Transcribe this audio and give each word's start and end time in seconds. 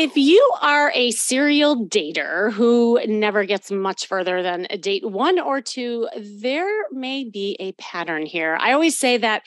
If 0.00 0.16
you 0.16 0.40
are 0.62 0.90
a 0.94 1.10
serial 1.10 1.84
dater 1.84 2.50
who 2.54 2.98
never 3.06 3.44
gets 3.44 3.70
much 3.70 4.06
further 4.06 4.42
than 4.42 4.66
a 4.70 4.78
date 4.78 5.04
one 5.04 5.38
or 5.38 5.60
two, 5.60 6.08
there 6.16 6.86
may 6.90 7.22
be 7.24 7.54
a 7.60 7.72
pattern 7.72 8.24
here. 8.24 8.56
I 8.58 8.72
always 8.72 8.98
say 8.98 9.18
that 9.18 9.42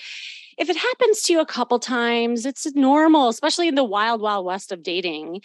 if 0.59 0.69
it 0.69 0.77
happens 0.77 1.23
to 1.23 1.33
you 1.33 1.39
a 1.39 1.45
couple 1.47 1.79
times, 1.79 2.45
it's 2.45 2.71
normal, 2.75 3.29
especially 3.29 3.67
in 3.67 3.73
the 3.73 3.83
wild, 3.83 4.21
wild 4.21 4.45
west 4.45 4.71
of 4.71 4.83
dating 4.83 5.41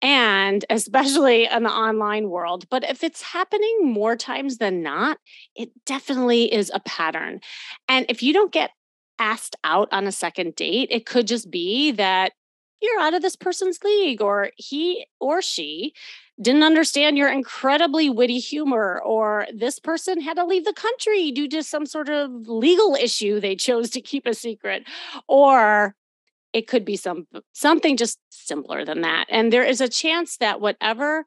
and 0.00 0.64
especially 0.70 1.44
in 1.44 1.62
the 1.62 1.70
online 1.70 2.30
world. 2.30 2.66
But 2.70 2.82
if 2.88 3.04
it's 3.04 3.20
happening 3.20 3.80
more 3.82 4.16
times 4.16 4.56
than 4.56 4.82
not, 4.82 5.18
it 5.54 5.68
definitely 5.84 6.50
is 6.50 6.72
a 6.72 6.80
pattern. 6.80 7.40
And 7.90 8.06
if 8.08 8.22
you 8.22 8.32
don't 8.32 8.52
get 8.52 8.70
asked 9.18 9.56
out 9.64 9.90
on 9.92 10.06
a 10.06 10.12
second 10.12 10.56
date, 10.56 10.88
it 10.90 11.04
could 11.04 11.26
just 11.26 11.50
be 11.50 11.90
that 11.90 12.32
you're 12.80 13.00
out 13.00 13.14
of 13.14 13.22
this 13.22 13.36
person's 13.36 13.82
league 13.82 14.20
or 14.20 14.50
he 14.56 15.06
or 15.20 15.40
she 15.40 15.92
didn't 16.40 16.62
understand 16.62 17.16
your 17.16 17.30
incredibly 17.30 18.10
witty 18.10 18.38
humor 18.38 19.00
or 19.04 19.46
this 19.54 19.78
person 19.78 20.20
had 20.20 20.34
to 20.34 20.44
leave 20.44 20.64
the 20.64 20.72
country 20.72 21.30
due 21.30 21.48
to 21.48 21.62
some 21.62 21.86
sort 21.86 22.08
of 22.08 22.30
legal 22.46 22.94
issue 22.94 23.40
they 23.40 23.56
chose 23.56 23.90
to 23.90 24.00
keep 24.00 24.26
a 24.26 24.34
secret 24.34 24.84
or 25.28 25.94
it 26.56 26.66
could 26.66 26.86
be 26.86 26.96
some 26.96 27.26
something 27.52 27.98
just 27.98 28.18
simpler 28.30 28.82
than 28.82 29.02
that. 29.02 29.26
And 29.28 29.52
there 29.52 29.62
is 29.62 29.82
a 29.82 29.90
chance 29.90 30.38
that 30.38 30.58
whatever 30.58 31.26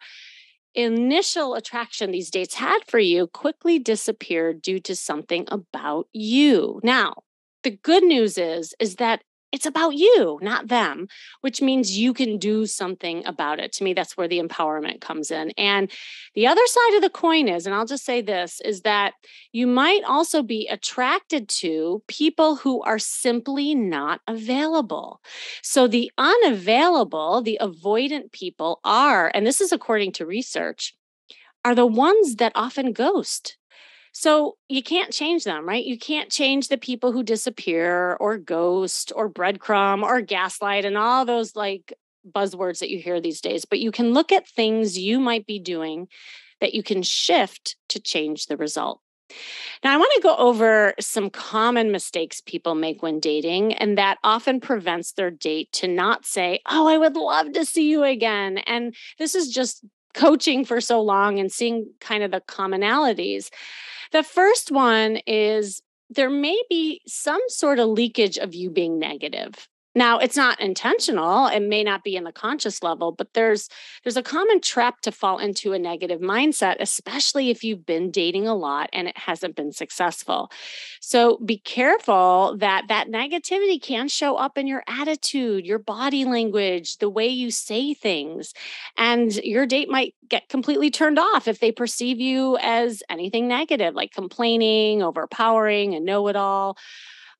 initial 0.73 1.53
attraction 1.53 2.09
these 2.09 2.31
dates 2.31 2.55
had 2.55 2.79
for 2.87 2.97
you 2.97 3.27
quickly 3.27 3.77
disappeared 3.77 4.61
due 4.61 4.79
to 4.79 4.95
something 4.95 5.45
about 5.49 6.07
you. 6.13 6.79
Now 6.83 7.23
the 7.61 7.71
good 7.71 8.03
news 8.03 8.39
is 8.39 8.73
is 8.79 8.95
that 8.95 9.21
it's 9.51 9.65
about 9.65 9.95
you, 9.95 10.39
not 10.41 10.67
them, 10.67 11.07
which 11.41 11.61
means 11.61 11.97
you 11.97 12.13
can 12.13 12.37
do 12.37 12.65
something 12.65 13.25
about 13.25 13.59
it. 13.59 13.71
To 13.73 13.83
me, 13.83 13.93
that's 13.93 14.15
where 14.15 14.27
the 14.27 14.41
empowerment 14.41 15.01
comes 15.01 15.31
in. 15.31 15.51
And 15.57 15.91
the 16.35 16.47
other 16.47 16.65
side 16.65 16.95
of 16.95 17.01
the 17.01 17.09
coin 17.09 17.47
is, 17.47 17.65
and 17.65 17.73
I'll 17.73 17.85
just 17.85 18.05
say 18.05 18.21
this, 18.21 18.61
is 18.63 18.81
that 18.81 19.13
you 19.51 19.67
might 19.67 20.03
also 20.03 20.43
be 20.43 20.67
attracted 20.67 21.49
to 21.49 22.03
people 22.07 22.55
who 22.55 22.81
are 22.83 22.99
simply 22.99 23.73
not 23.75 24.21
available. 24.27 25.21
So 25.63 25.87
the 25.87 26.11
unavailable, 26.17 27.41
the 27.41 27.57
avoidant 27.61 28.31
people 28.31 28.79
are, 28.83 29.31
and 29.33 29.45
this 29.45 29.61
is 29.61 29.71
according 29.71 30.11
to 30.13 30.25
research, 30.25 30.95
are 31.65 31.75
the 31.75 31.85
ones 31.85 32.37
that 32.37 32.51
often 32.55 32.93
ghost 32.93 33.57
so 34.19 34.57
you 34.67 34.83
can't 34.83 35.13
change 35.13 35.45
them, 35.45 35.65
right? 35.65 35.85
You 35.85 35.97
can't 35.97 36.29
change 36.29 36.67
the 36.67 36.77
people 36.77 37.13
who 37.13 37.23
disappear 37.23 38.17
or 38.19 38.37
ghost 38.37 39.13
or 39.15 39.29
breadcrumb 39.29 40.03
or 40.03 40.19
gaslight 40.19 40.83
and 40.83 40.97
all 40.97 41.23
those 41.23 41.55
like 41.55 41.93
buzzwords 42.29 42.79
that 42.79 42.89
you 42.89 42.99
hear 42.99 43.21
these 43.21 43.39
days. 43.39 43.63
But 43.63 43.79
you 43.79 43.93
can 43.93 44.11
look 44.11 44.33
at 44.33 44.45
things 44.45 44.99
you 44.99 45.21
might 45.21 45.45
be 45.45 45.57
doing 45.57 46.09
that 46.59 46.73
you 46.73 46.83
can 46.83 47.01
shift 47.01 47.77
to 47.87 48.01
change 48.01 48.47
the 48.47 48.57
result. 48.57 48.99
Now, 49.85 49.93
I 49.93 49.97
want 49.97 50.11
to 50.15 50.21
go 50.21 50.35
over 50.35 50.95
some 50.99 51.29
common 51.29 51.89
mistakes 51.89 52.41
people 52.41 52.75
make 52.75 53.01
when 53.01 53.21
dating, 53.21 53.75
and 53.75 53.97
that 53.97 54.17
often 54.21 54.59
prevents 54.59 55.13
their 55.13 55.31
date 55.31 55.71
to 55.73 55.87
not 55.87 56.25
say, 56.25 56.59
Oh, 56.69 56.89
I 56.89 56.97
would 56.97 57.15
love 57.15 57.53
to 57.53 57.63
see 57.63 57.89
you 57.89 58.03
again. 58.03 58.57
And 58.57 58.93
this 59.17 59.33
is 59.33 59.47
just 59.47 59.85
coaching 60.13 60.65
for 60.65 60.81
so 60.81 61.01
long 61.01 61.39
and 61.39 61.49
seeing 61.49 61.89
kind 62.01 62.21
of 62.21 62.31
the 62.31 62.41
commonalities. 62.41 63.49
The 64.11 64.23
first 64.23 64.71
one 64.71 65.17
is 65.27 65.81
there 66.09 66.29
may 66.29 66.59
be 66.69 67.01
some 67.07 67.41
sort 67.47 67.79
of 67.79 67.89
leakage 67.89 68.37
of 68.37 68.55
you 68.55 68.69
being 68.69 68.97
negative. 68.97 69.67
Now, 69.99 70.17
it's 70.17 70.37
not 70.37 70.61
intentional, 70.61 71.47
it 71.47 71.59
may 71.59 71.83
not 71.83 72.05
be 72.05 72.15
in 72.15 72.23
the 72.23 72.31
conscious 72.31 72.81
level, 72.81 73.11
but 73.11 73.33
there's 73.33 73.67
there's 74.01 74.15
a 74.15 74.23
common 74.23 74.61
trap 74.61 75.01
to 75.01 75.11
fall 75.11 75.39
into 75.39 75.73
a 75.73 75.77
negative 75.77 76.21
mindset, 76.21 76.77
especially 76.79 77.49
if 77.49 77.65
you've 77.65 77.85
been 77.85 78.09
dating 78.09 78.47
a 78.47 78.55
lot 78.55 78.89
and 78.93 79.09
it 79.09 79.17
hasn't 79.17 79.57
been 79.57 79.73
successful. 79.73 80.51
So, 81.01 81.37
be 81.43 81.57
careful 81.57 82.55
that 82.59 82.85
that 82.87 83.09
negativity 83.09 83.81
can 83.81 84.07
show 84.07 84.37
up 84.37 84.57
in 84.57 84.67
your 84.67 84.85
attitude, 84.87 85.65
your 85.65 85.79
body 85.79 86.23
language, 86.23 86.99
the 86.99 87.09
way 87.09 87.27
you 87.27 87.51
say 87.51 87.93
things, 87.93 88.53
and 88.95 89.35
your 89.43 89.65
date 89.65 89.89
might 89.89 90.15
get 90.29 90.47
completely 90.47 90.89
turned 90.89 91.19
off 91.19 91.45
if 91.45 91.59
they 91.59 91.73
perceive 91.73 92.21
you 92.21 92.57
as 92.61 93.03
anything 93.09 93.49
negative, 93.49 93.95
like 93.95 94.13
complaining, 94.13 95.03
overpowering, 95.03 95.93
and 95.93 96.05
know-it-all 96.05 96.77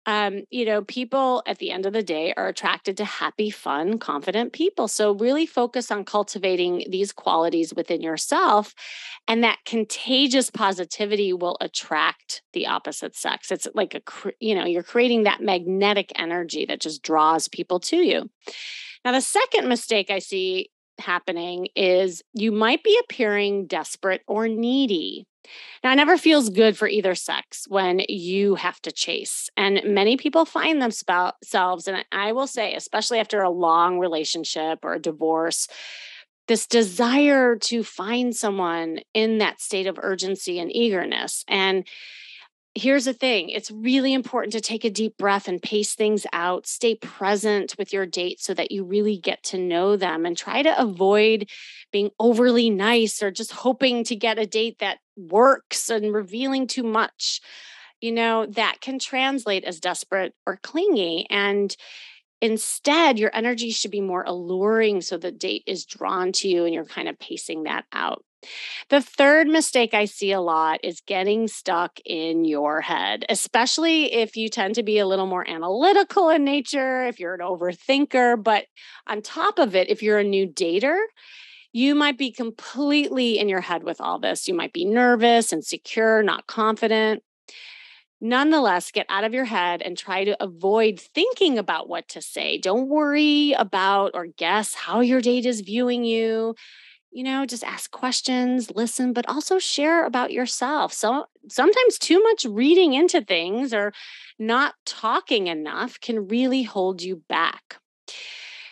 um, 0.10 0.42
you 0.50 0.66
know, 0.66 0.82
people 0.82 1.44
at 1.46 1.60
the 1.60 1.70
end 1.70 1.86
of 1.86 1.94
the 1.94 2.02
day 2.02 2.34
are 2.36 2.48
attracted 2.48 2.98
to 2.98 3.06
happy, 3.06 3.52
fun, 3.52 4.00
confident 4.00 4.54
people. 4.54 4.88
So 4.88 5.12
really 5.14 5.46
focus 5.46 5.92
on 5.92 6.04
cultivating 6.04 6.86
these 6.90 7.12
qualities 7.12 7.76
within 7.76 8.02
yourself, 8.02 8.74
and 9.28 9.44
that 9.44 9.60
contagious 9.66 10.50
positivity 10.50 11.32
will 11.32 11.58
attract 11.62 12.42
the 12.54 12.66
opposite 12.66 13.16
sex. 13.16 13.52
It's 13.52 13.68
like 13.76 13.94
a, 13.94 14.02
you 14.40 14.56
know, 14.56 14.66
you're 14.66 14.82
creating 14.82 15.26
that 15.26 15.44
magnetic 15.44 16.12
energy 16.16 16.66
that 16.66 16.82
just 16.82 17.04
draws 17.04 17.48
people 17.48 17.80
to 17.82 17.98
you. 17.98 18.32
Now, 19.06 19.12
the 19.12 19.22
second 19.22 19.70
mistake 19.70 20.10
I 20.10 20.18
see 20.18 20.72
happening 21.00 21.68
is 21.76 22.22
you 22.34 22.52
might 22.52 22.84
be 22.84 23.00
appearing 23.04 23.68
desperate 23.68 24.22
or 24.28 24.48
needy. 24.48 25.26
Now, 25.84 25.94
it 25.94 25.96
never 25.96 26.18
feels 26.18 26.50
good 26.50 26.78
for 26.78 26.88
either 26.88 27.16
sex 27.16 27.66
when 27.68 28.02
you 28.08 28.56
have 28.56 28.82
to 28.82 28.92
chase. 28.92 29.50
And 29.58 29.82
many 29.86 30.18
people 30.18 30.46
find 30.46 30.82
themselves, 30.82 31.88
and 31.88 32.06
I 32.12 32.34
will 32.34 32.48
say, 32.48 32.76
especially 32.76 33.20
after 33.20 33.42
a 33.42 33.50
long 33.50 34.00
relationship 34.00 34.80
or 34.84 34.94
a 34.94 35.02
divorce, 35.02 35.68
this 36.48 36.68
desire 36.68 37.56
to 37.56 37.84
find 37.84 38.36
someone 38.36 39.00
in 39.14 39.38
that 39.38 39.62
state 39.62 39.88
of 39.88 40.00
urgency 40.02 40.60
and 40.60 40.76
eagerness. 40.76 41.46
And 41.48 41.88
here's 42.76 43.06
the 43.06 43.14
thing 43.14 43.50
it's 43.50 43.72
really 43.72 44.14
important 44.14 44.54
to 44.54 44.62
take 44.62 44.86
a 44.86 44.90
deep 44.90 45.18
breath 45.18 45.48
and 45.48 45.62
pace 45.62 45.96
things 45.96 46.26
out, 46.34 46.68
stay 46.68 46.96
present 46.96 47.76
with 47.78 47.92
your 47.92 48.06
date 48.06 48.40
so 48.40 48.54
that 48.54 48.72
you 48.72 48.84
really 48.84 49.18
get 49.18 49.44
to 49.44 49.58
know 49.58 49.96
them 49.96 50.26
and 50.26 50.38
try 50.38 50.62
to 50.62 50.80
avoid 50.82 51.50
being 51.92 52.12
overly 52.20 52.70
nice 52.70 53.22
or 53.24 53.32
just 53.32 53.52
hoping 53.52 54.04
to 54.04 54.16
get 54.16 54.40
a 54.40 54.46
date 54.46 54.78
that 54.80 55.00
works 55.18 55.90
and 55.90 56.14
revealing 56.14 56.68
too 56.68 56.84
much. 56.84 57.42
You 58.02 58.14
know, 58.14 58.46
that 58.46 58.78
can 58.80 58.98
translate 58.98 59.66
as 59.66 59.82
desperate 59.82 60.34
or 60.48 60.58
clingy. 60.64 61.28
And 61.30 61.76
instead, 62.42 63.20
your 63.20 63.32
energy 63.34 63.72
should 63.72 63.92
be 63.92 64.02
more 64.02 64.24
alluring 64.24 65.02
so 65.02 65.18
the 65.18 65.32
date 65.32 65.64
is 65.68 65.86
drawn 65.86 66.32
to 66.34 66.48
you 66.48 66.64
and 66.66 66.74
you're 66.74 66.86
kind 66.86 67.10
of 67.10 67.20
pacing 67.20 67.64
that 67.64 67.86
out. 67.92 68.24
The 68.90 69.02
third 69.02 69.48
mistake 69.48 69.94
I 69.94 70.06
see 70.06 70.32
a 70.32 70.42
lot 70.42 70.80
is 70.84 71.02
getting 71.02 71.48
stuck 71.48 72.00
in 72.06 72.46
your 72.46 72.82
head, 72.82 73.26
especially 73.30 74.14
if 74.14 74.36
you 74.36 74.50
tend 74.50 74.76
to 74.76 74.84
be 74.84 74.98
a 75.00 75.08
little 75.08 75.28
more 75.28 75.48
analytical 75.48 76.30
in 76.30 76.44
nature, 76.44 77.06
if 77.06 77.20
you're 77.20 77.34
an 77.34 77.42
overthinker. 77.42 78.42
But 78.42 78.66
on 79.08 79.22
top 79.22 79.60
of 79.60 79.76
it, 79.76 79.90
if 79.90 80.02
you're 80.02 80.20
a 80.20 80.24
new 80.24 80.48
dater, 80.48 80.98
you 81.72 81.94
might 81.94 82.18
be 82.18 82.32
completely 82.32 83.38
in 83.38 83.50
your 83.50 83.62
head 83.62 83.84
with 83.84 84.02
all 84.02 84.20
this. 84.20 84.48
You 84.48 84.54
might 84.54 84.74
be 84.74 84.86
nervous, 84.86 85.54
insecure, 85.54 86.24
not 86.24 86.48
confident. 86.48 87.22
Nonetheless, 88.22 88.92
get 88.92 89.06
out 89.08 89.24
of 89.24 89.34
your 89.34 89.46
head 89.46 89.82
and 89.82 89.98
try 89.98 90.26
to 90.26 90.44
avoid 90.44 91.00
thinking 91.00 91.58
about 91.58 91.88
what 91.88 92.10
to 92.10 92.22
say. 92.22 92.58
Don't 92.58 92.90
worry 92.90 93.54
about 93.54 94.12
or 94.14 94.28
guess 94.28 94.74
how 94.74 95.00
your 95.00 95.22
date 95.22 95.46
is 95.46 95.62
viewing 95.62 96.04
you 96.04 96.56
you 97.12 97.24
know, 97.24 97.46
just 97.46 97.64
ask 97.64 97.90
questions, 97.92 98.72
listen, 98.76 99.14
but 99.14 99.28
also 99.28 99.58
share 99.58 100.06
about 100.06 100.32
yourself. 100.32 100.94
So 100.94 101.26
sometimes 101.50 101.98
too 101.98 102.22
much 102.22 102.46
reading 102.46 102.94
into 102.94 103.22
things 103.22 103.74
or 103.74 103.94
not 104.38 104.76
talking 104.86 105.48
enough 105.48 106.00
can 106.00 106.28
really 106.28 106.64
hold 106.64 107.02
you 107.02 107.24
back. 107.28 107.78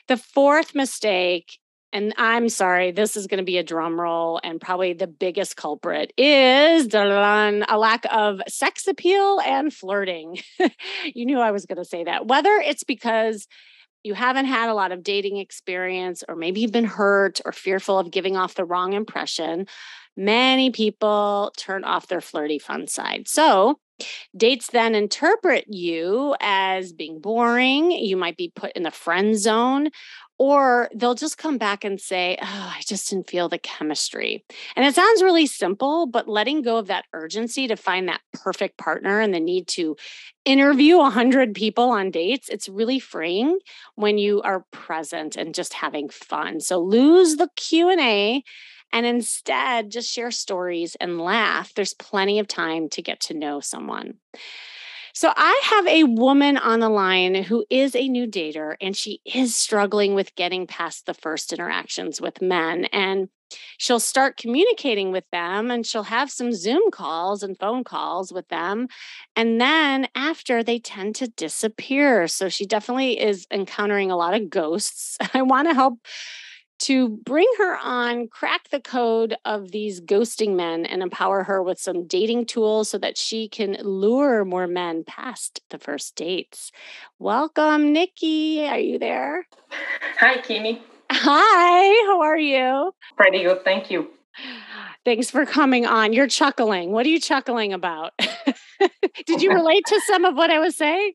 The 0.07 0.17
fourth 0.17 0.75
mistake, 0.75 1.57
and 1.91 2.13
I'm 2.17 2.47
sorry, 2.49 2.91
this 2.91 3.17
is 3.17 3.27
going 3.27 3.39
to 3.39 3.43
be 3.43 3.57
a 3.57 3.63
drum 3.63 3.99
roll 3.99 4.39
and 4.43 4.61
probably 4.61 4.93
the 4.93 5.07
biggest 5.07 5.57
culprit 5.57 6.13
is 6.15 6.93
a 6.93 7.77
lack 7.77 8.05
of 8.11 8.41
sex 8.47 8.87
appeal 8.87 9.41
and 9.43 9.73
flirting. 9.73 10.39
you 11.13 11.25
knew 11.25 11.39
I 11.39 11.51
was 11.51 11.65
going 11.65 11.77
to 11.77 11.85
say 11.85 12.03
that. 12.03 12.27
Whether 12.27 12.51
it's 12.63 12.83
because 12.83 13.47
you 14.07 14.15
haven't 14.15 14.45
had 14.45 14.69
a 14.69 14.73
lot 14.73 14.91
of 14.91 15.03
dating 15.03 15.37
experience, 15.37 16.23
or 16.27 16.35
maybe 16.35 16.61
you've 16.61 16.71
been 16.71 16.85
hurt 16.85 17.41
or 17.45 17.51
fearful 17.51 17.99
of 17.99 18.09
giving 18.09 18.37
off 18.37 18.55
the 18.55 18.65
wrong 18.65 18.93
impression, 18.93 19.67
many 20.17 20.71
people 20.71 21.53
turn 21.57 21.83
off 21.83 22.07
their 22.07 22.21
flirty 22.21 22.59
fun 22.59 22.87
side. 22.87 23.27
So, 23.27 23.79
dates 24.35 24.67
then 24.67 24.95
interpret 24.95 25.65
you 25.67 26.35
as 26.39 26.93
being 26.93 27.19
boring. 27.19 27.91
You 27.91 28.17
might 28.17 28.37
be 28.37 28.51
put 28.55 28.71
in 28.73 28.83
the 28.83 28.91
friend 28.91 29.37
zone, 29.37 29.89
or 30.39 30.89
they'll 30.95 31.15
just 31.15 31.37
come 31.37 31.57
back 31.57 31.83
and 31.83 31.99
say, 31.99 32.37
Oh, 32.41 32.73
I 32.77 32.81
just 32.85 33.09
didn't 33.09 33.29
feel 33.29 33.49
the 33.49 33.57
chemistry. 33.57 34.45
And 34.75 34.85
it 34.85 34.93
sounds 34.93 35.23
really 35.23 35.47
simple, 35.47 36.05
but 36.05 36.27
letting 36.27 36.61
go 36.61 36.77
of 36.77 36.87
that 36.87 37.05
urgency 37.13 37.67
to 37.67 37.75
find 37.75 38.07
that 38.07 38.21
perfect 38.33 38.77
partner 38.77 39.19
and 39.19 39.33
the 39.33 39.39
need 39.39 39.67
to 39.69 39.95
interview 40.45 40.97
100 40.97 41.53
people 41.55 41.89
on 41.89 42.11
dates, 42.11 42.49
it's 42.49 42.69
really 42.69 42.99
freeing 42.99 43.57
when 43.95 44.17
you 44.17 44.41
are 44.43 44.65
present 44.71 45.35
and 45.35 45.55
just 45.55 45.73
having 45.73 46.09
fun. 46.09 46.59
So 46.59 46.79
lose 46.79 47.37
the 47.37 47.49
Q&A 47.55 48.43
and 48.91 49.05
instead 49.05 49.91
just 49.91 50.11
share 50.11 50.31
stories 50.31 50.95
and 50.95 51.21
laugh. 51.21 51.73
There's 51.73 51.93
plenty 51.93 52.39
of 52.39 52.47
time 52.47 52.89
to 52.89 53.01
get 53.01 53.19
to 53.21 53.33
know 53.33 53.59
someone. 53.59 54.15
So 55.17 55.33
I 55.35 55.61
have 55.63 55.87
a 55.87 56.03
woman 56.03 56.57
on 56.57 56.79
the 56.79 56.89
line 56.89 57.33
who 57.33 57.65
is 57.71 57.95
a 57.95 58.07
new 58.07 58.27
dater 58.27 58.75
and 58.79 58.95
she 58.95 59.19
is 59.25 59.55
struggling 59.55 60.13
with 60.13 60.35
getting 60.35 60.67
past 60.67 61.07
the 61.07 61.15
first 61.15 61.51
interactions 61.51 62.21
with 62.21 62.39
men. 62.39 62.85
And 62.93 63.27
she'll 63.79 63.99
start 63.99 64.37
communicating 64.37 65.11
with 65.11 65.23
them 65.31 65.71
and 65.71 65.87
she'll 65.87 66.03
have 66.03 66.29
some 66.29 66.53
Zoom 66.53 66.91
calls 66.91 67.41
and 67.41 67.57
phone 67.57 67.83
calls 67.83 68.31
with 68.31 68.47
them. 68.49 68.89
And 69.35 69.59
then 69.59 70.07
after 70.13 70.61
they 70.61 70.77
tend 70.77 71.15
to 71.15 71.29
disappear. 71.29 72.27
So 72.27 72.47
she 72.47 72.67
definitely 72.67 73.19
is 73.19 73.47
encountering 73.49 74.11
a 74.11 74.17
lot 74.17 74.35
of 74.35 74.51
ghosts. 74.51 75.17
I 75.33 75.41
want 75.41 75.67
to 75.67 75.73
help 75.73 75.97
to 76.79 77.09
bring 77.09 77.47
her 77.57 77.77
on, 77.77 78.27
crack 78.27 78.69
the 78.69 78.79
code 78.79 79.35
of 79.45 79.71
these 79.71 80.01
ghosting 80.01 80.55
men, 80.55 80.85
and 80.85 81.01
empower 81.01 81.43
her 81.43 81.61
with 81.61 81.79
some 81.79 82.05
dating 82.05 82.45
tools 82.45 82.89
so 82.89 82.97
that 82.97 83.17
she 83.17 83.47
can 83.47 83.77
lure 83.81 84.45
more 84.45 84.67
men 84.67 85.03
past 85.03 85.61
the 85.69 85.77
first 85.77 86.15
dates. 86.15 86.71
Welcome, 87.19 87.93
Nikki. 87.93 88.65
Are 88.67 88.79
you 88.79 88.99
there? 88.99 89.47
Hi, 90.19 90.41
Kimi. 90.41 90.81
Hi, 91.11 92.05
how 92.07 92.21
are 92.21 92.37
you? 92.37 92.91
Pretty 93.15 93.43
good, 93.43 93.63
thank 93.63 93.89
you. 93.89 94.09
Thanks 95.05 95.31
for 95.31 95.45
coming 95.45 95.85
on. 95.85 96.13
You're 96.13 96.27
chuckling. 96.27 96.91
What 96.91 97.05
are 97.05 97.09
you 97.09 97.19
chuckling 97.19 97.73
about? 97.73 98.13
Did 99.25 99.41
you 99.41 99.51
relate 99.53 99.83
to 99.87 100.01
some 100.05 100.25
of 100.25 100.35
what 100.35 100.49
I 100.49 100.59
was 100.59 100.75
saying? 100.75 101.13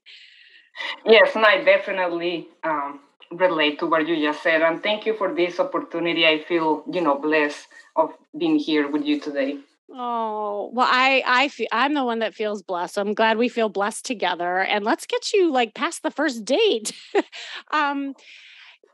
Yes, 1.05 1.37
and 1.37 1.44
I 1.44 1.62
definitely 1.62 2.49
um, 2.64 3.00
relate 3.37 3.79
to 3.81 3.87
what 3.87 4.06
you 4.06 4.17
just 4.17 4.43
said. 4.43 4.62
And 4.62 4.82
thank 4.82 5.06
you 5.06 5.14
for 5.14 5.34
this 5.34 5.61
opportunity. 5.61 6.26
I 6.26 6.43
feel, 6.44 6.84
you 6.90 7.00
know, 7.00 7.19
blessed 7.19 7.67
of 7.96 8.11
being 8.37 8.58
here 8.58 8.90
with 8.90 9.05
you 9.05 9.20
today. 9.20 9.58
Oh, 9.94 10.70
well, 10.73 10.88
I 10.90 11.23
I 11.26 11.49
feel 11.49 11.67
I'm 11.70 11.93
the 11.94 12.05
one 12.05 12.20
that 12.20 12.34
feels 12.34 12.62
blessed. 12.62 12.99
I'm 12.99 13.12
glad 13.12 13.37
we 13.37 13.49
feel 13.49 13.69
blessed 13.69 14.06
together. 14.06 14.61
And 14.61 14.84
let's 14.84 15.06
get 15.06 15.32
you 15.32 15.52
like 15.52 15.75
past 15.75 16.02
the 16.02 16.11
first 16.11 16.44
date. 16.44 16.93
um 17.73 18.14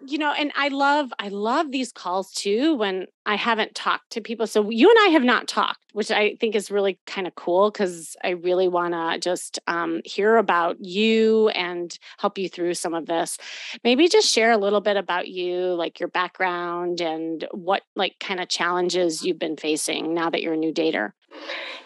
you 0.07 0.19
know 0.19 0.33
and 0.33 0.53
i 0.57 0.69
love 0.69 1.13
i 1.19 1.29
love 1.29 1.71
these 1.71 1.93
calls 1.93 2.33
too 2.33 2.75
when 2.77 3.07
i 3.27 3.35
haven't 3.35 3.75
talked 3.75 4.11
to 4.11 4.21
people 4.21 4.47
so 4.47 4.71
you 4.71 4.89
and 4.89 4.99
i 5.07 5.09
have 5.09 5.25
not 5.25 5.49
talked 5.49 5.81
which 5.93 6.11
i 6.11 6.35
think 6.37 6.55
is 6.55 6.71
really 6.71 6.99
kind 7.07 7.27
of 7.27 7.35
cool 7.35 7.71
because 7.71 8.17
i 8.23 8.31
really 8.31 8.69
want 8.69 8.95
to 8.95 9.19
just 9.19 9.59
um, 9.67 10.01
hear 10.05 10.37
about 10.37 10.77
you 10.81 11.49
and 11.51 11.99
help 12.19 12.39
you 12.39 12.49
through 12.49 12.75
some 12.75 12.95
of 12.95 13.07
this. 13.07 13.39
Maybe 13.85 14.09
just 14.09 14.33
share 14.33 14.51
a 14.51 14.57
little 14.57 14.81
bit 14.81 14.97
about 14.97 15.29
you 15.29 15.75
like 15.75 16.01
your 16.01 16.09
background 16.09 17.01
and 17.01 17.47
what 17.53 17.83
like 17.97 18.17
kind 18.21 18.41
of 18.41 18.49
challenges 18.49 19.25
you've 19.25 19.39
been 19.39 19.57
facing 19.57 20.15
now 20.15 20.31
that 20.31 20.43
you're 20.43 20.55
a 20.55 20.57
new 20.57 20.73
dater. 20.73 21.13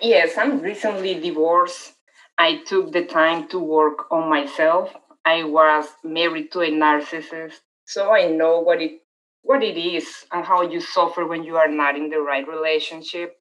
Yes 0.01 0.37
i'm 0.39 0.61
recently 0.61 1.15
divorced. 1.15 1.95
I 2.39 2.63
took 2.67 2.93
the 2.93 3.05
time 3.05 3.49
to 3.49 3.59
work 3.59 4.11
on 4.11 4.29
myself. 4.29 4.95
I 5.25 5.45
was 5.45 5.87
married 6.03 6.51
to 6.53 6.61
a 6.61 6.71
narcissist 6.71 7.61
so 7.85 8.13
I 8.13 8.29
know 8.29 8.61
what 8.61 8.81
it 8.81 9.01
what 9.43 9.63
it 9.63 9.77
is 9.77 10.25
and 10.33 10.45
how 10.45 10.63
you 10.63 10.81
suffer 10.81 11.27
when 11.27 11.43
you 11.43 11.57
are 11.57 11.69
not 11.69 11.97
in 11.97 12.09
the 12.09 12.21
right 12.21 12.47
relationship. 12.47 13.37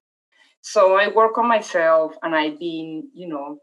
So 0.60 0.96
I 0.96 1.08
work 1.08 1.38
on 1.38 1.48
myself 1.48 2.14
and 2.22 2.34
I've 2.34 2.58
been, 2.58 3.08
you 3.14 3.28
know, 3.28 3.58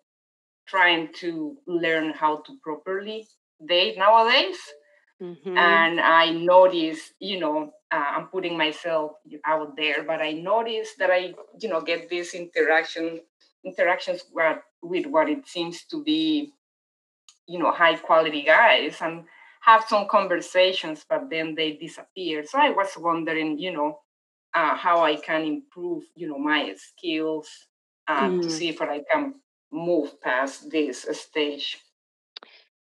trying 0.67 1.09
to 1.15 1.57
learn 1.67 2.11
how 2.11 2.37
to 2.37 2.57
properly 2.63 3.27
date 3.67 3.97
nowadays. 3.97 4.57
Mm-hmm. 5.21 5.57
And 5.57 5.99
I 5.99 6.31
notice, 6.31 7.11
you 7.19 7.39
know, 7.39 7.73
uh, 7.91 8.05
I'm 8.15 8.27
putting 8.27 8.57
myself 8.57 9.13
out 9.45 9.75
there, 9.75 10.03
but 10.03 10.21
I 10.21 10.31
notice 10.31 10.89
that 10.97 11.09
I, 11.11 11.33
you 11.59 11.67
know, 11.67 11.81
get 11.81 12.09
these 12.09 12.33
interaction 12.33 13.19
interactions 13.65 14.23
with, 14.31 14.59
with 14.81 15.05
what 15.07 15.29
it 15.29 15.45
seems 15.47 15.83
to 15.85 16.03
be, 16.03 16.53
you 17.47 17.59
know, 17.59 17.71
high 17.71 17.95
quality 17.95 18.43
guys. 18.43 18.97
And 19.01 19.25
have 19.61 19.85
some 19.87 20.07
conversations, 20.07 21.05
but 21.09 21.29
then 21.29 21.55
they 21.55 21.73
disappear. 21.73 22.45
So 22.45 22.59
I 22.59 22.69
was 22.69 22.89
wondering, 22.97 23.57
you 23.57 23.71
know, 23.73 23.99
uh, 24.53 24.75
how 24.75 25.03
I 25.03 25.15
can 25.15 25.43
improve, 25.43 26.03
you 26.15 26.27
know, 26.27 26.39
my 26.39 26.73
skills 26.77 27.49
uh, 28.07 28.29
mm. 28.29 28.41
to 28.41 28.49
see 28.49 28.69
if 28.69 28.81
I 28.81 29.01
can 29.11 29.35
move 29.71 30.19
past 30.21 30.69
this 30.71 31.05
stage. 31.11 31.77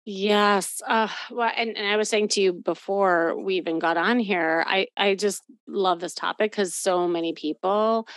Yes. 0.09 0.81
Uh, 0.87 1.09
well, 1.31 1.51
and, 1.53 1.75
and 1.75 1.85
I 1.85 1.97
was 1.97 2.07
saying 2.07 2.29
to 2.29 2.41
you 2.41 2.53
before 2.53 3.37
we 3.37 3.55
even 3.55 3.77
got 3.77 3.97
on 3.97 4.19
here, 4.19 4.63
I, 4.65 4.87
I 4.95 5.15
just 5.15 5.43
love 5.67 5.99
this 5.99 6.13
topic 6.13 6.51
because 6.51 6.73
so 6.73 7.09
many 7.09 7.33
people 7.33 8.07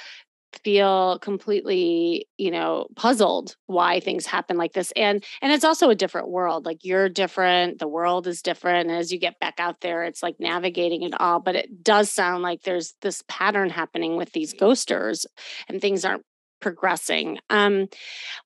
feel 0.65 1.19
completely 1.21 2.27
you 2.37 2.51
know 2.51 2.87
puzzled 2.97 3.57
why 3.67 4.01
things 4.01 4.27
happen 4.27 4.57
like 4.57 4.73
this 4.73 4.93
and 4.97 5.25
and 5.41 5.53
it's 5.53 5.65
also 5.65 5.91
a 5.91 5.95
different 5.95 6.29
world 6.29 6.67
like 6.67 6.85
you're 6.85 7.09
different 7.09 7.79
the 7.79 7.89
world 7.89 8.27
is 8.27 8.43
different 8.43 8.89
and 8.89 8.99
as 8.99 9.13
you 9.13 9.19
get 9.19 9.39
back 9.39 9.55
out 9.59 9.81
there 9.81 10.03
it's 10.03 10.23
like 10.23 10.35
navigating 10.41 11.03
it 11.03 11.19
all 11.21 11.39
but 11.39 11.55
it 11.55 11.83
does 11.85 12.11
sound 12.11 12.43
like 12.43 12.63
there's 12.63 12.95
this 13.01 13.23
pattern 13.29 13.71
happening 13.71 14.17
with 14.17 14.33
these 14.33 14.53
ghosters 14.55 15.25
and 15.69 15.81
things 15.81 16.05
aren't 16.05 16.25
progressing 16.61 17.39
um 17.49 17.89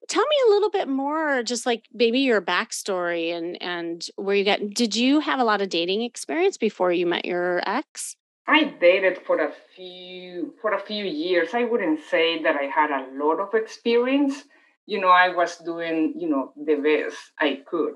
tell 0.08 0.22
me 0.22 0.36
a 0.46 0.50
little 0.50 0.70
bit 0.70 0.86
more 0.86 1.42
just 1.42 1.66
like 1.66 1.84
maybe 1.92 2.20
your 2.20 2.40
backstory 2.40 3.36
and 3.36 3.60
and 3.60 4.06
where 4.16 4.36
you 4.36 4.44
got 4.44 4.60
did 4.70 4.94
you 4.94 5.18
have 5.20 5.40
a 5.40 5.44
lot 5.44 5.60
of 5.60 5.68
dating 5.68 6.02
experience 6.02 6.56
before 6.56 6.92
you 6.92 7.06
met 7.06 7.24
your 7.24 7.60
ex 7.66 8.14
I 8.46 8.64
dated 8.64 9.18
for 9.26 9.38
a 9.38 9.52
few 9.74 10.54
for 10.60 10.72
a 10.72 10.80
few 10.80 11.04
years. 11.04 11.54
I 11.54 11.64
wouldn't 11.64 12.00
say 12.10 12.42
that 12.42 12.56
I 12.56 12.64
had 12.64 12.90
a 12.90 13.08
lot 13.12 13.40
of 13.40 13.54
experience. 13.54 14.44
You 14.86 15.00
know, 15.00 15.08
I 15.08 15.34
was 15.34 15.56
doing, 15.58 16.14
you 16.16 16.28
know, 16.28 16.52
the 16.56 16.74
best 16.76 17.16
I 17.38 17.62
could. 17.66 17.94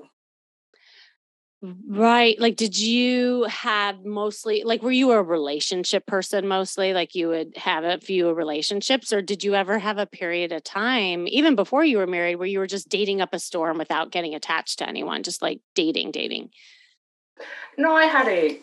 Right. 1.61 2.39
Like 2.39 2.55
did 2.55 2.79
you 2.79 3.43
have 3.43 4.05
mostly 4.05 4.63
like 4.63 4.81
were 4.81 4.93
you 4.93 5.11
a 5.11 5.21
relationship 5.21 6.05
person 6.05 6.47
mostly? 6.47 6.93
Like 6.93 7.15
you 7.15 7.27
would 7.27 7.57
have 7.57 7.83
a 7.83 7.99
few 7.99 8.31
relationships 8.31 9.11
or 9.11 9.21
did 9.21 9.43
you 9.43 9.55
ever 9.55 9.77
have 9.77 9.97
a 9.97 10.05
period 10.05 10.53
of 10.53 10.63
time 10.63 11.27
even 11.27 11.55
before 11.55 11.83
you 11.83 11.97
were 11.97 12.07
married 12.07 12.37
where 12.37 12.47
you 12.47 12.59
were 12.59 12.67
just 12.67 12.87
dating 12.87 13.19
up 13.19 13.33
a 13.33 13.39
storm 13.39 13.77
without 13.77 14.09
getting 14.09 14.35
attached 14.35 14.79
to 14.79 14.87
anyone, 14.87 15.21
just 15.21 15.41
like 15.41 15.59
dating 15.75 16.11
dating? 16.11 16.51
No, 17.77 17.93
I 17.93 18.05
had 18.05 18.29
a 18.29 18.57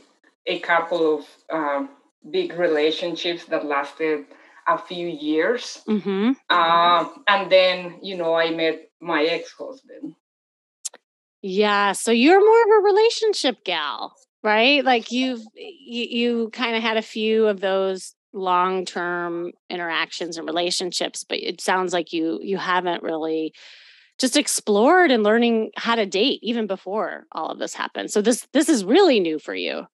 a 0.47 0.59
couple 0.61 1.19
of 1.19 1.27
um, 1.51 1.91
big 2.31 2.55
relationships 2.55 3.45
that 3.47 3.65
lasted 3.65 4.27
a 4.69 4.79
few 4.79 5.07
years. 5.07 5.83
Mm-hmm. 5.89 6.33
Uh, 6.51 7.09
and 7.29 7.51
then, 7.51 7.99
you 8.03 8.17
know, 8.17 8.35
I 8.35 8.51
met 8.51 8.91
my 9.01 9.25
ex 9.25 9.53
husband. 9.53 10.15
Yeah. 11.43 11.93
So 11.93 12.11
you're 12.11 12.41
more 12.41 12.63
of 12.63 12.83
a 12.83 12.87
relationship 12.87 13.65
gal, 13.65 14.15
right? 14.43 14.85
Like 14.85 15.13
you've, 15.13 15.43
you, 15.55 16.05
you 16.05 16.51
kind 16.51 16.77
of 16.77 16.83
had 16.83 16.97
a 16.97 17.03
few 17.03 17.47
of 17.47 17.61
those 17.61 18.15
long 18.33 18.85
term 18.85 19.53
interactions 19.71 20.37
and 20.37 20.47
relationships, 20.47 21.25
but 21.25 21.39
it 21.39 21.61
sounds 21.61 21.93
like 21.93 22.13
you, 22.13 22.41
you 22.43 22.57
haven't 22.57 23.03
really 23.03 23.53
just 24.19 24.37
explored 24.37 25.11
and 25.11 25.23
learning 25.23 25.71
how 25.77 25.95
to 25.95 26.07
date 26.07 26.41
even 26.43 26.67
before 26.67 27.27
all 27.33 27.51
of 27.51 27.59
this 27.59 27.75
happened. 27.75 28.11
So 28.11 28.21
this, 28.23 28.47
this 28.53 28.69
is 28.69 28.85
really 28.85 29.21
new 29.21 29.39
for 29.39 29.55
you. 29.55 29.87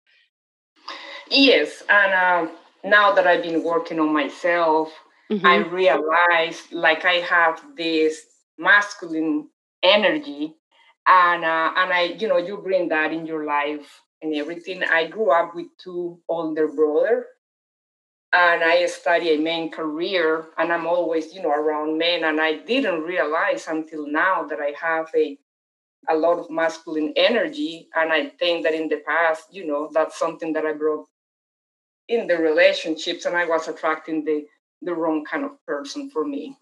Yes, 1.32 1.82
and 1.88 2.12
uh, 2.12 2.52
now 2.84 3.12
that 3.12 3.26
I've 3.26 3.42
been 3.42 3.64
working 3.64 3.98
on 3.98 4.12
myself, 4.12 4.92
mm-hmm. 5.30 5.46
I 5.46 5.56
realize 5.56 6.62
like 6.70 7.06
I 7.06 7.14
have 7.24 7.62
this 7.74 8.20
masculine 8.58 9.48
energy, 9.82 10.54
and 11.06 11.42
uh, 11.42 11.72
and 11.74 11.90
I, 11.90 12.16
you 12.18 12.28
know, 12.28 12.36
you 12.36 12.58
bring 12.58 12.88
that 12.90 13.12
in 13.12 13.24
your 13.24 13.46
life 13.46 14.02
and 14.20 14.34
everything. 14.34 14.82
I 14.84 15.06
grew 15.06 15.30
up 15.30 15.54
with 15.54 15.68
two 15.82 16.18
older 16.28 16.68
brothers, 16.68 17.24
and 18.34 18.62
I 18.62 18.84
study 18.84 19.30
a 19.30 19.38
main 19.38 19.70
career, 19.70 20.48
and 20.58 20.70
I'm 20.70 20.86
always, 20.86 21.32
you 21.34 21.40
know, 21.40 21.50
around 21.52 21.96
men, 21.96 22.24
and 22.24 22.42
I 22.42 22.58
didn't 22.58 23.04
realize 23.04 23.68
until 23.68 24.06
now 24.06 24.42
that 24.44 24.58
I 24.60 24.74
have 24.78 25.08
a 25.16 25.38
a 26.10 26.16
lot 26.16 26.38
of 26.38 26.50
masculine 26.50 27.14
energy. 27.16 27.88
And 27.94 28.12
I 28.12 28.30
think 28.38 28.64
that 28.64 28.74
in 28.74 28.88
the 28.88 29.02
past, 29.06 29.44
you 29.52 29.66
know, 29.66 29.88
that's 29.94 30.18
something 30.18 30.52
that 30.52 30.66
I 30.66 30.72
brought 30.72 31.06
in 32.08 32.26
the 32.26 32.36
relationships 32.36 33.24
and 33.24 33.36
I 33.36 33.46
was 33.46 33.68
attracting 33.68 34.24
the 34.24 34.46
the 34.82 34.94
wrong 34.94 35.24
kind 35.24 35.44
of 35.44 35.52
person 35.64 36.10
for 36.10 36.24
me. 36.24 36.56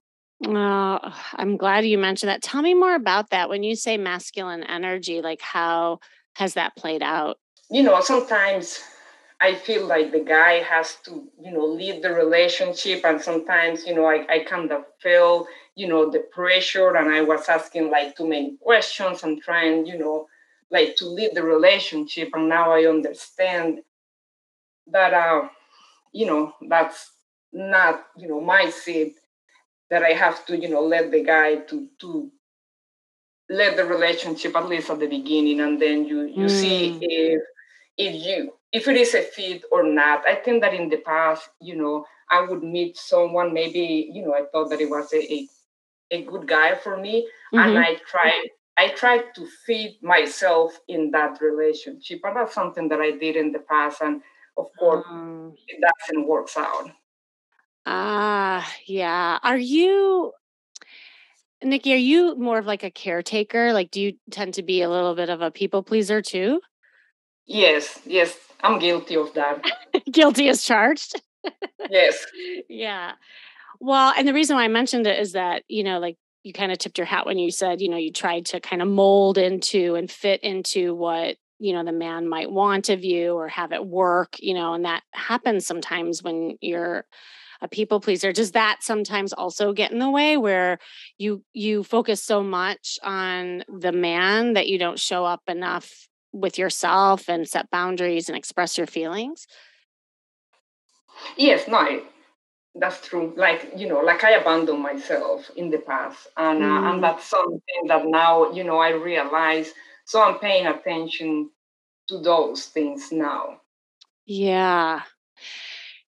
Oh, 0.46 0.98
I'm 1.34 1.56
glad 1.56 1.86
you 1.86 1.98
mentioned 1.98 2.28
that. 2.28 2.42
Tell 2.42 2.62
me 2.62 2.74
more 2.74 2.94
about 2.94 3.30
that. 3.30 3.48
When 3.48 3.62
you 3.62 3.74
say 3.74 3.96
masculine 3.96 4.62
energy, 4.64 5.20
like 5.20 5.40
how 5.40 6.00
has 6.34 6.54
that 6.54 6.76
played 6.76 7.02
out? 7.02 7.38
You 7.70 7.82
know, 7.82 8.00
sometimes 8.00 8.80
I 9.40 9.54
feel 9.54 9.86
like 9.86 10.12
the 10.12 10.20
guy 10.20 10.62
has 10.62 10.96
to, 11.04 11.28
you 11.42 11.50
know, 11.50 11.64
lead 11.64 12.02
the 12.02 12.10
relationship. 12.12 13.04
And 13.04 13.20
sometimes, 13.20 13.86
you 13.86 13.94
know, 13.94 14.06
I, 14.06 14.26
I 14.28 14.38
kind 14.40 14.70
of 14.70 14.84
feel, 15.00 15.46
you 15.74 15.88
know, 15.88 16.10
the 16.10 16.20
pressure 16.30 16.94
and 16.96 17.10
I 17.10 17.22
was 17.22 17.48
asking 17.48 17.90
like 17.90 18.16
too 18.16 18.28
many 18.28 18.56
questions 18.60 19.22
and 19.22 19.42
trying, 19.42 19.86
you 19.86 19.98
know, 19.98 20.26
like 20.70 20.96
to 20.96 21.06
lead 21.06 21.30
the 21.34 21.42
relationship. 21.42 22.30
And 22.34 22.48
now 22.48 22.72
I 22.72 22.86
understand 22.86 23.80
that, 24.92 25.14
uh, 25.14 25.48
you 26.12 26.26
know, 26.26 26.54
that's 26.68 27.10
not, 27.52 28.06
you 28.16 28.28
know, 28.28 28.40
my 28.40 28.70
seed 28.70 29.14
that 29.90 30.02
I 30.02 30.10
have 30.10 30.46
to, 30.46 30.56
you 30.56 30.68
know, 30.68 30.82
let 30.82 31.10
the 31.10 31.22
guy 31.22 31.56
to, 31.56 31.88
to 32.00 32.30
let 33.48 33.76
the 33.76 33.84
relationship 33.84 34.54
at 34.56 34.68
least 34.68 34.90
at 34.90 35.00
the 35.00 35.08
beginning. 35.08 35.60
And 35.60 35.80
then 35.80 36.04
you, 36.04 36.22
you 36.22 36.46
mm. 36.46 36.50
see 36.50 36.98
if, 37.00 37.42
if 37.96 38.26
you 38.26 38.52
if 38.72 38.86
it 38.86 38.96
is 38.96 39.14
a 39.14 39.22
fit 39.22 39.64
or 39.72 39.82
not. 39.82 40.26
I 40.26 40.36
think 40.36 40.62
that 40.62 40.74
in 40.74 40.88
the 40.88 40.98
past, 40.98 41.48
you 41.60 41.76
know, 41.76 42.06
I 42.30 42.40
would 42.42 42.62
meet 42.62 42.96
someone, 42.96 43.52
maybe, 43.52 44.10
you 44.12 44.24
know, 44.24 44.32
I 44.32 44.44
thought 44.52 44.70
that 44.70 44.80
it 44.80 44.88
was 44.88 45.12
a, 45.12 45.32
a, 45.32 45.48
a 46.12 46.22
good 46.22 46.46
guy 46.46 46.76
for 46.76 46.96
me. 46.96 47.26
Mm-hmm. 47.52 47.68
And 47.68 47.78
I 47.78 47.96
tried 48.06 48.48
I 48.78 48.88
tried 48.90 49.34
to 49.34 49.46
feed 49.66 49.98
myself 50.02 50.78
in 50.88 51.10
that 51.10 51.40
relationship. 51.40 52.20
And 52.24 52.36
that's 52.36 52.54
something 52.54 52.88
that 52.88 53.00
I 53.00 53.10
did 53.10 53.36
in 53.36 53.52
the 53.52 53.58
past. 53.58 54.00
And 54.00 54.22
of 54.56 54.66
course, 54.78 55.04
um, 55.08 55.54
it 55.68 55.80
doesn't 55.80 56.26
work 56.26 56.48
out. 56.56 56.90
Ah, 57.86 58.70
yeah. 58.86 59.38
Are 59.42 59.58
you 59.58 60.32
Nikki, 61.62 61.92
are 61.92 61.96
you 61.96 62.36
more 62.36 62.58
of 62.58 62.66
like 62.66 62.84
a 62.84 62.90
caretaker? 62.90 63.72
Like, 63.72 63.90
do 63.90 64.00
you 64.00 64.14
tend 64.30 64.54
to 64.54 64.62
be 64.62 64.82
a 64.82 64.88
little 64.88 65.14
bit 65.14 65.28
of 65.28 65.42
a 65.42 65.50
people 65.50 65.82
pleaser 65.82 66.22
too? 66.22 66.60
Yes, 67.46 67.98
yes, 68.06 68.36
I'm 68.62 68.78
guilty 68.78 69.16
of 69.16 69.34
that. 69.34 69.62
guilty 70.10 70.48
as 70.48 70.64
charged. 70.64 71.20
yes. 71.88 72.24
Yeah. 72.68 73.12
Well, 73.80 74.12
and 74.16 74.28
the 74.28 74.34
reason 74.34 74.56
why 74.56 74.64
I 74.64 74.68
mentioned 74.68 75.06
it 75.06 75.18
is 75.18 75.32
that, 75.32 75.64
you 75.66 75.82
know, 75.82 75.98
like 75.98 76.16
you 76.42 76.52
kind 76.52 76.70
of 76.70 76.78
tipped 76.78 76.98
your 76.98 77.06
hat 77.06 77.26
when 77.26 77.38
you 77.38 77.50
said, 77.50 77.80
you 77.80 77.88
know, 77.88 77.96
you 77.96 78.12
tried 78.12 78.46
to 78.46 78.60
kind 78.60 78.82
of 78.82 78.88
mold 78.88 79.38
into 79.38 79.94
and 79.94 80.10
fit 80.10 80.42
into 80.42 80.94
what, 80.94 81.36
you 81.60 81.72
know, 81.72 81.84
the 81.84 81.92
man 81.92 82.28
might 82.28 82.50
want 82.50 82.88
of 82.88 83.04
you 83.04 83.34
or 83.34 83.46
have 83.48 83.72
it 83.72 83.86
work, 83.86 84.36
you 84.40 84.54
know, 84.54 84.74
and 84.74 84.84
that 84.84 85.02
happens 85.12 85.66
sometimes 85.66 86.22
when 86.22 86.56
you're 86.60 87.04
a 87.62 87.68
people 87.68 88.00
pleaser 88.00 88.32
does 88.32 88.52
that 88.52 88.78
sometimes 88.80 89.34
also 89.34 89.74
get 89.74 89.92
in 89.92 89.98
the 89.98 90.10
way 90.10 90.38
where 90.38 90.78
you 91.18 91.44
you 91.52 91.84
focus 91.84 92.22
so 92.22 92.42
much 92.42 92.98
on 93.02 93.62
the 93.68 93.92
man 93.92 94.54
that 94.54 94.66
you 94.66 94.78
don't 94.78 94.98
show 94.98 95.26
up 95.26 95.42
enough 95.46 96.08
with 96.32 96.58
yourself 96.58 97.28
and 97.28 97.48
set 97.48 97.70
boundaries 97.70 98.28
and 98.28 98.38
express 98.38 98.78
your 98.78 98.86
feelings? 98.86 99.46
Yes, 101.36 101.68
no, 101.68 102.02
that's 102.74 103.06
true. 103.06 103.34
Like 103.36 103.72
you 103.76 103.88
know, 103.88 104.00
like 104.00 104.24
I 104.24 104.32
abandoned 104.32 104.80
myself 104.80 105.50
in 105.56 105.70
the 105.70 105.78
past, 105.78 106.28
and 106.36 106.62
uh, 106.62 106.66
mm. 106.66 106.94
and 106.94 107.02
that's 107.02 107.26
something 107.26 107.86
that 107.88 108.06
now 108.06 108.52
you 108.52 108.64
know 108.64 108.78
I 108.78 108.90
realize. 108.90 109.72
So 110.10 110.20
I'm 110.20 110.40
paying 110.40 110.66
attention 110.66 111.50
to 112.08 112.18
those 112.18 112.66
things 112.66 113.12
now. 113.12 113.60
Yeah, 114.26 115.02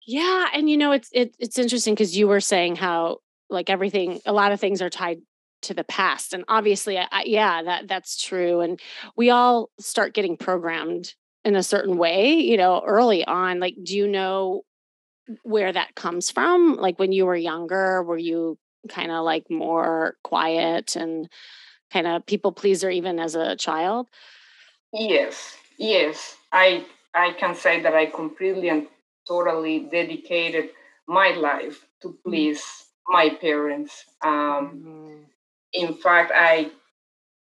yeah, 0.07 0.47
and 0.55 0.67
you 0.67 0.75
know 0.75 0.91
it's 0.91 1.09
it, 1.13 1.35
it's 1.37 1.59
interesting 1.59 1.93
because 1.93 2.17
you 2.17 2.27
were 2.27 2.39
saying 2.39 2.77
how 2.77 3.19
like 3.51 3.69
everything, 3.69 4.19
a 4.25 4.33
lot 4.33 4.53
of 4.53 4.59
things 4.59 4.81
are 4.81 4.89
tied 4.89 5.19
to 5.61 5.75
the 5.75 5.83
past 5.83 6.33
and 6.33 6.43
obviously 6.47 6.97
I, 6.97 7.25
yeah 7.27 7.61
that 7.61 7.87
that's 7.87 8.19
true 8.19 8.61
and 8.61 8.79
we 9.15 9.29
all 9.29 9.69
start 9.79 10.15
getting 10.15 10.35
programmed 10.35 11.13
in 11.45 11.55
a 11.55 11.61
certain 11.61 11.99
way 11.99 12.33
you 12.33 12.57
know 12.57 12.81
early 12.83 13.23
on 13.23 13.59
like 13.59 13.75
do 13.83 13.95
you 13.95 14.07
know 14.07 14.63
where 15.43 15.71
that 15.71 15.93
comes 15.93 16.31
from 16.31 16.77
like 16.77 16.97
when 16.97 17.11
you 17.11 17.27
were 17.27 17.35
younger 17.35 18.01
were 18.01 18.17
you 18.17 18.57
kind 18.89 19.11
of 19.11 19.23
like 19.23 19.51
more 19.51 20.15
quiet 20.23 20.95
and 20.95 21.29
kind 21.91 22.07
of 22.07 22.25
people 22.25 22.51
pleaser 22.51 22.89
even 22.89 23.19
as 23.19 23.35
a 23.35 23.55
child 23.55 24.07
yes 24.93 25.57
yes 25.77 26.35
i 26.51 26.85
i 27.13 27.31
can 27.33 27.55
say 27.55 27.81
that 27.81 27.93
i 27.93 28.05
completely 28.05 28.69
and 28.69 28.87
totally 29.27 29.87
dedicated 29.91 30.69
my 31.07 31.29
life 31.31 31.85
to 32.01 32.09
mm. 32.09 32.15
please 32.25 32.61
mm-hmm. 32.61 33.13
my 33.13 33.29
parents 33.41 34.05
um, 34.23 34.31
mm-hmm 34.31 35.23
in 35.73 35.93
fact, 35.93 36.31
I 36.33 36.71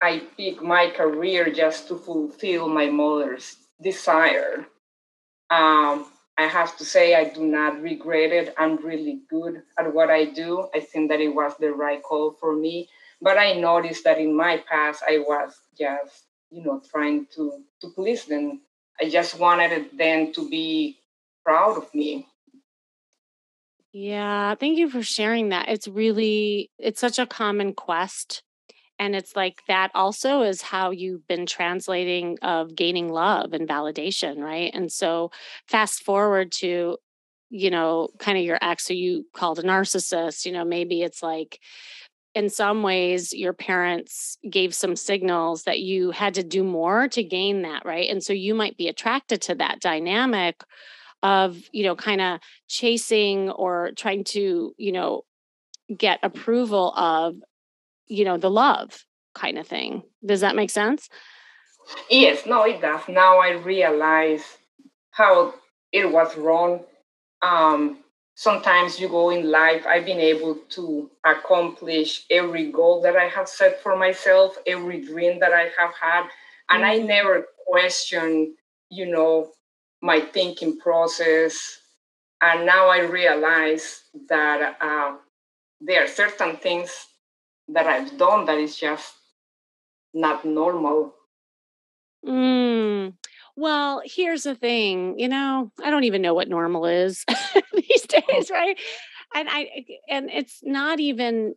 I 0.01 0.23
picked 0.35 0.61
my 0.61 0.89
career 0.89 1.51
just 1.51 1.87
to 1.87 1.95
fulfill 1.95 2.67
my 2.67 2.87
mother's 2.87 3.55
desire. 3.81 4.65
Um, 5.49 6.07
I 6.37 6.47
have 6.47 6.75
to 6.77 6.85
say, 6.85 7.13
I 7.13 7.25
do 7.25 7.45
not 7.45 7.81
regret 7.81 8.31
it. 8.31 8.55
I'm 8.57 8.77
really 8.77 9.21
good 9.29 9.61
at 9.77 9.93
what 9.93 10.09
I 10.09 10.25
do. 10.25 10.67
I 10.73 10.79
think 10.79 11.11
that 11.11 11.21
it 11.21 11.35
was 11.35 11.53
the 11.59 11.71
right 11.71 12.01
call 12.01 12.31
for 12.31 12.55
me. 12.55 12.89
But 13.21 13.37
I 13.37 13.53
noticed 13.53 14.03
that 14.03 14.19
in 14.19 14.35
my 14.35 14.63
past, 14.67 15.03
I 15.07 15.19
was 15.19 15.53
just, 15.77 16.25
you 16.49 16.63
know, 16.63 16.81
trying 16.91 17.27
to 17.35 17.63
to 17.81 17.89
please 17.89 18.25
them. 18.25 18.61
I 18.99 19.09
just 19.09 19.37
wanted 19.39 19.97
them 19.97 20.33
to 20.33 20.49
be 20.49 20.97
proud 21.45 21.77
of 21.77 21.93
me. 21.93 22.27
Yeah, 23.93 24.55
thank 24.55 24.77
you 24.77 24.89
for 24.89 25.03
sharing 25.03 25.49
that. 25.49 25.69
It's 25.69 25.87
really 25.87 26.71
it's 26.79 27.01
such 27.01 27.19
a 27.19 27.25
common 27.25 27.73
quest 27.73 28.41
and 28.97 29.15
it's 29.15 29.35
like 29.35 29.63
that 29.67 29.89
also 29.95 30.43
is 30.43 30.61
how 30.61 30.91
you've 30.91 31.27
been 31.27 31.47
translating 31.47 32.37
of 32.43 32.75
gaining 32.75 33.09
love 33.09 33.51
and 33.51 33.67
validation, 33.67 34.37
right? 34.37 34.71
And 34.73 34.91
so 34.91 35.31
fast 35.67 36.03
forward 36.03 36.51
to 36.59 36.97
you 37.51 37.69
know, 37.69 38.07
kind 38.17 38.37
of 38.37 38.45
your 38.45 38.57
ex 38.61 38.87
who 38.87 38.93
you 38.93 39.25
called 39.33 39.59
a 39.59 39.63
narcissist, 39.63 40.45
you 40.45 40.53
know, 40.53 40.63
maybe 40.63 41.03
it's 41.03 41.21
like 41.21 41.59
in 42.33 42.49
some 42.49 42.81
ways 42.81 43.33
your 43.33 43.53
parents 43.53 44.37
gave 44.49 44.73
some 44.73 44.95
signals 44.95 45.63
that 45.63 45.79
you 45.79 46.11
had 46.11 46.35
to 46.35 46.43
do 46.43 46.63
more 46.63 47.07
to 47.09 47.23
gain 47.23 47.63
that, 47.63 47.85
right? 47.85 48.09
And 48.09 48.23
so 48.23 48.33
you 48.33 48.55
might 48.55 48.77
be 48.77 48.87
attracted 48.87 49.41
to 49.43 49.55
that 49.55 49.79
dynamic 49.79 50.63
of 51.23 51.57
you 51.71 51.83
know 51.83 51.95
kind 51.95 52.21
of 52.21 52.39
chasing 52.67 53.49
or 53.51 53.91
trying 53.95 54.23
to 54.23 54.73
you 54.77 54.91
know 54.91 55.23
get 55.95 56.19
approval 56.23 56.91
of 56.95 57.35
you 58.07 58.25
know 58.25 58.37
the 58.37 58.49
love 58.49 59.05
kind 59.35 59.57
of 59.57 59.67
thing. 59.67 60.03
Does 60.25 60.41
that 60.41 60.55
make 60.55 60.69
sense? 60.69 61.09
Yes 62.09 62.45
no 62.45 62.63
it 62.63 62.81
does. 62.81 63.01
Now 63.07 63.39
i 63.39 63.51
realize 63.51 64.43
how 65.11 65.53
it 65.91 66.11
was 66.11 66.35
wrong 66.37 66.85
um 67.41 68.00
sometimes 68.45 68.99
you 68.99 69.07
go 69.07 69.29
in 69.29 69.51
life 69.51 69.83
i've 69.87 70.05
been 70.05 70.25
able 70.33 70.55
to 70.69 71.09
accomplish 71.25 72.25
every 72.29 72.71
goal 72.71 73.01
that 73.01 73.15
i 73.15 73.27
have 73.27 73.47
set 73.47 73.81
for 73.83 73.95
myself 73.95 74.57
every 74.65 74.99
dream 75.11 75.39
that 75.39 75.53
i 75.53 75.65
have 75.77 75.93
had 75.99 76.23
and 76.69 76.83
mm-hmm. 76.83 77.03
i 77.03 77.07
never 77.15 77.45
question 77.67 78.55
you 78.89 79.05
know 79.05 79.51
my 80.01 80.19
thinking 80.19 80.77
process. 80.77 81.79
And 82.41 82.65
now 82.65 82.89
I 82.89 83.01
realize 83.01 84.03
that 84.27 84.77
uh, 84.81 85.17
there 85.79 86.03
are 86.03 86.07
certain 86.07 86.57
things 86.57 86.89
that 87.67 87.85
I've 87.85 88.17
done 88.17 88.45
that 88.45 88.57
is 88.57 88.75
just 88.75 89.13
not 90.13 90.43
normal. 90.43 91.13
Mm. 92.25 93.13
Well, 93.55 94.01
here's 94.05 94.43
the 94.43 94.55
thing, 94.55 95.19
you 95.19 95.27
know, 95.27 95.71
I 95.83 95.89
don't 95.89 96.05
even 96.05 96.21
know 96.21 96.33
what 96.33 96.47
normal 96.47 96.85
is 96.85 97.25
these 97.73 98.07
oh. 98.13 98.21
days, 98.27 98.49
right? 98.49 98.77
And 99.35 99.47
I 99.49 99.85
and 100.09 100.29
it's 100.29 100.59
not 100.63 100.99
even 100.99 101.55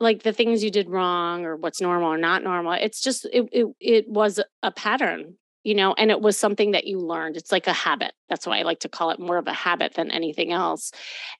like 0.00 0.22
the 0.22 0.32
things 0.32 0.64
you 0.64 0.70
did 0.70 0.88
wrong 0.88 1.44
or 1.44 1.56
what's 1.56 1.80
normal 1.80 2.12
or 2.12 2.18
not 2.18 2.42
normal. 2.42 2.72
It's 2.72 3.00
just 3.00 3.24
it 3.26 3.48
it, 3.52 3.66
it 3.80 4.08
was 4.08 4.40
a 4.62 4.72
pattern 4.72 5.36
you 5.64 5.74
know, 5.74 5.94
and 5.94 6.10
it 6.10 6.20
was 6.20 6.38
something 6.38 6.72
that 6.72 6.86
you 6.86 6.98
learned. 6.98 7.36
It's 7.36 7.50
like 7.50 7.66
a 7.66 7.72
habit. 7.72 8.12
That's 8.28 8.46
why 8.46 8.58
I 8.58 8.62
like 8.62 8.80
to 8.80 8.88
call 8.88 9.10
it 9.10 9.18
more 9.18 9.38
of 9.38 9.48
a 9.48 9.54
habit 9.54 9.94
than 9.94 10.10
anything 10.10 10.52
else. 10.52 10.92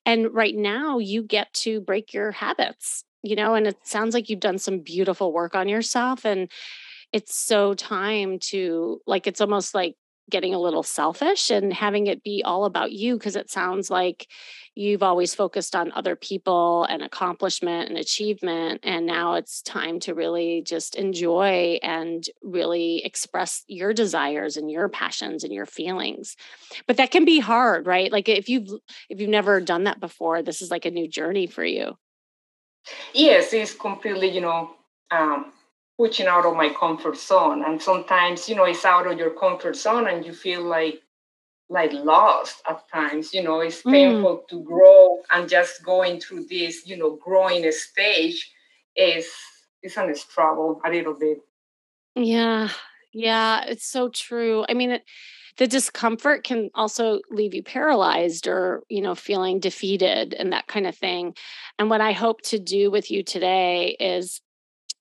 And 0.07 0.33
right 0.35 0.57
now, 0.57 0.99
you 0.99 1.23
get 1.23 1.53
to 1.55 1.83
break 1.83 2.15
your 2.15 2.33
habits, 2.33 3.05
you 3.23 3.37
know, 3.37 3.55
and 3.55 3.67
it 3.67 3.77
sounds 3.87 4.15
like 4.15 4.31
you've 4.31 4.41
done 4.41 4.59
some 4.59 4.81
beautiful 4.81 5.31
work 5.33 5.55
on 5.55 5.69
yourself. 5.69 6.25
And 6.25 6.51
it's 7.14 7.37
so 7.37 7.75
time 7.75 8.40
to 8.40 9.00
like, 9.06 9.28
it's 9.28 9.40
almost 9.40 9.73
like 9.73 9.94
getting 10.30 10.52
a 10.52 10.59
little 10.59 10.83
selfish 10.83 11.50
and 11.50 11.73
having 11.73 12.09
it 12.09 12.25
be 12.25 12.42
all 12.44 12.64
about 12.64 12.90
you 12.90 13.16
because 13.16 13.37
it 13.37 13.50
sounds 13.50 13.88
like 13.88 14.26
you've 14.75 15.02
always 15.02 15.33
focused 15.33 15.76
on 15.76 15.92
other 15.92 16.16
people 16.16 16.85
and 16.85 17.02
accomplishment 17.02 17.88
and 17.88 17.99
achievement 17.99 18.80
and 18.83 19.06
now 19.06 19.35
it's 19.35 19.62
time 19.62 20.00
to 20.00 20.14
really 20.14 20.62
just 20.66 20.97
enjoy 20.97 21.78
and 21.83 22.25
really 22.42 23.04
express 23.04 23.62
your 23.68 23.92
desires 23.92 24.56
and 24.56 24.71
your 24.71 24.88
passions 24.88 25.44
and 25.44 25.52
your 25.52 25.66
feelings. 25.66 26.37
But 26.88 26.97
that 26.97 27.12
can 27.12 27.25
be 27.25 27.38
hard 27.38 27.87
right? 27.87 28.11
Like 28.11 28.28
if 28.28 28.49
you've 28.49 28.71
if 29.11 29.21
you've 29.21 29.30
never 29.30 29.61
done 29.61 29.85
that 29.85 30.00
before 30.00 30.42
this 30.42 30.62
is 30.62 30.71
like 30.71 30.87
a 30.87 30.90
new 30.90 31.06
journey 31.06 31.47
for 31.47 31.64
you. 31.64 31.97
Yes 33.12 33.52
it's 33.52 33.75
completely 33.75 34.30
you 34.30 34.40
know 34.40 34.71
um 35.11 35.52
pushing 35.99 36.27
out 36.27 36.45
of 36.45 36.57
my 36.57 36.71
comfort 36.71 37.17
zone 37.17 37.65
and 37.65 37.81
sometimes 37.81 38.49
you 38.49 38.55
know 38.55 38.65
it's 38.65 38.85
out 38.85 39.07
of 39.07 39.19
your 39.19 39.31
comfort 39.31 39.77
zone 39.77 40.09
and 40.09 40.25
you 40.25 40.33
feel 40.33 40.63
like 40.63 41.01
like 41.69 41.93
lost 41.93 42.63
at 42.69 42.87
times 42.89 43.33
you 43.33 43.43
know 43.43 43.61
it's 43.61 43.83
mm. 43.83 43.93
painful 43.93 44.39
mm. 44.39 44.49
to 44.49 44.63
grow 44.63 45.19
and 45.31 45.49
just 45.49 45.85
going 45.85 46.21
through 46.21 46.45
this 46.45 46.87
you 46.87 46.97
know 46.97 47.17
growing 47.17 47.71
stage 47.71 48.53
is 48.97 49.27
is 49.83 49.97
a 49.97 50.15
struggle 50.15 50.81
a 50.85 50.91
little 50.91 51.15
bit 51.15 51.39
yeah 52.15 52.69
yeah 53.13 53.65
it's 53.67 53.87
so 53.87 54.09
true 54.09 54.65
i 54.69 54.75
mean 54.75 54.91
it, 54.91 55.03
the 55.57 55.67
discomfort 55.69 56.43
can 56.43 56.69
also 56.75 57.21
leave 57.31 57.55
you 57.55 57.63
paralyzed 57.63 58.47
or 58.47 58.83
you 58.89 59.01
know 59.01 59.15
feeling 59.15 59.61
defeated 59.61 60.35
and 60.35 60.53
that 60.53 60.67
kind 60.67 60.87
of 60.87 60.97
thing 60.97 61.35
and 61.79 61.89
what 61.89 62.01
i 62.01 62.13
hope 62.13 62.43
to 62.43 62.59
do 62.59 62.91
with 62.91 63.11
you 63.11 63.23
today 63.23 63.97
is 64.01 64.41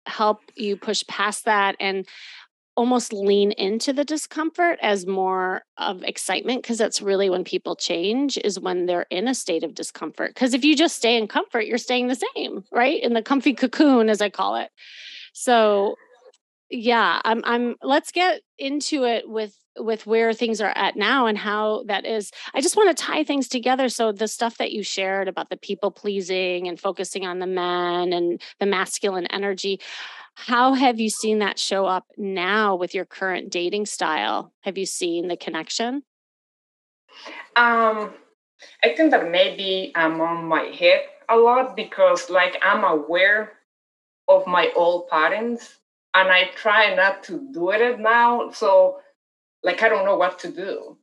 help 0.06 0.40
you 0.56 0.76
push 0.78 1.04
past 1.08 1.46
that 1.46 1.76
and 1.80 2.08
almost 2.76 3.14
lean 3.14 3.52
into 3.52 3.94
the 3.94 4.04
discomfort 4.04 4.80
as 4.82 5.06
more 5.06 5.62
of 5.78 6.04
excitement 6.04 6.64
because 6.64 6.78
that's 6.78 7.02
really 7.02 7.30
when 7.30 7.44
people 7.44 7.76
change 7.76 8.38
is 8.38 8.60
when 8.60 8.88
they're 8.88 9.06
in 9.12 9.28
a 9.28 9.36
state 9.36 9.64
of 9.64 9.76
discomfort. 9.76 10.34
Because 10.34 10.56
if 10.56 10.66
you 10.66 10.76
just 10.76 10.96
stay 10.96 11.16
in 11.16 11.28
comfort 11.28 11.68
you're 11.68 11.78
staying 11.78 12.08
the 12.08 12.22
same 12.36 12.64
right? 12.72 13.02
In 13.02 13.14
the 13.14 13.22
comfy 13.22 13.54
cocoon 13.54 14.10
as 14.10 14.22
i 14.22 14.30
call 14.30 14.56
it. 14.56 14.70
So 15.34 15.96
yeah 16.70 17.22
i'm 17.24 17.42
i'm 17.46 17.76
let's 17.84 18.12
get 18.12 18.42
into 18.58 19.04
it 19.04 19.30
with 19.30 19.56
with 19.78 20.06
where 20.06 20.34
things 20.34 20.62
are 20.62 20.74
at 20.76 20.96
now 20.96 21.26
and 21.26 21.38
how 21.38 21.84
that 21.88 22.06
is 22.06 22.32
i 22.54 22.62
just 22.62 22.78
want 22.78 22.96
to 22.96 23.04
tie 23.04 23.24
things 23.24 23.48
together 23.48 23.90
so 23.90 24.12
the 24.12 24.28
stuff 24.28 24.58
that 24.58 24.72
you 24.72 24.84
shared 24.84 25.28
about 25.28 25.50
the 25.50 25.58
people 25.58 25.90
pleasing 25.90 26.68
and 26.68 26.80
focusing 26.80 27.26
on 27.26 27.40
the 27.40 27.48
men 27.48 28.14
and 28.14 28.42
the 28.60 28.66
masculine 28.66 29.26
energy 29.28 29.80
how 30.36 30.74
have 30.74 31.00
you 31.00 31.10
seen 31.10 31.40
that 31.40 31.60
show 31.60 31.86
up 31.86 32.06
now 32.18 32.76
with 32.76 32.96
your 32.96 33.06
current 33.06 33.52
dating 33.52 33.86
style? 33.86 34.52
Have 34.62 34.78
you 34.78 34.86
seen 34.86 35.28
the 35.28 35.38
connection? 35.38 36.04
Um, 37.56 38.14
I 38.84 38.90
think 38.96 39.12
that 39.12 39.30
maybe 39.30 39.92
I'm 39.96 40.20
on 40.22 40.46
my 40.46 40.64
head 40.64 41.02
a 41.30 41.38
lot 41.38 41.76
because, 41.76 42.30
like, 42.30 42.58
I'm 42.64 42.84
aware 42.84 43.54
of 44.28 44.48
my 44.48 44.72
old 44.76 45.08
patterns 45.08 45.78
and 46.16 46.30
I 46.30 46.50
try 46.56 46.96
not 46.96 47.24
to 47.26 47.48
do 47.52 47.70
it 47.70 48.00
now. 48.00 48.50
So, 48.52 49.00
like, 49.64 49.82
I 49.82 49.90
don't 49.90 50.06
know 50.06 50.18
what 50.18 50.40
to 50.40 50.52
do. 50.52 50.98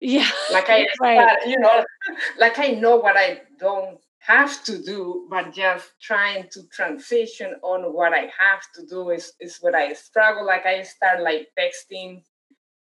Yeah. 0.00 0.28
Like, 0.52 0.66
I, 0.68 0.86
right. 1.00 1.38
you 1.46 1.58
know, 1.58 1.84
like 2.38 2.58
I 2.58 2.68
know 2.68 2.96
what 2.96 3.16
I 3.16 3.42
don't 3.58 3.98
have 4.20 4.64
to 4.64 4.82
do, 4.82 5.26
but 5.30 5.52
just 5.52 5.90
trying 6.02 6.48
to 6.50 6.62
transition 6.72 7.54
on 7.62 7.92
what 7.94 8.12
I 8.12 8.28
have 8.38 8.62
to 8.74 8.86
do 8.86 9.10
is, 9.10 9.32
is 9.40 9.58
what 9.60 9.74
I 9.74 9.92
struggle. 9.92 10.44
Like 10.44 10.66
I 10.66 10.82
start 10.82 11.22
like 11.22 11.48
texting. 11.58 12.22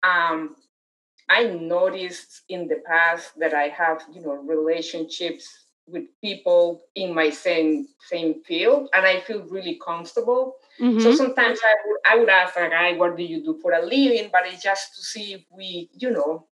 Um, 0.03 0.55
I 1.29 1.43
noticed 1.45 2.43
in 2.49 2.67
the 2.67 2.81
past 2.87 3.37
that 3.37 3.53
I 3.53 3.67
have, 3.67 4.03
you 4.13 4.21
know, 4.21 4.33
relationships 4.33 5.47
with 5.87 6.05
people 6.21 6.81
in 6.95 7.13
my 7.13 7.29
same 7.29 7.87
same 8.09 8.43
field, 8.43 8.89
and 8.93 9.05
I 9.05 9.19
feel 9.21 9.43
really 9.43 9.79
comfortable. 9.85 10.55
Mm-hmm. 10.79 10.99
So 10.99 11.15
sometimes 11.15 11.59
I 11.63 11.75
would 11.85 11.99
I 12.05 12.19
would 12.19 12.29
ask 12.29 12.55
a 12.55 12.69
guy, 12.69 12.93
"What 12.93 13.17
do 13.17 13.23
you 13.23 13.43
do 13.43 13.59
for 13.61 13.73
a 13.73 13.81
living?" 13.83 14.29
But 14.31 14.45
it's 14.45 14.61
just 14.61 14.95
to 14.95 15.01
see 15.01 15.33
if 15.33 15.41
we, 15.51 15.89
you 15.93 16.11
know, 16.11 16.47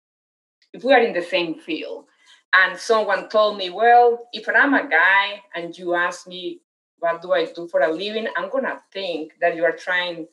if 0.73 0.85
we 0.85 0.93
are 0.93 1.01
in 1.01 1.13
the 1.13 1.23
same 1.23 1.59
field 1.59 2.07
and 2.55 2.79
someone 2.79 3.29
told 3.29 3.57
me, 3.57 3.71
well, 3.71 4.29
if 4.33 4.49
I'm 4.49 4.75
a 4.75 4.89
guy 4.89 5.43
and 5.55 5.77
you 5.77 5.95
ask 5.95 6.27
me, 6.27 6.61
what 6.99 7.23
do 7.23 7.33
I 7.33 7.47
do 7.47 7.67
for 7.69 7.81
a 7.81 7.93
living? 7.93 8.29
I'm 8.37 8.51
going 8.51 8.65
to 8.65 8.81
think 8.93 9.33
that 9.41 9.57
you 9.57 9.65
are 9.65 9.73
trying 9.73 10.29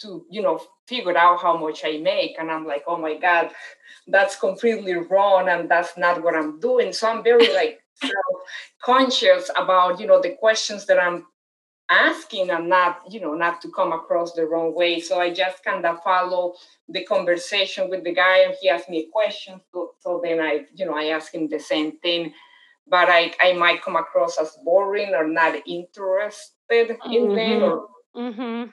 to, 0.00 0.24
you 0.30 0.42
know, 0.42 0.60
figure 0.86 1.16
out 1.16 1.40
how 1.40 1.56
much 1.56 1.82
I 1.84 1.98
make. 1.98 2.36
And 2.38 2.50
I'm 2.50 2.66
like, 2.66 2.84
oh 2.86 2.96
my 2.96 3.16
God, 3.16 3.50
that's 4.08 4.36
completely 4.36 4.94
wrong. 4.94 5.48
And 5.48 5.68
that's 5.68 5.96
not 5.96 6.22
what 6.22 6.34
I'm 6.34 6.60
doing. 6.60 6.92
So 6.92 7.08
I'm 7.08 7.22
very 7.22 7.52
like 7.54 7.80
self 7.94 8.42
conscious 8.82 9.50
about, 9.56 10.00
you 10.00 10.06
know, 10.06 10.20
the 10.20 10.36
questions 10.38 10.86
that 10.86 10.98
I'm 11.02 11.26
asking 11.90 12.50
and 12.50 12.68
not 12.68 13.00
you 13.10 13.20
know 13.20 13.34
not 13.34 13.60
to 13.62 13.70
come 13.70 13.92
across 13.92 14.32
the 14.32 14.44
wrong 14.44 14.74
way. 14.74 15.00
So 15.00 15.20
i 15.20 15.32
just 15.32 15.64
kind 15.64 15.84
of 15.86 16.02
follow 16.02 16.54
the 16.88 17.04
conversation 17.04 17.88
with 17.88 18.04
the 18.04 18.14
guy 18.14 18.38
and 18.44 18.54
he 18.60 18.68
asked 18.68 18.90
me 18.90 19.00
a 19.00 19.10
question. 19.10 19.60
So, 19.72 19.92
so 19.98 20.20
then 20.22 20.40
i 20.40 20.66
you 20.74 20.86
know 20.86 20.94
i 20.94 21.06
ask 21.06 21.34
him 21.34 21.48
the 21.48 21.58
same 21.58 21.98
thing. 21.98 22.34
But 22.86 23.08
i 23.08 23.32
i 23.42 23.52
might 23.54 23.82
come 23.82 23.96
across 23.96 24.38
as 24.38 24.56
boring 24.64 25.14
or 25.14 25.26
not 25.26 25.54
interested 25.66 26.52
mm-hmm. 26.70 27.12
in 27.12 27.34
them 27.34 27.62
or 27.62 27.88
mm-hmm. 28.16 28.70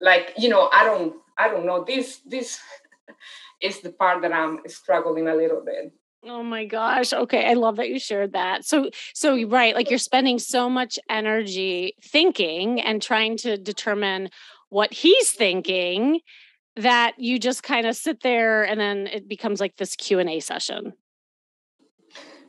like 0.00 0.34
you 0.38 0.48
know 0.48 0.68
i 0.72 0.84
don't 0.84 1.14
i 1.38 1.48
don't 1.48 1.66
know. 1.66 1.84
This 1.84 2.20
this 2.26 2.60
is 3.62 3.80
the 3.80 3.92
part 3.92 4.22
that 4.22 4.32
i'm 4.32 4.60
struggling 4.66 5.28
a 5.28 5.34
little 5.34 5.62
bit 5.64 5.92
Oh 6.24 6.42
my 6.42 6.64
gosh. 6.64 7.12
Okay. 7.12 7.48
I 7.48 7.54
love 7.54 7.76
that 7.76 7.88
you 7.88 7.98
shared 7.98 8.32
that. 8.32 8.64
So, 8.64 8.90
so 9.12 9.44
right, 9.46 9.74
like 9.74 9.90
you're 9.90 9.98
spending 9.98 10.38
so 10.38 10.70
much 10.70 10.98
energy 11.08 11.94
thinking 12.02 12.80
and 12.80 13.02
trying 13.02 13.36
to 13.38 13.56
determine 13.56 14.30
what 14.68 14.92
he's 14.92 15.32
thinking 15.32 16.20
that 16.76 17.14
you 17.18 17.38
just 17.38 17.62
kind 17.62 17.86
of 17.86 17.96
sit 17.96 18.22
there 18.22 18.62
and 18.62 18.80
then 18.80 19.06
it 19.08 19.28
becomes 19.28 19.60
like 19.60 19.76
this 19.76 19.96
Q&A 19.96 20.40
session. 20.40 20.92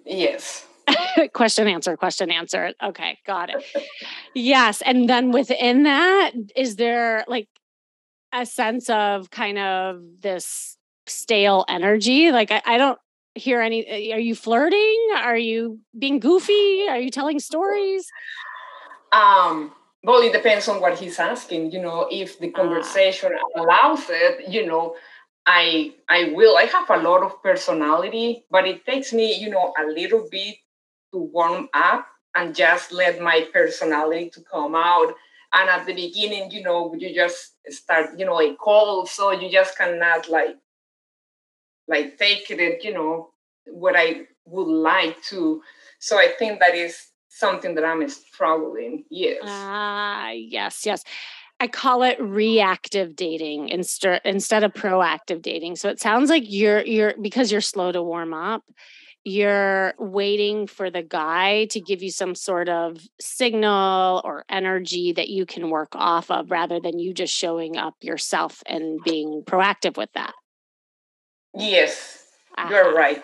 Yes. 0.06 0.66
question 1.34 1.66
answer 1.68 1.96
question 1.96 2.30
answer 2.30 2.74
okay 2.84 3.18
got 3.26 3.50
it 3.50 3.64
yes 4.34 4.82
and 4.82 5.08
then 5.08 5.32
within 5.32 5.84
that 5.84 6.32
is 6.58 6.76
there 6.76 7.24
like 7.30 7.48
a 8.34 8.46
sense 8.46 8.90
of 8.90 9.30
kind 9.32 9.58
of 9.58 10.02
this 10.20 10.78
stale 11.08 11.64
energy 11.70 12.34
like 12.34 12.52
I, 12.52 12.62
I 12.66 12.78
don't 12.78 13.00
hear 13.36 13.62
any 13.62 13.86
eh, 13.86 14.16
are 14.16 14.20
you 14.20 14.36
flirting? 14.36 15.08
Are 15.16 15.38
you 15.38 15.80
being 15.98 16.20
goofy? 16.20 16.88
Are 16.90 17.00
you 17.00 17.10
telling 17.10 17.40
stories? 17.40 18.10
Um 19.12 19.72
well 20.04 20.22
it 20.22 20.34
depends 20.34 20.68
on 20.68 20.82
what 20.82 21.00
he's 21.00 21.20
asking 21.20 21.72
you 21.72 21.82
know 21.82 22.08
if 22.12 22.40
the 22.40 22.52
ah. 22.54 22.58
conversation 22.58 23.32
allows 23.56 24.04
it 24.10 24.50
you 24.50 24.66
know 24.66 24.96
i 25.46 25.94
i 26.10 26.32
will. 26.36 26.58
I 26.58 26.64
have 26.66 26.90
a 26.90 26.98
lot 26.98 27.24
of 27.24 27.42
personality 27.42 28.46
but 28.52 28.68
it 28.68 28.86
takes 28.86 29.14
me 29.14 29.36
you 29.36 29.50
know 29.50 29.74
a 29.80 29.86
little 29.86 30.28
bit 30.30 30.56
to 31.14 31.20
warm 31.20 31.70
up 31.74 32.08
and 32.36 32.56
just 32.56 32.92
let 32.92 33.22
my 33.22 33.48
personality 33.54 34.32
to 34.32 34.42
come 34.42 34.74
out. 34.74 35.14
And 35.56 35.70
at 35.70 35.86
the 35.86 35.94
beginning 35.94 36.50
you 36.50 36.64
know 36.64 36.96
you 36.98 37.14
just 37.14 37.54
start 37.70 38.18
you 38.18 38.26
know 38.26 38.42
a 38.42 38.56
call 38.56 39.06
so 39.06 39.32
you 39.32 39.52
just 39.52 39.78
cannot 39.78 40.28
like 40.28 40.58
like 41.88 42.18
take 42.18 42.50
it, 42.50 42.84
you 42.84 42.94
know, 42.94 43.30
what 43.66 43.96
I 43.96 44.28
would 44.46 44.68
like 44.68 45.22
to. 45.30 45.62
So 46.00 46.18
I 46.18 46.34
think 46.38 46.60
that 46.60 46.76
is 46.76 47.08
something 47.30 47.76
that 47.76 47.86
I'm 47.86 48.08
struggling. 48.10 49.06
Yes. 49.10 49.42
Ah, 49.44 50.28
uh, 50.28 50.32
yes, 50.32 50.86
yes. 50.86 51.04
I 51.60 51.68
call 51.68 52.04
it 52.04 52.22
reactive 52.22 53.16
dating 53.16 53.70
instead 53.70 54.22
instead 54.26 54.64
of 54.64 54.74
proactive 54.74 55.42
dating. 55.42 55.78
So 55.78 55.90
it 55.90 56.00
sounds 56.00 56.30
like 56.30 56.44
you're 56.46 56.84
you're 56.86 57.14
because 57.22 57.52
you're 57.52 57.62
slow 57.62 57.92
to 57.92 58.04
warm 58.04 58.34
up, 58.34 58.64
you're 59.24 59.94
waiting 59.98 60.68
for 60.68 60.90
the 60.90 61.04
guy 61.04 61.66
to 61.68 61.80
give 61.80 62.04
you 62.04 62.12
some 62.12 62.36
sort 62.36 62.68
of 62.68 62.98
signal 63.22 64.22
or 64.26 64.44
energy 64.50 65.14
that 65.14 65.30
you 65.30 65.46
can 65.46 65.70
work 65.70 65.96
off 65.96 66.30
of 66.30 66.52
rather 66.52 66.80
than 66.82 67.00
you 67.00 67.14
just 67.14 67.34
showing 67.34 67.78
up 67.78 67.96
yourself 68.02 68.62
and 68.66 69.00
being 69.06 69.44
proactive 69.46 69.96
with 69.96 70.12
that. 70.14 70.34
Yes, 71.56 72.26
uh-huh. 72.58 72.70
you're 72.70 72.94
right. 72.96 73.24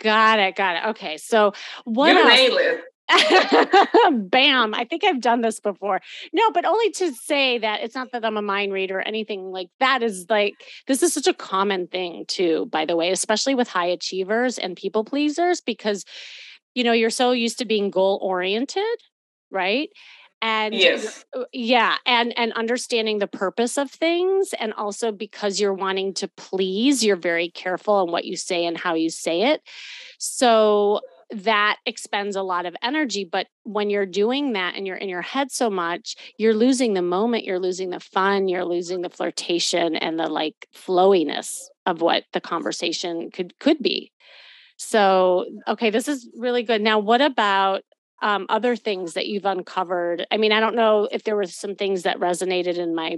Got 0.00 0.38
it. 0.38 0.56
Got 0.56 0.76
it. 0.76 0.88
Okay. 0.90 1.16
So 1.16 1.52
what 1.84 2.08
you 2.08 2.28
nailed 2.28 2.60
it. 2.60 2.84
Bam. 4.30 4.74
I 4.74 4.84
think 4.84 5.04
I've 5.04 5.20
done 5.20 5.40
this 5.40 5.60
before. 5.60 6.00
No, 6.32 6.50
but 6.50 6.64
only 6.64 6.90
to 6.92 7.12
say 7.12 7.56
that 7.58 7.82
it's 7.82 7.94
not 7.94 8.10
that 8.12 8.24
I'm 8.24 8.36
a 8.36 8.42
mind 8.42 8.72
reader 8.72 8.98
or 8.98 9.02
anything 9.02 9.52
like 9.52 9.68
that 9.78 10.02
is 10.02 10.26
like 10.28 10.54
this 10.88 11.02
is 11.02 11.14
such 11.14 11.28
a 11.28 11.32
common 11.32 11.86
thing 11.86 12.24
too, 12.26 12.66
by 12.66 12.84
the 12.84 12.96
way, 12.96 13.10
especially 13.10 13.54
with 13.54 13.68
high 13.68 13.86
achievers 13.86 14.58
and 14.58 14.76
people 14.76 15.04
pleasers 15.04 15.60
because 15.60 16.04
you 16.74 16.84
know, 16.84 16.92
you're 16.92 17.08
so 17.08 17.32
used 17.32 17.58
to 17.58 17.64
being 17.64 17.90
goal 17.90 18.18
oriented, 18.22 18.82
right? 19.50 19.88
And 20.42 20.74
yes. 20.74 21.24
uh, 21.36 21.44
yeah 21.52 21.96
and 22.04 22.36
and 22.38 22.52
understanding 22.52 23.18
the 23.18 23.26
purpose 23.26 23.78
of 23.78 23.90
things 23.90 24.54
and 24.58 24.72
also 24.74 25.10
because 25.12 25.60
you're 25.60 25.72
wanting 25.74 26.12
to 26.14 26.28
please 26.36 27.04
you're 27.04 27.16
very 27.16 27.48
careful 27.50 27.94
on 27.94 28.10
what 28.10 28.24
you 28.24 28.36
say 28.36 28.64
and 28.64 28.76
how 28.76 28.94
you 28.94 29.10
say 29.10 29.42
it. 29.42 29.62
So 30.18 31.00
that 31.30 31.78
expends 31.86 32.36
a 32.36 32.42
lot 32.42 32.66
of 32.66 32.76
energy 32.82 33.24
but 33.24 33.48
when 33.64 33.90
you're 33.90 34.06
doing 34.06 34.52
that 34.52 34.76
and 34.76 34.86
you're 34.86 34.96
in 34.96 35.08
your 35.08 35.22
head 35.22 35.50
so 35.50 35.68
much 35.68 36.14
you're 36.38 36.54
losing 36.54 36.94
the 36.94 37.02
moment 37.02 37.42
you're 37.42 37.58
losing 37.58 37.90
the 37.90 37.98
fun 37.98 38.46
you're 38.46 38.64
losing 38.64 39.00
the 39.00 39.10
flirtation 39.10 39.96
and 39.96 40.20
the 40.20 40.28
like 40.28 40.68
flowiness 40.72 41.68
of 41.84 42.00
what 42.00 42.24
the 42.32 42.40
conversation 42.40 43.30
could 43.30 43.58
could 43.58 43.80
be. 43.80 44.12
So 44.76 45.46
okay 45.66 45.90
this 45.90 46.06
is 46.08 46.28
really 46.36 46.62
good. 46.62 46.82
Now 46.82 46.98
what 46.98 47.20
about 47.20 47.82
um, 48.22 48.46
other 48.48 48.76
things 48.76 49.14
that 49.14 49.26
you've 49.26 49.44
uncovered 49.44 50.26
i 50.30 50.36
mean 50.36 50.52
i 50.52 50.60
don't 50.60 50.76
know 50.76 51.08
if 51.10 51.24
there 51.24 51.36
were 51.36 51.44
some 51.44 51.74
things 51.74 52.02
that 52.02 52.18
resonated 52.18 52.76
in 52.76 52.94
my 52.94 53.16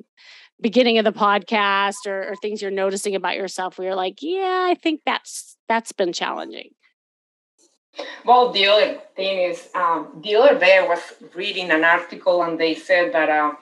beginning 0.61 0.99
of 0.99 1.05
the 1.05 1.13
podcast 1.13 2.07
or, 2.07 2.31
or 2.31 2.37
things 2.37 2.61
you're 2.61 2.71
noticing 2.71 3.15
about 3.15 3.37
yourself 3.37 3.79
where 3.79 3.89
you're 3.89 3.97
like 3.97 4.19
yeah 4.21 4.67
i 4.69 4.75
think 4.75 5.01
that's 5.05 5.57
that's 5.69 5.93
been 5.93 6.13
challenging 6.13 6.71
well, 8.25 8.53
the 8.53 8.67
other 8.67 9.01
thing 9.17 9.51
is, 9.51 9.69
um, 9.75 10.21
the 10.23 10.37
other 10.37 10.59
day 10.59 10.79
I 10.79 10.87
was 10.87 11.01
reading 11.35 11.71
an 11.71 11.85
article 11.85 12.43
and 12.43 12.59
they 12.59 12.75
said 12.75 13.13
that 13.13 13.29
uh, 13.29 13.53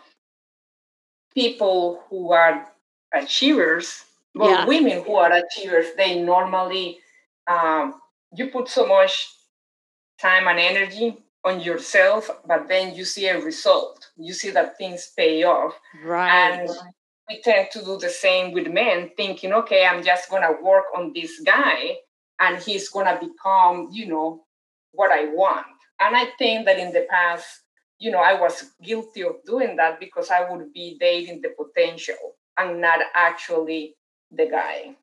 people 1.35 2.03
who 2.09 2.33
are 2.33 2.67
achievers, 3.15 4.05
well, 4.35 4.51
yeah. 4.51 4.67
women 4.67 5.05
who 5.05 5.15
are 5.17 5.33
achievers, 5.33 5.87
they 5.97 6.21
normally, 6.21 6.99
um, 7.47 8.01
you 8.35 8.49
put 8.49 8.69
so 8.69 8.87
much 8.87 9.33
time 10.21 10.49
and 10.49 10.59
energy 10.59 11.17
on 11.47 11.61
yourself, 11.61 12.29
but 12.47 12.67
then 12.69 12.95
you 12.95 13.05
see 13.05 13.29
a 13.29 13.41
result. 13.41 14.11
You 14.17 14.35
see 14.35 14.51
that 14.51 14.77
things 14.77 15.13
pay 15.17 15.45
off. 15.45 15.79
Right. 16.05 16.29
And 16.29 16.69
we 17.29 17.41
tend 17.41 17.69
to 17.73 17.85
do 17.85 17.97
the 17.99 18.11
same 18.11 18.53
with 18.53 18.67
men, 18.67 19.11
thinking, 19.17 19.53
okay, 19.53 19.87
I'm 19.87 20.03
just 20.03 20.29
going 20.29 20.43
to 20.43 20.63
work 20.63 20.87
on 20.97 21.13
this 21.15 21.41
guy 21.41 21.97
and 22.41 22.59
he's 22.59 22.89
going 22.89 23.07
to 23.07 23.19
become, 23.25 23.89
you 23.93 24.07
know, 24.07 24.45
what 24.93 25.13
I 25.13 25.27
want. 25.27 25.67
And 26.01 26.17
I 26.17 26.27
think 26.39 26.67
that 26.67 26.79
in 26.79 26.93
the 26.93 27.07
past, 27.09 27.47
you 27.99 28.11
know, 28.11 28.21
I 28.21 28.39
was 28.39 28.73
guilty 28.83 29.23
of 29.23 29.37
doing 29.47 29.77
that 29.77 30.01
because 30.01 30.31
I 30.31 30.51
would 30.51 30.73
be 30.73 30.97
dating 31.01 31.43
the 31.43 31.51
potential 31.57 32.37
and 32.59 32.81
not 32.81 33.01
actually 33.15 33.95
the 34.31 34.47
guy. 34.47 34.97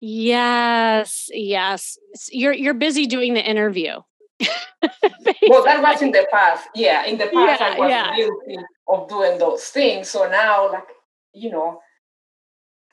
Yes, 0.00 1.28
yes. 1.32 1.98
You're 2.30 2.52
you're 2.52 2.74
busy 2.74 3.06
doing 3.06 3.34
the 3.34 3.42
interview. 3.42 4.00
well, 5.48 5.64
that 5.64 5.82
was 5.82 6.02
in 6.02 6.12
the 6.12 6.26
past. 6.30 6.68
Yeah, 6.74 7.04
in 7.04 7.18
the 7.18 7.26
past 7.26 7.60
yeah, 7.60 7.74
I 7.74 7.78
was 7.78 7.90
yeah. 7.90 8.16
guilty 8.16 8.64
of 8.86 9.08
doing 9.08 9.38
those 9.38 9.64
things. 9.64 10.08
So 10.08 10.28
now, 10.28 10.72
like 10.72 10.88
you 11.32 11.50
know, 11.50 11.80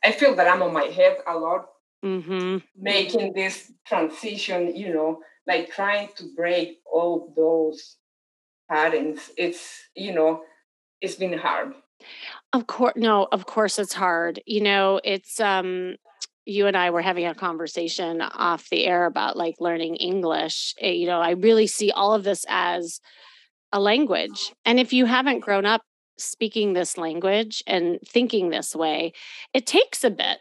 I 0.03 0.11
feel 0.11 0.35
that 0.35 0.47
I'm 0.47 0.61
on 0.61 0.73
my 0.73 0.85
head 0.85 1.17
a 1.27 1.37
lot 1.37 1.67
mm-hmm. 2.05 2.57
making 2.77 3.33
this 3.33 3.71
transition, 3.85 4.75
you 4.75 4.93
know, 4.93 5.19
like 5.47 5.71
trying 5.71 6.09
to 6.17 6.25
break 6.35 6.79
all 6.85 7.33
those 7.35 7.97
patterns. 8.69 9.31
It's, 9.37 9.89
you 9.95 10.13
know, 10.13 10.43
it's 11.01 11.15
been 11.15 11.37
hard. 11.37 11.73
Of 12.53 12.67
course, 12.67 12.93
no, 12.95 13.27
of 13.31 13.45
course 13.45 13.79
it's 13.79 13.93
hard. 13.93 14.41
You 14.45 14.61
know, 14.61 15.01
it's, 15.03 15.39
um, 15.39 15.95
you 16.45 16.67
and 16.67 16.77
I 16.77 16.91
were 16.91 17.01
having 17.01 17.25
a 17.25 17.35
conversation 17.35 18.21
off 18.21 18.69
the 18.69 18.85
air 18.85 19.05
about 19.05 19.35
like 19.35 19.55
learning 19.59 19.95
English. 19.95 20.75
Eh, 20.79 20.91
you 20.91 21.07
know, 21.07 21.19
I 21.19 21.31
really 21.31 21.67
see 21.67 21.91
all 21.91 22.13
of 22.13 22.23
this 22.23 22.45
as 22.47 23.01
a 23.71 23.79
language. 23.79 24.53
And 24.63 24.79
if 24.79 24.93
you 24.93 25.05
haven't 25.05 25.39
grown 25.39 25.65
up 25.65 25.81
speaking 26.17 26.73
this 26.73 26.97
language 26.97 27.63
and 27.67 27.99
thinking 28.07 28.49
this 28.49 28.75
way, 28.75 29.13
it 29.53 29.65
takes 29.65 30.03
a 30.03 30.09
bit 30.09 30.37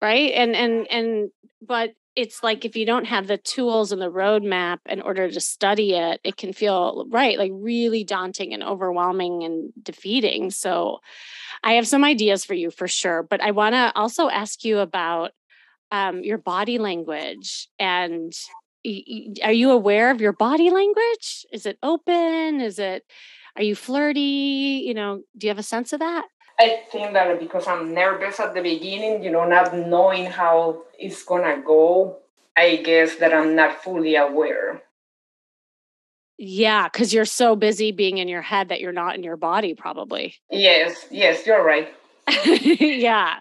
right 0.00 0.32
and 0.34 0.54
and 0.54 0.86
and 0.90 1.30
but 1.60 1.90
it's 2.18 2.42
like 2.42 2.64
if 2.64 2.74
you 2.74 2.84
don't 2.84 3.04
have 3.04 3.28
the 3.28 3.38
tools 3.38 3.92
and 3.92 4.02
the 4.02 4.10
roadmap 4.10 4.78
in 4.86 5.00
order 5.00 5.30
to 5.30 5.40
study 5.40 5.94
it 5.94 6.20
it 6.24 6.36
can 6.36 6.52
feel 6.52 7.06
right 7.10 7.38
like 7.38 7.52
really 7.54 8.02
daunting 8.02 8.52
and 8.52 8.62
overwhelming 8.62 9.44
and 9.44 9.72
defeating. 9.80 10.50
So 10.50 10.98
i 11.62 11.72
have 11.72 11.86
some 11.86 12.04
ideas 12.04 12.44
for 12.44 12.54
you 12.54 12.70
for 12.70 12.86
sure 12.86 13.22
but 13.22 13.40
i 13.40 13.50
want 13.50 13.74
to 13.74 13.92
also 13.96 14.28
ask 14.28 14.64
you 14.64 14.78
about 14.78 15.32
um, 15.90 16.22
your 16.22 16.38
body 16.38 16.78
language 16.78 17.68
and 17.78 18.32
are 19.42 19.52
you 19.52 19.70
aware 19.70 20.10
of 20.10 20.20
your 20.20 20.32
body 20.32 20.70
language? 20.70 21.44
Is 21.52 21.66
it 21.66 21.78
open? 21.82 22.60
Is 22.60 22.78
it 22.78 23.04
are 23.56 23.62
you 23.62 23.74
flirty? 23.74 24.84
You 24.86 24.94
know 24.94 25.22
do 25.36 25.46
you 25.46 25.50
have 25.50 25.58
a 25.58 25.62
sense 25.74 25.92
of 25.92 26.00
that 26.00 26.26
I 26.58 26.82
think 26.90 27.12
that 27.12 27.38
because 27.38 27.68
I'm 27.68 27.94
nervous 27.94 28.40
at 28.40 28.54
the 28.54 28.62
beginning, 28.62 29.22
you 29.22 29.30
know, 29.30 29.46
not 29.46 29.74
knowing 29.76 30.26
how 30.26 30.82
it's 30.98 31.22
gonna 31.22 31.62
go, 31.64 32.18
I 32.56 32.76
guess 32.76 33.16
that 33.16 33.32
I'm 33.32 33.54
not 33.54 33.82
fully 33.82 34.16
aware. 34.16 34.82
Yeah, 36.36 36.88
because 36.88 37.12
you're 37.12 37.24
so 37.24 37.56
busy 37.56 37.92
being 37.92 38.18
in 38.18 38.28
your 38.28 38.42
head 38.42 38.68
that 38.68 38.80
you're 38.80 38.92
not 38.92 39.16
in 39.16 39.22
your 39.22 39.36
body, 39.36 39.74
probably. 39.74 40.36
Yes, 40.50 41.06
yes, 41.10 41.46
you're 41.46 41.64
right. 41.64 41.92
yeah. 42.44 43.38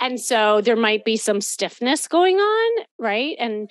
And 0.00 0.18
so 0.20 0.60
there 0.60 0.76
might 0.76 1.04
be 1.04 1.16
some 1.16 1.40
stiffness 1.40 2.08
going 2.08 2.36
on, 2.36 2.84
right? 2.98 3.36
And 3.38 3.70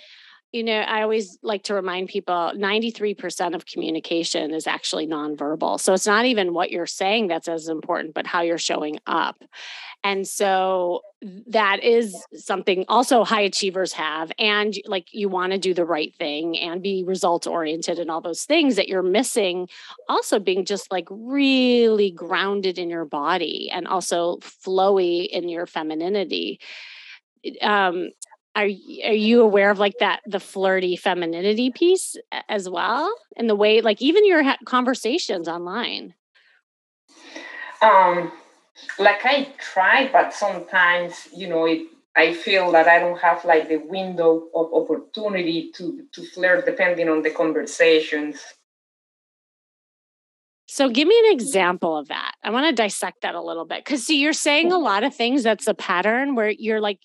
you 0.52 0.64
know, 0.64 0.80
I 0.80 1.02
always 1.02 1.38
like 1.42 1.64
to 1.64 1.74
remind 1.74 2.10
people 2.10 2.52
93% 2.56 3.56
of 3.56 3.66
communication 3.66 4.54
is 4.54 4.68
actually 4.68 5.08
nonverbal. 5.08 5.80
So 5.80 5.94
it's 5.94 6.06
not 6.06 6.26
even 6.26 6.54
what 6.54 6.72
you're 6.72 6.86
saying 6.86 7.28
that's 7.28 7.48
as 7.48 7.70
important, 7.70 8.14
but 8.14 8.28
how 8.28 8.42
you're 8.42 8.58
showing 8.58 9.00
up. 9.08 9.42
And 10.04 10.28
so 10.28 11.02
that 11.48 11.84
is 11.84 12.16
something 12.34 12.84
also 12.90 13.24
high 13.24 13.42
achievers 13.42 13.94
have. 13.94 14.32
And 14.38 14.76
like 14.86 15.14
you 15.14 15.30
want 15.30 15.54
to 15.54 15.58
do 15.58 15.74
the 15.74 15.86
right 15.86 16.14
thing 16.16 16.58
and 16.60 16.82
be 16.82 17.04
results 17.06 17.48
oriented 17.48 17.98
and 17.98 18.12
all 18.12 18.22
those 18.22 18.44
things 18.44 18.76
that 18.76 18.90
you're 18.90 19.04
missing. 19.04 19.70
Also 20.10 20.38
being 20.38 20.66
just 20.66 20.92
like 20.92 21.08
really 21.10 22.12
grounded 22.12 22.78
in 22.78 22.90
your 22.90 23.06
body 23.06 23.70
and 23.72 23.88
also 23.88 24.38
flowy 24.38 25.28
in 25.28 25.48
your 25.48 25.66
femininity. 25.66 26.60
Um, 27.62 28.10
are 28.56 28.64
are 28.64 28.68
you 28.68 29.42
aware 29.42 29.72
of 29.72 29.80
like 29.80 29.98
that 30.00 30.22
the 30.26 30.40
flirty 30.40 30.96
femininity 30.96 31.72
piece 31.72 32.16
as 32.50 32.70
well? 32.70 33.14
And 33.38 33.50
the 33.50 33.56
way 33.56 33.82
like 33.82 34.02
even 34.02 34.26
your 34.26 34.44
ha- 34.44 34.58
conversations 34.66 35.48
online. 35.48 36.14
Um 37.82 38.32
like 39.00 39.26
i 39.26 39.48
try 39.60 40.10
but 40.12 40.34
sometimes 40.34 41.28
you 41.36 41.48
know 41.48 41.66
it 41.66 41.82
i 42.16 42.34
feel 42.34 42.72
that 42.72 42.88
i 42.88 43.00
don't 43.00 43.20
have 43.20 43.44
like 43.46 43.68
the 43.68 43.78
window 43.78 44.48
of 44.56 44.74
opportunity 44.74 45.72
to 45.76 46.06
to 46.12 46.24
flirt 46.24 46.66
depending 46.66 47.10
on 47.10 47.22
the 47.22 47.30
conversations. 47.30 48.42
So 50.68 50.88
give 50.88 51.06
me 51.06 51.20
an 51.26 51.34
example 51.34 51.98
of 51.98 52.08
that. 52.08 52.32
I 52.46 52.50
want 52.50 52.66
to 52.66 52.72
dissect 52.72 53.24
that 53.24 53.36
a 53.36 53.42
little 53.42 53.66
bit 53.66 53.84
because 53.84 54.06
see 54.06 54.22
you're 54.22 54.32
saying 54.32 54.72
a 54.72 54.78
lot 54.78 55.04
of 55.04 55.14
things 55.14 55.44
that's 55.44 55.68
a 55.68 55.74
pattern 55.74 56.34
where 56.34 56.50
you're 56.50 56.80
like 56.80 57.00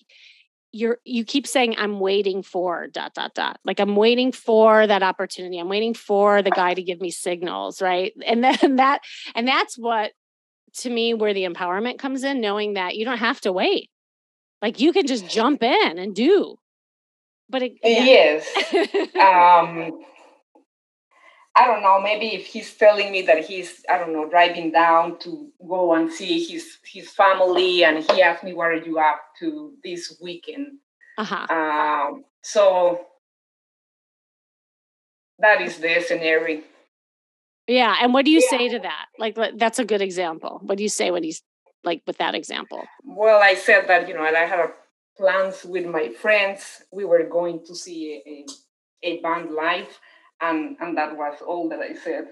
you're 0.71 0.97
you 1.05 1.23
keep 1.23 1.47
saying 1.47 1.75
i'm 1.77 1.99
waiting 1.99 2.43
for 2.43 2.87
dot 2.87 3.13
dot 3.13 3.33
dot. 3.33 3.59
Like 3.63 3.79
i'm 3.79 3.95
waiting 3.95 4.31
for 4.31 4.85
that 4.85 5.03
opportunity. 5.03 5.57
I'm 5.59 5.69
waiting 5.69 5.93
for 5.93 6.41
the 6.41 6.51
guy 6.51 6.73
to 6.73 6.81
give 6.81 6.99
me 6.99 7.11
signals 7.11 7.81
right? 7.81 8.13
And 8.25 8.43
then 8.43 8.75
that 8.77 9.01
and 9.35 9.47
that's 9.47 9.77
what 9.77 10.11
to 10.77 10.89
me 10.89 11.13
where 11.13 11.33
the 11.33 11.45
empowerment 11.45 11.97
comes 11.97 12.23
in 12.23 12.41
knowing 12.41 12.73
that 12.73 12.95
you 12.95 13.05
don't 13.05 13.17
have 13.17 13.41
to 13.41 13.51
wait. 13.51 13.89
Like 14.61 14.79
you 14.79 14.93
can 14.93 15.07
just 15.07 15.29
jump 15.29 15.63
in 15.63 15.97
and 15.97 16.15
do. 16.15 16.57
But 17.49 17.63
it, 17.63 17.73
yeah. 17.83 18.03
yes 18.03 19.15
um 19.15 20.03
I 21.57 21.65
don't 21.65 21.81
know, 21.81 21.99
maybe 21.99 22.35
if 22.35 22.45
he's 22.45 22.71
telling 22.75 23.11
me 23.11 23.23
that 23.23 23.43
he's, 23.43 23.83
I 23.89 23.97
don't 23.97 24.13
know, 24.13 24.29
driving 24.29 24.71
down 24.71 25.17
to 25.19 25.49
go 25.67 25.95
and 25.95 26.11
see 26.11 26.45
his 26.45 26.77
his 26.85 27.09
family, 27.09 27.83
and 27.83 28.03
he 28.03 28.21
asked 28.21 28.43
me, 28.43 28.53
"What 28.53 28.67
are 28.67 28.75
you 28.75 28.99
up 28.99 29.19
to 29.39 29.73
this 29.83 30.15
weekend?" 30.21 30.77
Uh-huh. 31.17 31.47
Um, 31.49 32.25
so 32.43 33.07
that 35.39 35.61
is 35.61 35.79
the 35.79 35.99
scenario. 36.07 36.61
Yeah, 37.67 37.95
and 38.01 38.13
what 38.13 38.25
do 38.25 38.31
you 38.31 38.41
yeah. 38.43 38.57
say 38.57 38.69
to 38.69 38.79
that? 38.79 39.05
Like, 39.17 39.35
that's 39.55 39.79
a 39.79 39.85
good 39.85 40.01
example. 40.01 40.59
What 40.61 40.77
do 40.77 40.83
you 40.83 40.89
say 40.89 41.09
when 41.09 41.23
he's 41.23 41.41
like 41.83 42.03
with 42.05 42.19
that 42.19 42.35
example? 42.35 42.83
Well, 43.03 43.41
I 43.41 43.55
said 43.55 43.87
that 43.87 44.07
you 44.07 44.13
know, 44.13 44.21
I 44.21 44.45
had 44.45 44.73
plans 45.17 45.65
with 45.65 45.87
my 45.87 46.09
friends. 46.09 46.83
We 46.91 47.03
were 47.03 47.23
going 47.23 47.65
to 47.65 47.73
see 47.73 48.45
a, 49.03 49.07
a 49.09 49.21
band 49.21 49.49
live 49.51 49.99
and 50.41 50.77
and 50.79 50.97
that 50.97 51.17
was 51.17 51.41
all 51.45 51.69
that 51.69 51.79
I 51.79 51.93
said. 51.93 52.27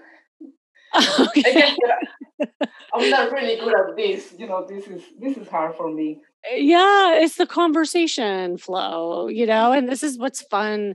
Okay. 1.20 1.42
I 1.44 2.68
I'm 2.94 3.10
not 3.10 3.32
really 3.32 3.58
good 3.58 3.74
at 3.74 3.96
this. 3.96 4.34
You 4.38 4.46
know, 4.46 4.66
this 4.66 4.86
is 4.86 5.02
this 5.18 5.36
is 5.36 5.48
hard 5.48 5.74
for 5.74 5.92
me. 5.92 6.20
Yeah, 6.54 7.14
it's 7.16 7.36
the 7.36 7.46
conversation 7.46 8.56
flow, 8.56 9.28
you 9.28 9.46
know, 9.46 9.72
and 9.72 9.88
this 9.88 10.02
is 10.02 10.18
what's 10.18 10.42
fun 10.42 10.94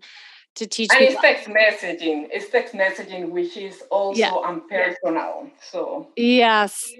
to 0.55 0.67
teach 0.67 0.89
and 0.91 0.99
people. 0.99 1.13
it's 1.13 1.21
text 1.21 1.47
messaging 1.47 2.27
it's 2.31 2.49
text 2.49 2.73
messaging 2.73 3.29
which 3.29 3.55
is 3.55 3.81
also 3.89 4.19
yeah. 4.19 4.31
unpersonal 4.31 5.49
so 5.61 6.09
yes 6.17 6.91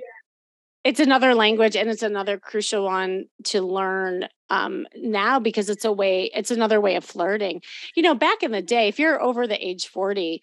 it's 0.84 1.00
another 1.00 1.36
language 1.36 1.76
and 1.76 1.90
it's 1.90 2.04
another 2.04 2.38
crucial 2.38 2.86
one 2.86 3.26
to 3.46 3.62
learn 3.62 4.28
um, 4.50 4.88
now 4.96 5.40
because 5.40 5.70
it's 5.70 5.86
a 5.86 5.92
way 5.92 6.30
it's 6.34 6.52
another 6.52 6.82
way 6.82 6.96
of 6.96 7.04
flirting. 7.04 7.62
You 7.96 8.04
know 8.04 8.16
back 8.16 8.44
in 8.44 8.52
the 8.52 8.62
day 8.62 8.88
if 8.88 9.00
you're 9.00 9.22
over 9.22 9.48
the 9.48 9.66
age 9.66 9.88
40 9.88 10.42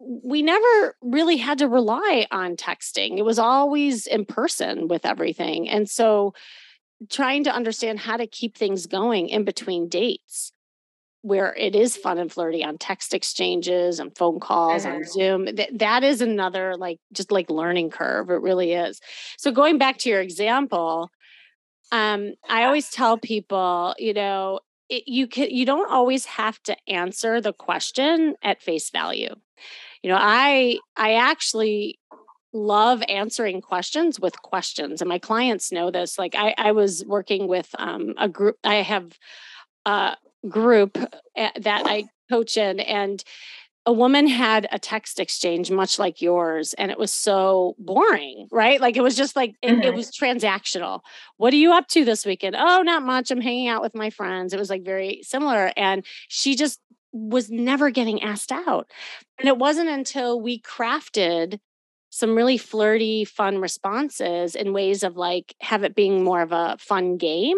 we 0.00 0.42
never 0.42 0.96
really 1.02 1.36
had 1.36 1.58
to 1.58 1.68
rely 1.68 2.26
on 2.30 2.56
texting. 2.56 3.18
It 3.18 3.24
was 3.24 3.38
always 3.38 4.06
in 4.06 4.24
person 4.24 4.86
with 4.86 5.04
everything. 5.04 5.68
And 5.68 5.90
so 5.90 6.34
trying 7.10 7.44
to 7.44 7.54
understand 7.54 7.98
how 7.98 8.16
to 8.16 8.26
keep 8.26 8.56
things 8.56 8.86
going 8.86 9.28
in 9.28 9.44
between 9.44 9.88
dates 9.88 10.52
where 11.22 11.54
it 11.54 11.74
is 11.74 11.96
fun 11.96 12.18
and 12.18 12.32
flirty 12.32 12.64
on 12.64 12.78
text 12.78 13.12
exchanges 13.12 13.98
and 13.98 14.16
phone 14.16 14.40
calls 14.40 14.84
mm-hmm. 14.84 14.96
on 14.96 15.04
Zoom. 15.04 15.46
Th- 15.46 15.70
that 15.74 16.04
is 16.04 16.20
another 16.20 16.76
like 16.76 17.00
just 17.12 17.32
like 17.32 17.50
learning 17.50 17.90
curve. 17.90 18.30
It 18.30 18.40
really 18.40 18.72
is. 18.72 19.00
So 19.36 19.50
going 19.50 19.78
back 19.78 19.98
to 19.98 20.10
your 20.10 20.20
example, 20.20 21.10
um, 21.90 22.34
I 22.48 22.64
always 22.64 22.90
tell 22.90 23.18
people, 23.18 23.94
you 23.98 24.14
know, 24.14 24.60
it, 24.88 25.04
you 25.06 25.26
can 25.26 25.50
you 25.50 25.66
don't 25.66 25.90
always 25.90 26.24
have 26.24 26.62
to 26.64 26.76
answer 26.86 27.40
the 27.40 27.52
question 27.52 28.36
at 28.42 28.62
face 28.62 28.90
value. 28.90 29.34
You 30.02 30.10
know, 30.10 30.18
I 30.20 30.78
I 30.96 31.14
actually 31.14 31.98
love 32.52 33.02
answering 33.08 33.60
questions 33.60 34.18
with 34.18 34.40
questions 34.40 35.02
and 35.02 35.08
my 35.08 35.18
clients 35.18 35.70
know 35.70 35.90
this 35.90 36.18
like 36.18 36.34
i, 36.34 36.54
I 36.56 36.72
was 36.72 37.04
working 37.04 37.46
with 37.46 37.68
um, 37.78 38.14
a 38.16 38.26
group 38.26 38.56
i 38.64 38.76
have 38.76 39.18
uh, 39.84 40.14
group 40.48 40.98
eh, 41.36 41.50
that 41.60 41.82
I 41.86 42.04
coach 42.30 42.56
in, 42.56 42.80
and 42.80 43.22
a 43.88 43.92
woman 43.92 44.26
had 44.26 44.68
a 44.70 44.78
text 44.78 45.18
exchange 45.18 45.70
much 45.70 45.98
like 45.98 46.20
yours 46.20 46.74
and 46.74 46.90
it 46.90 46.98
was 46.98 47.10
so 47.10 47.74
boring 47.78 48.46
right? 48.52 48.82
Like 48.82 48.98
it 48.98 49.02
was 49.02 49.16
just 49.16 49.34
like 49.34 49.54
it, 49.62 49.70
mm-hmm. 49.70 49.82
it, 49.82 49.94
was 49.94 50.10
transactional. 50.10 51.00
What 51.38 51.54
are 51.54 51.56
you 51.56 51.72
up 51.72 51.88
to 51.88 52.04
this 52.04 52.26
weekend? 52.26 52.54
Oh 52.54 52.82
not 52.82 53.02
much 53.02 53.30
i'm 53.30 53.40
hanging 53.40 53.66
out 53.68 53.80
with 53.80 53.94
my 53.94 54.10
friends. 54.10 54.52
It 54.52 54.58
was 54.58 54.68
like 54.68 54.84
very 54.84 55.22
similar 55.22 55.72
and 55.74 56.04
she 56.28 56.54
just 56.54 56.80
was 57.12 57.50
never 57.50 57.88
getting 57.88 58.22
asked 58.22 58.52
out 58.52 58.90
and 59.38 59.48
it 59.48 59.56
wasn't 59.56 59.88
until 59.88 60.38
we 60.38 60.60
crafted 60.60 61.58
some 62.10 62.34
really 62.34 62.58
flirty 62.58 63.24
fun 63.24 63.56
responses 63.58 64.54
in 64.54 64.74
ways 64.74 65.02
of 65.02 65.16
like 65.16 65.54
have 65.62 65.82
it 65.82 65.94
being 65.94 66.22
more 66.22 66.42
of 66.42 66.52
a 66.52 66.76
fun 66.78 67.16
game 67.16 67.56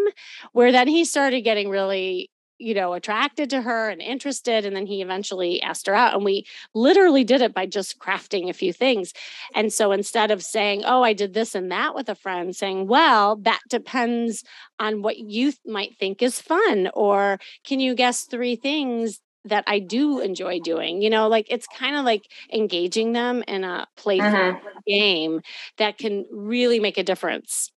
where 0.53 0.71
then 0.71 0.87
he 0.87 1.05
started 1.05 1.41
getting 1.41 1.69
really 1.69 2.31
you 2.61 2.75
know, 2.75 2.93
attracted 2.93 3.51
to 3.51 3.63
her 3.63 3.89
and 3.89 4.03
interested. 4.03 4.65
And 4.65 4.77
then 4.77 4.87
he 4.87 5.03
eventually 5.03 5.63
asked 5.63 5.87
her 5.87 5.95
out. 5.95 6.15
And 6.15 6.25
we 6.25 6.47
literally 6.75 7.25
did 7.25 7.41
it 7.41 7.55
by 7.55 7.67
just 7.67 7.99
crafting 7.99 8.49
a 8.49 8.53
few 8.53 8.73
things. 8.73 9.13
And 9.55 9.73
so 9.73 9.93
instead 9.93 10.31
of 10.31 10.43
saying, 10.43 10.83
oh, 10.85 11.03
I 11.03 11.15
did 11.15 11.35
this 11.35 11.55
and 11.55 11.73
that 11.73 11.95
with 11.95 12.09
a 12.09 12.15
friend, 12.15 12.55
saying, 12.55 12.87
well, 12.87 13.37
that 13.37 13.61
depends 13.69 14.45
on 14.79 15.03
what 15.03 15.19
you 15.19 15.53
might 15.67 15.97
think 15.99 16.23
is 16.23 16.41
fun. 16.41 16.91
Or 16.95 17.39
can 17.65 17.81
you 17.81 17.95
guess 17.95 18.25
three 18.25 18.57
things 18.57 19.21
that 19.47 19.65
I 19.67 19.79
do 19.79 20.21
enjoy 20.21 20.61
doing. 20.61 21.01
You 21.01 21.09
know, 21.09 21.27
like 21.27 21.47
it's 21.49 21.67
kind 21.67 21.97
of 21.97 22.05
like 22.05 22.31
engaging 22.53 23.13
them 23.13 23.43
in 23.49 23.65
a 23.65 23.87
playful 23.97 24.27
uh-huh. 24.27 24.81
game 24.87 25.41
that 25.79 25.97
can 25.97 26.27
really 26.31 26.79
make 26.79 26.99
a 26.99 27.03
difference. 27.03 27.73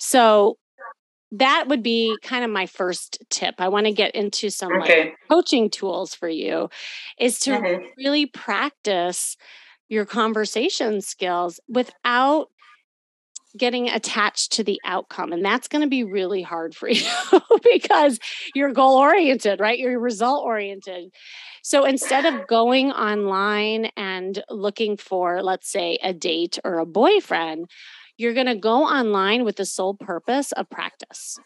So 0.00 0.58
that 1.38 1.66
would 1.68 1.82
be 1.82 2.16
kind 2.22 2.44
of 2.44 2.50
my 2.50 2.66
first 2.66 3.18
tip. 3.28 3.56
I 3.58 3.68
want 3.68 3.86
to 3.86 3.92
get 3.92 4.14
into 4.14 4.50
some 4.50 4.72
okay. 4.82 5.00
like 5.00 5.14
coaching 5.28 5.68
tools 5.68 6.14
for 6.14 6.28
you 6.28 6.68
is 7.18 7.40
to 7.40 7.50
mm-hmm. 7.50 7.84
really 7.98 8.26
practice 8.26 9.36
your 9.88 10.04
conversation 10.04 11.00
skills 11.00 11.60
without 11.68 12.48
getting 13.56 13.88
attached 13.88 14.52
to 14.52 14.64
the 14.64 14.80
outcome 14.84 15.32
and 15.32 15.44
that's 15.44 15.68
going 15.68 15.82
to 15.82 15.88
be 15.88 16.02
really 16.02 16.42
hard 16.42 16.74
for 16.74 16.88
you 16.90 17.06
because 17.62 18.18
you're 18.52 18.72
goal 18.72 18.96
oriented 18.96 19.60
right 19.60 19.78
you're 19.78 20.00
result 20.00 20.44
oriented 20.44 21.12
so 21.62 21.84
instead 21.84 22.24
of 22.24 22.48
going 22.48 22.90
online 22.90 23.90
and 23.96 24.42
looking 24.50 24.96
for 24.96 25.40
let's 25.40 25.70
say 25.70 26.00
a 26.02 26.12
date 26.12 26.58
or 26.64 26.80
a 26.80 26.86
boyfriend 26.86 27.70
you're 28.16 28.34
going 28.34 28.46
to 28.46 28.54
go 28.54 28.84
online 28.84 29.44
with 29.44 29.56
the 29.56 29.64
sole 29.64 29.94
purpose 29.94 30.52
of 30.52 30.68
practice. 30.70 31.38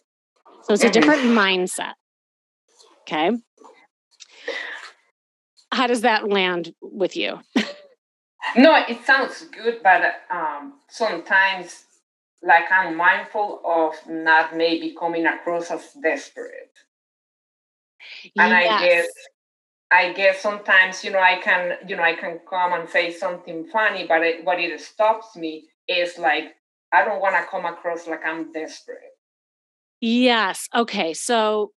So 0.62 0.74
it's 0.74 0.84
a 0.84 0.90
different 0.90 1.22
mindset. 1.22 1.94
Okay. 3.02 3.30
How 5.72 5.86
does 5.86 6.02
that 6.02 6.28
land 6.28 6.74
with 6.80 7.16
you? 7.16 7.40
no, 8.56 8.84
it 8.88 9.04
sounds 9.04 9.44
good, 9.44 9.80
but 9.82 10.02
um, 10.30 10.74
sometimes, 10.88 11.84
like, 12.42 12.70
I'm 12.70 12.96
mindful 12.96 13.60
of 13.64 13.94
not 14.08 14.56
maybe 14.56 14.94
coming 14.98 15.26
across 15.26 15.70
as 15.70 15.92
desperate. 16.02 16.72
And 18.36 18.50
yes. 18.50 18.72
I 18.72 18.86
guess 18.86 19.06
I 19.90 20.12
guess 20.12 20.40
sometimes 20.40 21.02
you 21.02 21.10
know 21.10 21.20
I 21.20 21.40
can 21.42 21.78
you 21.86 21.96
know 21.96 22.02
I 22.02 22.14
can 22.14 22.40
come 22.48 22.72
and 22.72 22.88
say 22.88 23.12
something 23.12 23.66
funny, 23.66 24.06
but 24.06 24.22
it, 24.22 24.44
what 24.44 24.60
it 24.60 24.80
stops 24.80 25.36
me 25.36 25.68
is 25.88 26.18
like 26.18 26.54
I 26.92 27.04
don't 27.04 27.20
want 27.20 27.36
to 27.36 27.44
come 27.50 27.64
across 27.64 28.06
like 28.06 28.24
I'm 28.24 28.52
desperate. 28.52 28.98
Yes. 30.00 30.68
Okay. 30.74 31.12
So 31.14 31.72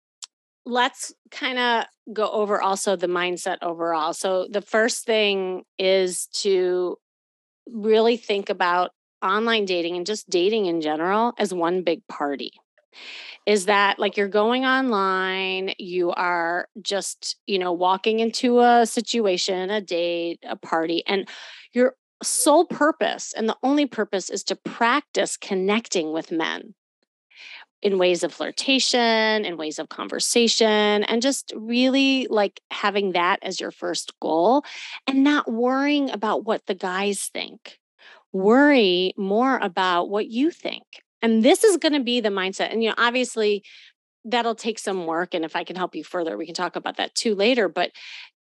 let's 0.66 1.14
kind 1.32 1.58
of 1.58 1.86
go 2.14 2.30
over 2.30 2.62
also 2.62 2.96
the 2.96 3.08
mindset 3.08 3.58
overall. 3.62 4.14
So 4.14 4.48
the 4.50 4.62
first 4.62 5.06
thing 5.06 5.64
is 5.80 6.28
to 6.42 6.98
really 7.68 8.18
think 8.18 8.50
about 8.50 8.92
online 9.24 9.66
dating 9.66 9.98
and 9.98 10.06
just 10.06 10.30
dating 10.30 10.66
in 10.66 10.82
general 10.82 11.34
as 11.38 11.54
one 11.54 11.84
big 11.84 12.06
party. 12.08 12.52
Is 13.46 13.66
that 13.66 13.98
like 14.00 14.18
you're 14.18 14.28
going 14.28 14.66
online, 14.66 15.74
you 15.80 16.12
are 16.12 16.68
just, 16.82 17.38
you 17.48 17.58
know, 17.58 17.72
walking 17.72 18.20
into 18.20 18.60
a 18.60 18.86
situation, 18.86 19.70
a 19.70 19.82
date, 19.82 20.40
a 20.44 20.56
party, 20.58 21.02
and 21.08 21.28
you're 21.74 21.96
sole 22.24 22.66
purpose 22.66 23.34
and 23.34 23.50
the 23.50 23.58
only 23.64 23.86
purpose 23.86 24.30
is 24.30 24.44
to 24.46 24.56
practice 24.56 25.38
connecting 25.38 26.14
with 26.14 26.32
men 26.32 26.74
in 27.82 27.98
ways 27.98 28.24
of 28.24 28.32
flirtation, 28.32 29.44
in 29.44 29.58
ways 29.58 29.80
of 29.80 29.90
conversation, 29.90 31.04
and 31.04 31.22
just 31.22 31.52
really 31.56 32.28
like 32.30 32.62
having 32.70 33.14
that 33.14 33.40
as 33.42 33.60
your 33.60 33.72
first 33.72 34.14
goal 34.20 34.64
and 35.08 35.24
not 35.24 35.52
worrying 35.52 36.10
about 36.12 36.46
what 36.46 36.66
the 36.68 36.76
guys 36.76 37.30
think. 37.34 37.80
Worry 38.34 39.14
more 39.18 39.58
about 39.58 40.10
what 40.10 40.28
you 40.28 40.52
think. 40.52 40.84
And 41.22 41.44
this 41.44 41.64
is 41.64 41.78
going 41.78 41.94
to 41.94 42.04
be 42.04 42.20
the 42.20 42.30
mindset. 42.30 42.72
And, 42.72 42.84
you 42.84 42.90
know, 42.90 42.96
obviously, 42.98 43.64
that'll 44.24 44.56
take 44.56 44.80
some 44.80 45.06
work. 45.08 45.34
And 45.34 45.44
if 45.44 45.56
I 45.56 45.64
can 45.64 45.76
help 45.76 45.96
you 45.96 46.04
further, 46.04 46.38
we 46.38 46.46
can 46.46 46.56
talk 46.56 46.76
about 46.76 46.98
that 46.98 47.16
too 47.16 47.36
later. 47.36 47.68
But 47.68 47.92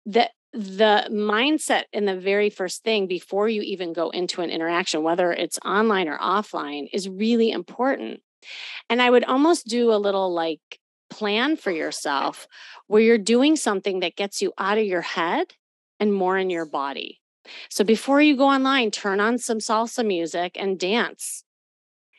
that 0.05 0.31
the 0.53 1.07
mindset 1.11 1.83
in 1.93 2.05
the 2.05 2.15
very 2.15 2.49
first 2.49 2.83
thing 2.83 3.07
before 3.07 3.47
you 3.47 3.61
even 3.61 3.93
go 3.93 4.09
into 4.09 4.41
an 4.41 4.49
interaction, 4.49 5.03
whether 5.03 5.31
it's 5.31 5.59
online 5.63 6.07
or 6.07 6.17
offline, 6.17 6.89
is 6.91 7.07
really 7.07 7.51
important. 7.51 8.21
And 8.89 9.01
I 9.01 9.09
would 9.09 9.23
almost 9.23 9.67
do 9.67 9.91
a 9.91 9.97
little 9.97 10.33
like 10.33 10.79
plan 11.09 11.55
for 11.55 11.71
yourself 11.71 12.47
where 12.87 13.01
you're 13.01 13.17
doing 13.17 13.55
something 13.55 13.99
that 13.99 14.15
gets 14.15 14.41
you 14.41 14.53
out 14.57 14.77
of 14.77 14.85
your 14.85 15.01
head 15.01 15.53
and 15.99 16.13
more 16.13 16.37
in 16.37 16.49
your 16.49 16.65
body. 16.65 17.19
So 17.69 17.83
before 17.83 18.21
you 18.21 18.35
go 18.35 18.45
online, 18.45 18.91
turn 18.91 19.19
on 19.19 19.37
some 19.37 19.59
salsa 19.59 20.05
music 20.05 20.55
and 20.59 20.79
dance. 20.79 21.43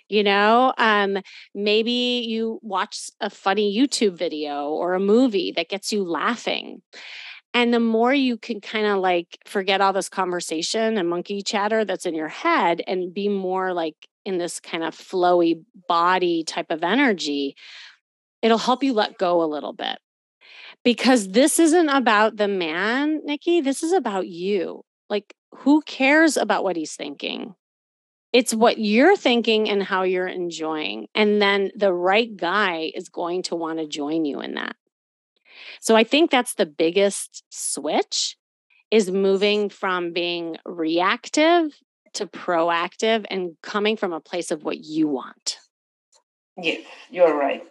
You 0.08 0.24
know, 0.24 0.74
um, 0.76 1.18
maybe 1.54 2.24
you 2.26 2.58
watch 2.62 3.10
a 3.20 3.30
funny 3.30 3.76
YouTube 3.76 4.16
video 4.16 4.70
or 4.70 4.94
a 4.94 5.00
movie 5.00 5.52
that 5.52 5.68
gets 5.68 5.92
you 5.92 6.02
laughing. 6.02 6.82
And 7.52 7.74
the 7.74 7.80
more 7.80 8.14
you 8.14 8.36
can 8.36 8.60
kind 8.60 8.86
of 8.86 8.98
like 8.98 9.38
forget 9.44 9.80
all 9.80 9.92
this 9.92 10.08
conversation 10.08 10.96
and 10.96 11.08
monkey 11.08 11.42
chatter 11.42 11.84
that's 11.84 12.06
in 12.06 12.14
your 12.14 12.28
head 12.28 12.82
and 12.86 13.12
be 13.12 13.28
more 13.28 13.72
like 13.72 13.96
in 14.24 14.38
this 14.38 14.60
kind 14.60 14.84
of 14.84 14.94
flowy 14.94 15.62
body 15.88 16.44
type 16.44 16.70
of 16.70 16.84
energy, 16.84 17.56
it'll 18.42 18.58
help 18.58 18.82
you 18.82 18.92
let 18.92 19.18
go 19.18 19.42
a 19.42 19.46
little 19.46 19.72
bit. 19.72 19.98
Because 20.84 21.28
this 21.28 21.58
isn't 21.58 21.88
about 21.88 22.36
the 22.36 22.48
man, 22.48 23.20
Nikki. 23.24 23.60
This 23.60 23.82
is 23.82 23.92
about 23.92 24.28
you. 24.28 24.82
Like, 25.10 25.34
who 25.56 25.82
cares 25.82 26.36
about 26.36 26.64
what 26.64 26.76
he's 26.76 26.94
thinking? 26.94 27.54
It's 28.32 28.54
what 28.54 28.78
you're 28.78 29.16
thinking 29.16 29.68
and 29.68 29.82
how 29.82 30.04
you're 30.04 30.28
enjoying. 30.28 31.08
And 31.14 31.42
then 31.42 31.72
the 31.74 31.92
right 31.92 32.34
guy 32.34 32.92
is 32.94 33.08
going 33.08 33.42
to 33.44 33.56
want 33.56 33.80
to 33.80 33.86
join 33.86 34.24
you 34.24 34.40
in 34.40 34.54
that. 34.54 34.76
So 35.80 35.96
I 35.96 36.04
think 36.04 36.30
that's 36.30 36.54
the 36.54 36.66
biggest 36.66 37.44
switch 37.50 38.36
is 38.90 39.10
moving 39.10 39.68
from 39.68 40.12
being 40.12 40.56
reactive 40.64 41.72
to 42.14 42.26
proactive 42.26 43.24
and 43.30 43.56
coming 43.62 43.96
from 43.96 44.12
a 44.12 44.20
place 44.20 44.50
of 44.50 44.64
what 44.64 44.78
you 44.78 45.08
want. 45.08 45.58
Yes, 46.60 46.84
you're 47.10 47.36
right. 47.36 47.64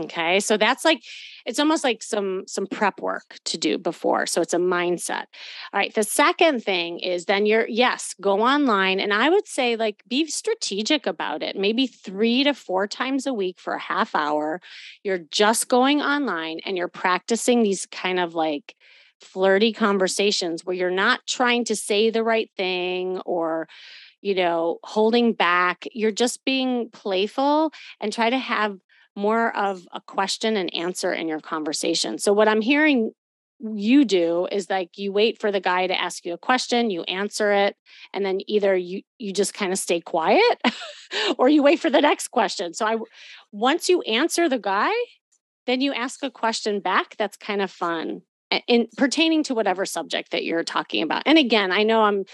Okay. 0.00 0.40
So 0.40 0.56
that's 0.56 0.84
like 0.84 1.02
it's 1.46 1.60
almost 1.60 1.84
like 1.84 2.02
some 2.02 2.42
some 2.46 2.66
prep 2.66 3.00
work 3.00 3.36
to 3.44 3.56
do 3.56 3.78
before. 3.78 4.26
So 4.26 4.40
it's 4.40 4.54
a 4.54 4.58
mindset. 4.58 5.26
All 5.72 5.78
right. 5.78 5.94
The 5.94 6.02
second 6.02 6.64
thing 6.64 6.98
is 6.98 7.26
then 7.26 7.46
you're 7.46 7.68
yes, 7.68 8.14
go 8.20 8.40
online 8.40 8.98
and 8.98 9.12
I 9.12 9.28
would 9.28 9.46
say 9.46 9.76
like 9.76 10.02
be 10.08 10.26
strategic 10.26 11.06
about 11.06 11.42
it. 11.42 11.56
Maybe 11.56 11.86
3 11.86 12.44
to 12.44 12.54
4 12.54 12.88
times 12.88 13.26
a 13.26 13.34
week 13.34 13.60
for 13.60 13.74
a 13.74 13.80
half 13.80 14.14
hour. 14.14 14.60
You're 15.04 15.18
just 15.30 15.68
going 15.68 16.02
online 16.02 16.58
and 16.66 16.76
you're 16.76 16.88
practicing 16.88 17.62
these 17.62 17.86
kind 17.86 18.18
of 18.18 18.34
like 18.34 18.74
flirty 19.20 19.72
conversations 19.72 20.64
where 20.64 20.74
you're 20.76 20.90
not 20.90 21.20
trying 21.26 21.64
to 21.66 21.76
say 21.76 22.10
the 22.10 22.24
right 22.24 22.50
thing 22.56 23.18
or 23.20 23.68
you 24.24 24.34
know, 24.34 24.78
holding 24.82 25.34
back. 25.34 25.86
You're 25.92 26.10
just 26.10 26.46
being 26.46 26.88
playful 26.90 27.72
and 28.00 28.10
try 28.10 28.30
to 28.30 28.38
have 28.38 28.78
more 29.16 29.54
of 29.56 29.86
a 29.92 30.00
question 30.00 30.56
and 30.56 30.72
answer 30.74 31.12
in 31.12 31.28
your 31.28 31.40
conversation. 31.40 32.18
So, 32.18 32.32
what 32.32 32.48
I'm 32.48 32.60
hearing 32.60 33.12
you 33.60 34.04
do 34.04 34.46
is 34.50 34.68
like 34.68 34.98
you 34.98 35.12
wait 35.12 35.40
for 35.40 35.50
the 35.50 35.60
guy 35.60 35.86
to 35.86 35.98
ask 35.98 36.26
you 36.26 36.34
a 36.34 36.38
question 36.38 36.90
you 36.90 37.02
answer 37.04 37.52
it 37.52 37.76
and 38.12 38.24
then 38.24 38.40
either 38.46 38.76
you 38.76 39.00
you 39.18 39.32
just 39.32 39.54
kind 39.54 39.72
of 39.72 39.78
stay 39.78 40.00
quiet 40.00 40.60
or 41.38 41.48
you 41.48 41.62
wait 41.62 41.78
for 41.78 41.88
the 41.88 42.00
next 42.00 42.28
question 42.28 42.74
so 42.74 42.84
i 42.84 42.96
once 43.52 43.88
you 43.88 44.02
answer 44.02 44.48
the 44.48 44.58
guy 44.58 44.92
then 45.66 45.80
you 45.80 45.94
ask 45.94 46.22
a 46.22 46.30
question 46.30 46.80
back 46.80 47.16
that's 47.16 47.36
kind 47.36 47.62
of 47.62 47.70
fun 47.70 48.20
in 48.66 48.86
pertaining 48.96 49.42
to 49.42 49.54
whatever 49.54 49.86
subject 49.86 50.32
that 50.32 50.44
you're 50.44 50.64
talking 50.64 51.02
about 51.02 51.22
and 51.24 51.38
again 51.38 51.70
i 51.70 51.82
know 51.82 52.02
i'm 52.02 52.24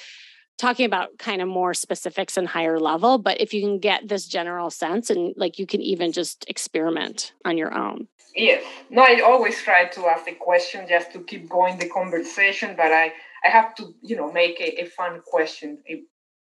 talking 0.60 0.84
about 0.84 1.16
kind 1.18 1.40
of 1.40 1.48
more 1.48 1.72
specifics 1.72 2.36
and 2.36 2.46
higher 2.46 2.78
level 2.78 3.18
but 3.18 3.40
if 3.40 3.54
you 3.54 3.62
can 3.62 3.78
get 3.78 4.06
this 4.08 4.26
general 4.26 4.70
sense 4.70 5.08
and 5.08 5.34
like 5.36 5.58
you 5.58 5.66
can 5.66 5.80
even 5.80 6.12
just 6.12 6.44
experiment 6.48 7.32
on 7.44 7.56
your 7.56 7.74
own. 7.74 8.06
Yes. 8.36 8.62
No 8.90 9.02
i 9.02 9.20
always 9.24 9.60
try 9.62 9.86
to 9.86 10.06
ask 10.06 10.28
a 10.28 10.34
question 10.34 10.86
just 10.88 11.12
to 11.12 11.20
keep 11.24 11.48
going 11.48 11.78
the 11.78 11.88
conversation 11.88 12.74
but 12.76 12.92
i 12.92 13.12
i 13.44 13.48
have 13.48 13.74
to 13.76 13.94
you 14.02 14.16
know 14.16 14.30
make 14.30 14.60
a, 14.60 14.82
a 14.82 14.86
fun 14.86 15.22
question 15.26 15.78
a 15.88 16.02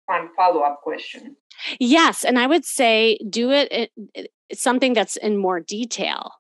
fun 0.07 0.29
follow-up 0.37 0.83
question. 0.83 1.35
Yes 1.81 2.25
and 2.25 2.38
i 2.38 2.47
would 2.47 2.67
say 2.67 3.19
do 3.29 3.51
it, 3.51 3.69
it, 3.73 3.90
it 4.14 4.31
something 4.53 4.93
that's 4.93 5.17
in 5.17 5.38
more 5.38 5.61
detail 5.61 6.33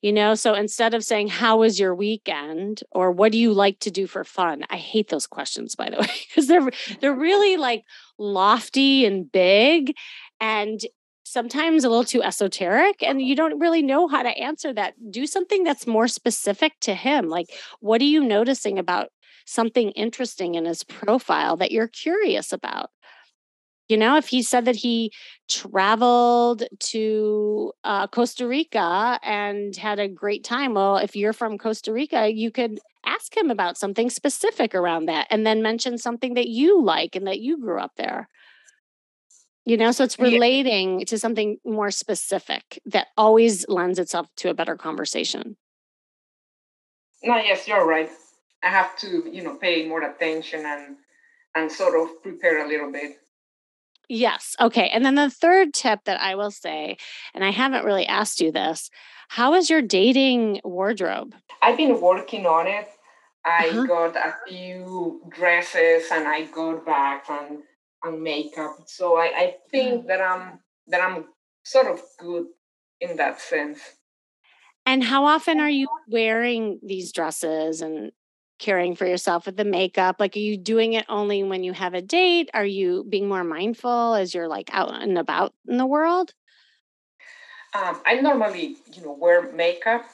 you 0.00 0.12
know? 0.12 0.34
So 0.34 0.54
instead 0.54 0.94
of 0.94 1.04
saying 1.04 1.28
how 1.28 1.58
was 1.58 1.78
your 1.78 1.94
weekend? 1.94 2.82
or 2.92 3.10
what 3.10 3.32
do 3.32 3.38
you 3.38 3.52
like 3.52 3.78
to 3.80 3.90
do 3.90 4.06
for 4.06 4.24
fun? 4.24 4.64
I 4.70 4.76
hate 4.76 5.08
those 5.08 5.26
questions 5.26 5.74
by 5.74 5.90
the 5.90 5.96
way 6.00 6.10
because 6.28 6.48
they're 6.48 6.70
they're 7.00 7.14
really 7.14 7.56
like 7.56 7.84
lofty 8.18 9.04
and 9.04 9.30
big 9.30 9.94
and 10.40 10.80
sometimes 11.24 11.84
a 11.84 11.88
little 11.88 12.04
too 12.04 12.22
esoteric 12.22 13.02
and 13.02 13.18
uh-huh. 13.18 13.26
you 13.26 13.36
don't 13.36 13.58
really 13.60 13.82
know 13.82 14.08
how 14.08 14.22
to 14.22 14.30
answer 14.30 14.72
that. 14.72 14.94
Do 15.10 15.26
something 15.26 15.64
that's 15.64 15.86
more 15.86 16.08
specific 16.08 16.72
to 16.80 16.94
him 16.94 17.28
like 17.28 17.50
what 17.80 18.00
are 18.00 18.04
you 18.04 18.22
noticing 18.22 18.78
about 18.78 19.10
something 19.46 19.90
interesting 19.92 20.54
in 20.54 20.64
his 20.64 20.84
profile 20.84 21.56
that 21.56 21.72
you're 21.72 21.88
curious 21.88 22.52
about 22.52 22.90
you 23.90 23.96
know, 23.96 24.16
if 24.16 24.28
he 24.28 24.42
said 24.42 24.64
that 24.66 24.76
he 24.76 25.12
traveled 25.48 26.62
to 26.78 27.72
uh, 27.82 28.06
Costa 28.06 28.46
Rica 28.46 29.18
and 29.22 29.74
had 29.74 29.98
a 29.98 30.08
great 30.08 30.44
time, 30.44 30.74
well, 30.74 30.96
if 30.96 31.16
you're 31.16 31.32
from 31.32 31.58
Costa 31.58 31.92
Rica, 31.92 32.32
you 32.32 32.50
could 32.50 32.78
ask 33.04 33.36
him 33.36 33.50
about 33.50 33.76
something 33.76 34.10
specific 34.10 34.74
around 34.74 35.06
that 35.06 35.26
and 35.30 35.46
then 35.46 35.62
mention 35.62 35.98
something 35.98 36.34
that 36.34 36.48
you 36.48 36.82
like 36.82 37.16
and 37.16 37.26
that 37.26 37.40
you 37.40 37.58
grew 37.58 37.80
up 37.80 37.92
there. 37.96 38.28
You 39.66 39.76
know, 39.76 39.90
so 39.92 40.04
it's 40.04 40.18
relating 40.18 41.00
yeah. 41.00 41.04
to 41.06 41.18
something 41.18 41.58
more 41.64 41.90
specific 41.90 42.80
that 42.86 43.08
always 43.16 43.68
lends 43.68 43.98
itself 43.98 44.28
to 44.36 44.50
a 44.50 44.54
better 44.54 44.76
conversation. 44.76 45.56
No, 47.22 47.36
yes, 47.36 47.68
you're 47.68 47.86
right. 47.86 48.10
I 48.62 48.68
have 48.68 48.96
to, 48.98 49.28
you 49.30 49.42
know, 49.42 49.56
pay 49.56 49.86
more 49.86 50.02
attention 50.02 50.64
and 50.64 50.96
and 51.54 51.70
sort 51.70 52.00
of 52.00 52.22
prepare 52.22 52.64
a 52.64 52.68
little 52.68 52.90
bit. 52.90 53.19
Yes. 54.12 54.56
Okay. 54.60 54.90
And 54.92 55.04
then 55.04 55.14
the 55.14 55.30
third 55.30 55.72
tip 55.72 56.00
that 56.04 56.20
I 56.20 56.34
will 56.34 56.50
say, 56.50 56.96
and 57.32 57.44
I 57.44 57.50
haven't 57.50 57.84
really 57.84 58.06
asked 58.06 58.40
you 58.40 58.50
this, 58.50 58.90
how 59.28 59.54
is 59.54 59.70
your 59.70 59.82
dating 59.82 60.60
wardrobe? 60.64 61.36
I've 61.62 61.76
been 61.76 62.00
working 62.00 62.44
on 62.44 62.66
it. 62.66 62.88
I 63.44 63.68
uh-huh. 63.68 63.86
got 63.86 64.16
a 64.16 64.34
few 64.48 65.22
dresses 65.28 66.08
and 66.12 66.26
I 66.26 66.46
got 66.46 66.84
bags 66.84 67.28
and, 67.30 67.60
and 68.02 68.20
makeup. 68.20 68.78
So 68.86 69.16
I, 69.16 69.26
I 69.26 69.54
think 69.70 70.08
that 70.08 70.20
I'm 70.20 70.58
that 70.88 71.00
I'm 71.00 71.26
sort 71.62 71.86
of 71.86 72.00
good 72.18 72.46
in 73.00 73.16
that 73.16 73.40
sense. 73.40 73.78
And 74.86 75.04
how 75.04 75.24
often 75.24 75.60
are 75.60 75.70
you 75.70 75.86
wearing 76.08 76.80
these 76.82 77.12
dresses 77.12 77.80
and 77.80 78.10
caring 78.60 78.94
for 78.94 79.06
yourself 79.06 79.46
with 79.46 79.56
the 79.56 79.64
makeup? 79.64 80.16
Like, 80.20 80.36
are 80.36 80.40
you 80.40 80.56
doing 80.56 80.92
it 80.92 81.06
only 81.08 81.42
when 81.42 81.64
you 81.64 81.72
have 81.72 81.94
a 81.94 82.02
date? 82.02 82.50
Are 82.54 82.64
you 82.64 83.04
being 83.08 83.28
more 83.28 83.42
mindful 83.42 84.14
as 84.14 84.34
you're 84.34 84.48
like 84.48 84.70
out 84.72 85.02
and 85.02 85.18
about 85.18 85.52
in 85.66 85.78
the 85.78 85.86
world? 85.86 86.32
Um, 87.74 88.00
I 88.06 88.20
normally, 88.20 88.76
you 88.92 89.02
know, 89.02 89.16
wear 89.18 89.50
makeup 89.52 90.04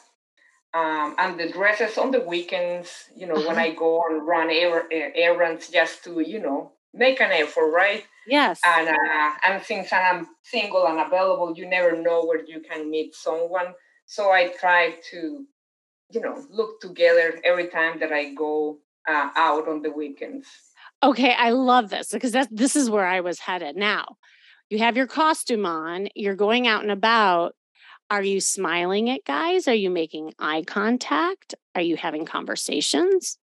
um, 0.74 1.14
and 1.18 1.38
the 1.38 1.48
dresses 1.48 1.98
on 1.98 2.10
the 2.10 2.20
weekends. 2.20 3.08
You 3.14 3.26
know, 3.26 3.34
uh-huh. 3.34 3.48
when 3.48 3.58
I 3.58 3.74
go 3.74 4.02
and 4.08 4.26
run 4.26 4.48
er- 4.50 4.88
errands, 4.92 5.68
just 5.68 6.04
to, 6.04 6.20
you 6.20 6.40
know, 6.40 6.72
make 6.94 7.20
an 7.20 7.32
effort, 7.32 7.70
right? 7.70 8.04
Yes. 8.26 8.60
And 8.64 8.88
uh, 8.88 9.30
and 9.46 9.62
since 9.62 9.92
I'm 9.92 10.26
single 10.42 10.86
and 10.86 11.00
available, 11.00 11.54
you 11.56 11.66
never 11.68 12.00
know 12.00 12.24
where 12.24 12.44
you 12.44 12.60
can 12.60 12.90
meet 12.90 13.14
someone. 13.14 13.74
So 14.06 14.30
I 14.30 14.48
try 14.60 14.96
to 15.10 15.46
you 16.10 16.20
know 16.20 16.44
look 16.50 16.80
together 16.80 17.40
every 17.44 17.68
time 17.68 17.98
that 18.00 18.12
I 18.12 18.34
go 18.34 18.78
uh, 19.08 19.30
out 19.36 19.68
on 19.68 19.82
the 19.82 19.90
weekends. 19.90 20.46
Okay, 21.02 21.34
I 21.34 21.50
love 21.50 21.90
this 21.90 22.10
because 22.10 22.32
that 22.32 22.48
this 22.50 22.76
is 22.76 22.90
where 22.90 23.06
I 23.06 23.20
was 23.20 23.38
headed. 23.38 23.76
Now, 23.76 24.16
you 24.70 24.78
have 24.78 24.96
your 24.96 25.06
costume 25.06 25.66
on, 25.66 26.08
you're 26.14 26.36
going 26.36 26.66
out 26.66 26.82
and 26.82 26.90
about. 26.90 27.54
Are 28.08 28.22
you 28.22 28.40
smiling 28.40 29.10
at 29.10 29.24
guys? 29.24 29.66
Are 29.66 29.74
you 29.74 29.90
making 29.90 30.32
eye 30.38 30.62
contact? 30.64 31.54
Are 31.74 31.80
you 31.80 31.96
having 31.96 32.24
conversations? 32.24 33.36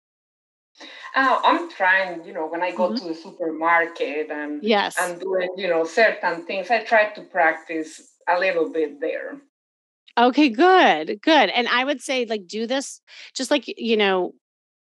Uh, 1.14 1.40
I'm 1.42 1.70
trying, 1.70 2.24
you 2.24 2.32
know, 2.32 2.46
when 2.46 2.62
I 2.62 2.70
go 2.70 2.88
mm-hmm. 2.88 2.96
to 2.96 3.08
the 3.08 3.14
supermarket 3.14 4.30
and 4.30 4.62
yes, 4.62 4.96
and 5.00 5.20
doing, 5.20 5.48
you 5.56 5.68
know, 5.68 5.84
certain 5.84 6.46
things, 6.46 6.70
I 6.70 6.84
try 6.84 7.10
to 7.10 7.22
practice 7.22 8.12
a 8.28 8.38
little 8.38 8.70
bit 8.70 9.00
there. 9.00 9.40
Okay, 10.20 10.50
good, 10.50 11.20
good. 11.22 11.50
And 11.50 11.68
I 11.68 11.84
would 11.84 12.02
say, 12.02 12.26
like, 12.26 12.46
do 12.46 12.66
this 12.66 13.00
just 13.34 13.50
like, 13.50 13.64
you 13.66 13.96
know, 13.96 14.34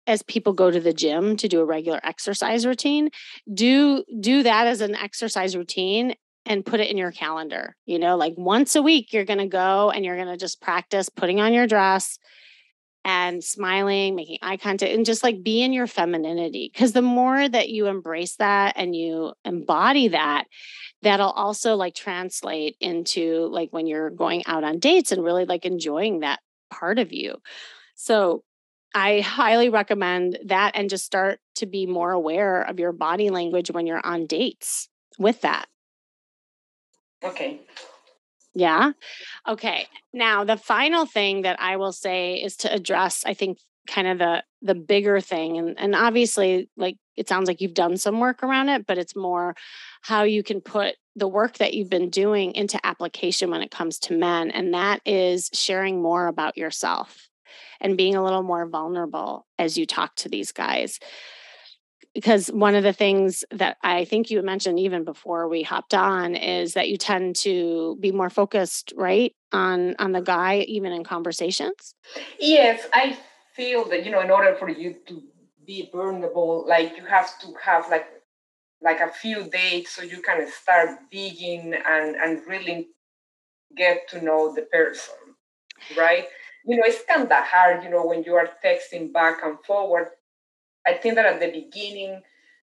as 0.07 0.23
people 0.23 0.53
go 0.55 0.71
to 0.71 0.81
the 0.81 0.95
gym 0.95 1.37
to 1.39 1.49
do 1.49 1.61
a 1.61 1.67
regular 1.67 2.01
exercise 2.05 2.67
routine, 2.67 3.11
do 3.55 4.05
do 4.21 4.43
that 4.45 4.67
as 4.69 4.83
an 4.83 4.97
exercise 4.97 5.57
routine 5.57 6.15
and 6.47 6.67
put 6.67 6.81
it 6.81 6.91
in 6.91 6.99
your 6.99 7.13
calendar. 7.13 7.77
You 7.87 7.99
know, 8.01 8.17
like 8.17 8.35
once 8.39 8.77
a 8.77 8.83
week 8.83 9.13
you're 9.13 9.25
going 9.27 9.41
to 9.41 9.49
go 9.49 9.91
and 9.91 10.05
you're 10.05 10.17
going 10.17 10.29
to 10.29 10.39
just 10.39 10.63
practice 10.63 11.11
putting 11.11 11.41
on 11.41 11.55
your 11.55 11.69
dress 11.69 12.19
and 13.07 13.45
smiling, 13.45 14.17
making 14.17 14.39
eye 14.43 14.57
contact 14.57 14.93
and 14.93 15.07
just 15.07 15.23
like 15.23 15.45
be 15.45 15.63
in 15.63 15.73
your 15.73 15.87
femininity 15.87 16.69
because 16.73 16.91
the 16.91 17.01
more 17.01 17.49
that 17.49 17.69
you 17.69 17.87
embrace 17.87 18.35
that 18.37 18.75
and 18.77 18.97
you 18.97 19.33
embody 19.45 20.09
that, 20.09 20.47
that'll 21.03 21.31
also 21.31 21.77
like 21.77 21.95
translate 21.95 22.77
into 22.81 23.47
like 23.47 23.69
when 23.71 23.87
you're 23.87 24.11
going 24.11 24.43
out 24.47 24.65
on 24.65 24.81
dates 24.81 25.13
and 25.13 25.23
really 25.23 25.45
like 25.45 25.65
enjoying 25.65 26.21
that 26.21 26.41
part 26.69 26.99
of 26.99 27.13
you. 27.13 27.37
So 27.95 28.43
I 28.93 29.21
highly 29.21 29.69
recommend 29.69 30.41
that 30.47 30.73
and 30.75 30.91
just 30.91 31.05
start 31.05 31.39
to 31.57 31.67
be 31.67 31.87
more 31.87 32.11
aware 32.11 32.63
of 32.63 32.81
your 32.81 32.91
body 32.91 33.31
language 33.31 33.71
when 33.71 33.87
you're 33.87 34.05
on 34.05 34.27
dates 34.27 34.89
with 35.17 35.43
that. 35.43 35.67
Okay. 37.23 37.61
Yeah. 38.57 38.93
Okay. 39.49 39.87
Now, 40.15 40.45
the 40.45 40.57
final 40.57 41.07
thing 41.07 41.43
that 41.43 41.61
I 41.61 41.77
will 41.77 41.93
say 41.93 42.37
is 42.37 42.57
to 42.59 42.73
address, 42.73 43.23
I 43.27 43.35
think, 43.35 43.59
kind 43.89 44.09
of 44.09 44.19
the 44.19 44.45
the 44.63 44.75
bigger 44.77 45.21
thing 45.21 45.59
and 45.59 45.79
and 45.81 45.95
obviously 45.95 46.69
like 46.77 46.99
it 47.17 47.29
sounds 47.29 47.49
like 47.49 47.61
you've 47.63 47.75
done 47.75 47.97
some 47.97 48.21
work 48.21 48.45
around 48.45 48.69
it 48.69 48.87
but 48.87 48.99
it's 48.99 49.17
more 49.17 49.57
how 50.03 50.25
you 50.25 50.45
can 50.45 50.61
put 50.61 50.97
the 51.17 51.29
work 51.29 51.59
that 51.59 51.75
you've 51.75 51.91
been 51.91 52.11
doing 52.11 52.53
into 52.55 52.79
application 52.87 53.51
when 53.51 53.63
it 53.63 53.73
comes 53.73 53.99
to 53.99 54.15
men 54.15 54.53
and 54.53 54.75
that 54.75 55.01
is 55.07 55.51
sharing 55.55 56.03
more 56.03 56.29
about 56.29 56.57
yourself 56.59 57.31
and 57.81 57.97
being 57.97 58.17
a 58.17 58.25
little 58.25 58.43
more 58.43 58.69
vulnerable 58.69 59.47
as 59.59 59.79
you 59.79 59.87
talk 59.87 60.15
to 60.17 60.29
these 60.29 60.53
guys 60.53 61.01
because 62.17 62.49
one 62.49 62.75
of 62.75 62.83
the 62.83 62.95
things 62.95 63.45
that 63.51 63.77
I 63.83 64.07
think 64.07 64.31
you 64.31 64.41
mentioned 64.43 64.81
even 64.81 65.05
before 65.05 65.49
we 65.49 65.63
hopped 65.63 65.93
on 65.93 66.35
is 66.35 66.73
that 66.73 66.89
you 66.89 66.97
tend 66.97 67.37
to 67.37 67.97
be 68.01 68.11
more 68.11 68.31
focused, 68.31 68.95
right, 68.97 69.35
on 69.53 69.95
on 69.99 70.13
the 70.13 70.23
guy 70.23 70.61
even 70.61 70.93
in 70.93 71.05
conversations. 71.05 71.95
Yes, 72.41 72.89
I 72.95 73.19
feel 73.55 73.85
that 73.91 74.05
you 74.05 74.11
know 74.11 74.23
in 74.23 74.31
order 74.31 74.55
for 74.57 74.71
you 74.71 74.97
to 75.09 75.23
be 75.67 75.91
vulnerable 75.93 76.65
like 76.67 76.97
you 76.97 77.05
have 77.05 77.39
to 77.41 77.49
have 77.63 77.91
like 77.91 78.07
like 78.81 79.01
a 79.01 79.11
few 79.11 79.51
dates 79.51 79.91
so 79.91 80.03
you 80.03 80.23
can 80.23 80.49
start 80.51 80.89
digging 81.11 81.75
and 81.75 82.17
and 82.17 82.41
really 82.47 82.89
get 83.77 84.09
to 84.09 84.23
know 84.23 84.55
the 84.55 84.63
person 84.63 85.15
right? 85.97 86.27
You 86.65 86.77
know, 86.77 86.83
it's 86.85 87.03
kind 87.09 87.31
of 87.31 87.45
hard, 87.45 87.85
you 87.85 87.91
know, 87.91 88.07
when 88.07 88.25
you 88.25 88.35
are 88.35 88.49
texting 88.65 89.13
back 89.13 89.39
and 89.45 89.59
forward. 89.65 90.09
I 90.87 90.95
think 90.95 91.17
that 91.17 91.27
at 91.27 91.41
the 91.41 91.51
beginning, 91.51 92.23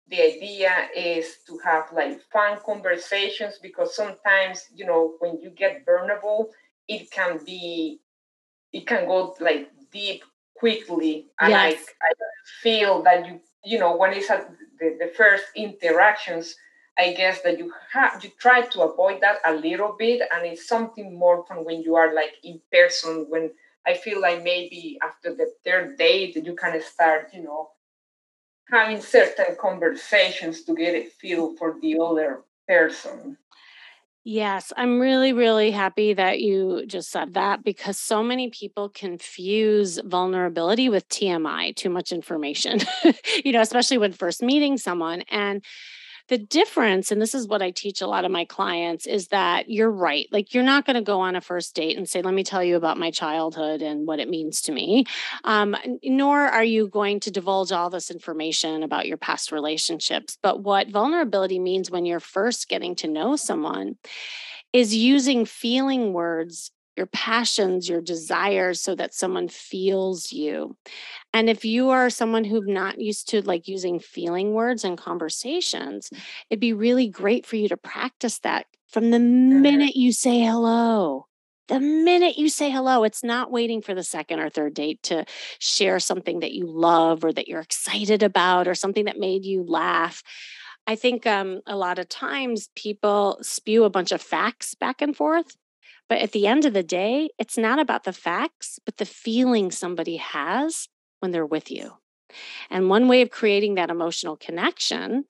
the 0.07 0.21
idea 0.21 0.89
is 0.95 1.37
to 1.47 1.57
have 1.63 1.85
like 1.93 2.21
fun 2.31 2.59
conversations 2.65 3.59
because 3.61 3.95
sometimes, 3.95 4.67
you 4.75 4.85
know, 4.85 5.15
when 5.19 5.39
you 5.41 5.49
get 5.49 5.85
vulnerable, 5.85 6.51
it 6.87 7.09
can 7.11 7.39
be, 7.45 7.99
it 8.73 8.85
can 8.85 9.05
go 9.05 9.35
like 9.39 9.71
deep 9.91 10.23
quickly. 10.55 11.27
And 11.39 11.51
yes. 11.51 11.85
I, 12.01 12.07
I 12.07 12.11
feel 12.61 13.01
that 13.03 13.25
you, 13.25 13.39
you 13.63 13.79
know, 13.79 13.95
when 13.95 14.13
it's 14.13 14.29
at 14.29 14.49
the, 14.79 14.97
the 14.99 15.11
first 15.15 15.45
interactions, 15.55 16.55
I 16.97 17.13
guess 17.13 17.41
that 17.41 17.57
you 17.57 17.71
have 17.93 18.23
you 18.23 18.31
try 18.37 18.61
to 18.61 18.81
avoid 18.81 19.21
that 19.21 19.37
a 19.45 19.53
little 19.53 19.95
bit, 19.97 20.21
and 20.31 20.45
it's 20.45 20.67
something 20.67 21.17
more 21.17 21.45
from 21.47 21.63
when 21.63 21.81
you 21.81 21.95
are 21.95 22.13
like 22.13 22.33
in 22.43 22.59
person. 22.71 23.27
When 23.29 23.51
I 23.87 23.93
feel 23.93 24.21
like 24.21 24.43
maybe 24.43 24.99
after 25.01 25.33
the 25.33 25.51
third 25.63 25.97
date, 25.97 26.35
that 26.35 26.45
you 26.45 26.53
kind 26.53 26.75
of 26.75 26.83
start, 26.83 27.29
you 27.33 27.43
know, 27.43 27.69
having 28.71 29.01
certain 29.01 29.55
conversations 29.59 30.63
to 30.63 30.75
get 30.75 30.95
a 30.95 31.05
feel 31.05 31.55
for 31.57 31.77
the 31.81 31.97
other 31.99 32.43
person. 32.67 33.37
Yes, 34.23 34.71
I'm 34.77 34.99
really, 34.99 35.33
really 35.33 35.71
happy 35.71 36.13
that 36.13 36.41
you 36.41 36.85
just 36.85 37.09
said 37.09 37.33
that 37.33 37.63
because 37.63 37.97
so 37.97 38.21
many 38.21 38.51
people 38.51 38.87
confuse 38.89 39.97
vulnerability 39.97 40.89
with 40.89 41.09
TMI, 41.09 41.75
too 41.75 41.89
much 41.89 42.11
information, 42.11 42.81
you 43.43 43.51
know, 43.51 43.61
especially 43.61 43.97
when 43.97 44.13
first 44.13 44.43
meeting 44.43 44.77
someone. 44.77 45.21
And 45.31 45.63
the 46.27 46.37
difference, 46.37 47.11
and 47.11 47.21
this 47.21 47.35
is 47.35 47.47
what 47.47 47.61
I 47.61 47.71
teach 47.71 48.01
a 48.01 48.07
lot 48.07 48.25
of 48.25 48.31
my 48.31 48.45
clients, 48.45 49.07
is 49.07 49.27
that 49.27 49.69
you're 49.69 49.91
right. 49.91 50.27
Like, 50.31 50.53
you're 50.53 50.63
not 50.63 50.85
going 50.85 50.95
to 50.95 51.01
go 51.01 51.19
on 51.19 51.35
a 51.35 51.41
first 51.41 51.75
date 51.75 51.97
and 51.97 52.07
say, 52.07 52.21
Let 52.21 52.33
me 52.33 52.43
tell 52.43 52.63
you 52.63 52.75
about 52.75 52.97
my 52.97 53.11
childhood 53.11 53.81
and 53.81 54.07
what 54.07 54.19
it 54.19 54.29
means 54.29 54.61
to 54.63 54.71
me. 54.71 55.05
Um, 55.43 55.75
nor 56.03 56.41
are 56.41 56.63
you 56.63 56.87
going 56.87 57.19
to 57.21 57.31
divulge 57.31 57.71
all 57.71 57.89
this 57.89 58.11
information 58.11 58.83
about 58.83 59.07
your 59.07 59.17
past 59.17 59.51
relationships. 59.51 60.37
But 60.41 60.61
what 60.63 60.89
vulnerability 60.89 61.59
means 61.59 61.91
when 61.91 62.05
you're 62.05 62.19
first 62.19 62.69
getting 62.69 62.95
to 62.95 63.07
know 63.07 63.35
someone 63.35 63.97
is 64.73 64.95
using 64.95 65.45
feeling 65.45 66.13
words 66.13 66.71
your 66.97 67.05
passions, 67.07 67.87
your 67.87 68.01
desires, 68.01 68.81
so 68.81 68.95
that 68.95 69.13
someone 69.13 69.47
feels 69.47 70.31
you. 70.31 70.75
And 71.33 71.49
if 71.49 71.63
you 71.63 71.89
are 71.89 72.09
someone 72.09 72.43
who's 72.43 72.67
not 72.67 72.99
used 72.99 73.29
to 73.29 73.41
like 73.41 73.67
using 73.67 73.99
feeling 73.99 74.53
words 74.53 74.83
in 74.83 74.97
conversations, 74.97 76.09
it'd 76.49 76.59
be 76.59 76.73
really 76.73 77.07
great 77.07 77.45
for 77.45 77.55
you 77.55 77.69
to 77.69 77.77
practice 77.77 78.39
that 78.39 78.65
from 78.89 79.11
the 79.11 79.19
minute 79.19 79.95
you 79.95 80.11
say 80.11 80.41
hello. 80.41 81.27
The 81.69 81.79
minute 81.79 82.37
you 82.37 82.49
say 82.49 82.69
hello, 82.69 83.05
it's 83.05 83.23
not 83.23 83.49
waiting 83.49 83.81
for 83.81 83.95
the 83.95 84.03
second 84.03 84.41
or 84.41 84.49
third 84.49 84.73
date 84.73 85.01
to 85.03 85.23
share 85.59 85.99
something 86.01 86.41
that 86.41 86.51
you 86.51 86.65
love 86.67 87.23
or 87.23 87.31
that 87.31 87.47
you're 87.47 87.61
excited 87.61 88.23
about 88.23 88.67
or 88.67 88.75
something 88.75 89.05
that 89.05 89.17
made 89.17 89.45
you 89.45 89.63
laugh. 89.63 90.21
I 90.85 90.95
think 90.95 91.25
um, 91.25 91.61
a 91.65 91.77
lot 91.77 91.99
of 91.99 92.09
times 92.09 92.69
people 92.75 93.37
spew 93.41 93.85
a 93.85 93.89
bunch 93.89 94.11
of 94.11 94.21
facts 94.21 94.75
back 94.75 95.01
and 95.01 95.15
forth 95.15 95.55
but 96.11 96.19
at 96.19 96.33
the 96.33 96.45
end 96.45 96.65
of 96.65 96.73
the 96.73 96.83
day, 96.83 97.29
it's 97.39 97.57
not 97.57 97.79
about 97.79 98.03
the 98.03 98.11
facts, 98.11 98.79
but 98.83 98.97
the 98.97 99.05
feeling 99.05 99.71
somebody 99.71 100.17
has 100.17 100.89
when 101.21 101.31
they're 101.31 101.45
with 101.45 101.71
you. 101.71 101.93
And 102.69 102.89
one 102.89 103.07
way 103.07 103.21
of 103.21 103.29
creating 103.29 103.75
that 103.75 103.89
emotional 103.89 104.35
connection 104.35 105.23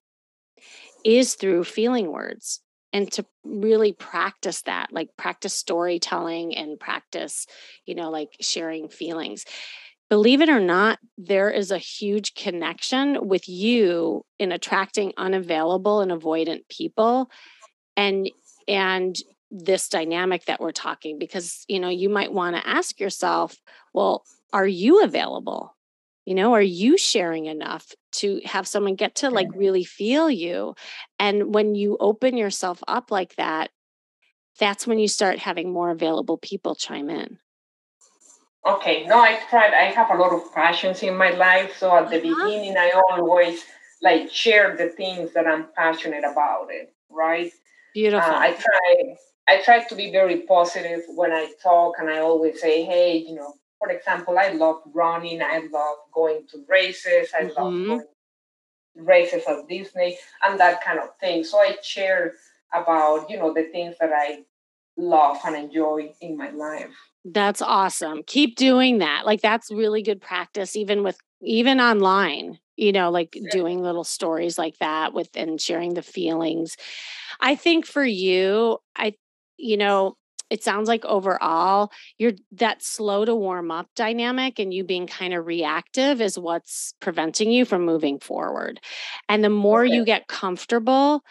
is 1.05 1.35
through 1.35 1.65
feeling 1.65 2.11
words 2.11 2.61
and 2.91 3.11
to 3.11 3.23
really 3.43 3.93
practice 3.93 4.63
that, 4.63 4.87
like 4.91 5.09
practice 5.17 5.53
storytelling 5.53 6.57
and 6.57 6.79
practice, 6.79 7.45
you 7.85 7.93
know, 7.93 8.09
like 8.09 8.35
sharing 8.41 8.89
feelings. 8.89 9.45
Believe 10.09 10.41
it 10.41 10.49
or 10.49 10.59
not, 10.59 10.97
there 11.15 11.51
is 11.51 11.69
a 11.69 11.77
huge 11.77 12.33
connection 12.33 13.27
with 13.27 13.47
you 13.47 14.25
in 14.39 14.51
attracting 14.51 15.13
unavailable 15.15 16.01
and 16.01 16.11
avoidant 16.11 16.67
people. 16.69 17.29
And 17.95 18.31
and 18.67 19.15
this 19.51 19.89
dynamic 19.89 20.45
that 20.45 20.61
we're 20.61 20.71
talking 20.71 21.19
because 21.19 21.65
you 21.67 21.79
know 21.79 21.89
you 21.89 22.09
might 22.09 22.31
want 22.31 22.55
to 22.55 22.67
ask 22.67 22.99
yourself 22.99 23.57
well 23.93 24.23
are 24.53 24.67
you 24.67 25.03
available? 25.03 25.75
You 26.25 26.35
know 26.35 26.53
are 26.53 26.61
you 26.61 26.97
sharing 26.97 27.45
enough 27.45 27.93
to 28.13 28.41
have 28.45 28.67
someone 28.67 28.95
get 28.95 29.15
to 29.15 29.29
like 29.29 29.47
really 29.53 29.83
feel 29.83 30.29
you? 30.29 30.75
And 31.19 31.53
when 31.53 31.75
you 31.75 31.97
open 31.99 32.37
yourself 32.37 32.81
up 32.87 33.11
like 33.11 33.35
that 33.35 33.71
that's 34.59 34.85
when 34.85 34.99
you 34.99 35.07
start 35.07 35.39
having 35.39 35.71
more 35.71 35.89
available 35.89 36.37
people 36.37 36.75
chime 36.75 37.09
in. 37.09 37.39
Okay 38.65 39.05
no 39.07 39.19
i 39.19 39.39
tried 39.49 39.73
i 39.73 39.85
have 39.85 40.11
a 40.11 40.15
lot 40.15 40.31
of 40.31 40.53
passions 40.53 41.01
in 41.01 41.17
my 41.17 41.31
life 41.31 41.75
so 41.75 41.95
at 41.95 42.09
the 42.11 42.17
uh-huh. 42.17 42.45
beginning 42.45 42.77
i 42.77 42.91
always 43.09 43.63
like 44.03 44.29
share 44.29 44.77
the 44.77 44.89
things 44.89 45.33
that 45.33 45.47
i'm 45.47 45.65
passionate 45.75 46.23
about 46.23 46.67
it 46.69 46.93
right? 47.09 47.51
Beautiful 47.93 48.29
uh, 48.29 48.37
i 48.37 48.51
try 48.51 49.15
I 49.51 49.61
try 49.61 49.83
to 49.83 49.95
be 49.95 50.11
very 50.11 50.41
positive 50.43 51.01
when 51.09 51.33
I 51.33 51.51
talk, 51.61 51.95
and 51.99 52.09
I 52.09 52.19
always 52.19 52.61
say, 52.61 52.85
hey, 52.85 53.17
you 53.17 53.35
know, 53.35 53.53
for 53.79 53.89
example, 53.89 54.39
I 54.39 54.53
love 54.53 54.81
running, 54.93 55.41
I 55.41 55.67
love 55.69 55.97
going 56.13 56.47
to 56.51 56.63
races, 56.69 57.27
I 57.37 57.43
mm-hmm. 57.43 57.61
love 57.61 57.87
going 57.87 58.07
races 58.95 59.43
at 59.49 59.67
Disney, 59.67 60.17
and 60.45 60.57
that 60.57 60.81
kind 60.81 60.99
of 60.99 61.09
thing. 61.19 61.43
So 61.43 61.57
I 61.57 61.75
share 61.83 62.31
about, 62.73 63.29
you 63.29 63.37
know, 63.37 63.53
the 63.53 63.63
things 63.73 63.97
that 63.99 64.11
I 64.13 64.43
love 64.95 65.39
and 65.45 65.57
enjoy 65.57 66.13
in 66.21 66.37
my 66.37 66.51
life. 66.51 66.95
That's 67.25 67.61
awesome. 67.61 68.23
Keep 68.25 68.55
doing 68.55 68.99
that. 68.99 69.25
Like 69.25 69.41
that's 69.41 69.69
really 69.69 70.01
good 70.01 70.21
practice, 70.21 70.77
even 70.77 71.03
with 71.03 71.17
even 71.41 71.81
online 71.81 72.57
you 72.81 72.91
know 72.91 73.09
like 73.09 73.35
yeah. 73.35 73.49
doing 73.51 73.81
little 73.81 74.03
stories 74.03 74.57
like 74.57 74.77
that 74.79 75.13
with 75.13 75.29
and 75.35 75.61
sharing 75.61 75.93
the 75.93 76.01
feelings 76.01 76.75
i 77.39 77.55
think 77.55 77.85
for 77.85 78.03
you 78.03 78.77
i 78.95 79.13
you 79.61 79.77
know, 79.77 80.17
it 80.49 80.63
sounds 80.63 80.87
like 80.87 81.05
overall 81.05 81.91
you're 82.17 82.33
that 82.51 82.83
slow 82.83 83.23
to 83.23 83.33
warm 83.33 83.71
up 83.71 83.87
dynamic 83.95 84.59
and 84.59 84.73
you 84.73 84.83
being 84.83 85.07
kind 85.07 85.33
of 85.33 85.45
reactive 85.45 86.21
is 86.21 86.37
what's 86.37 86.93
preventing 86.99 87.51
you 87.51 87.63
from 87.63 87.85
moving 87.85 88.19
forward. 88.19 88.79
And 89.29 89.43
the 89.43 89.49
more 89.49 89.85
okay. 89.85 89.95
you 89.95 90.05
get 90.05 90.27
comfortable 90.27 91.23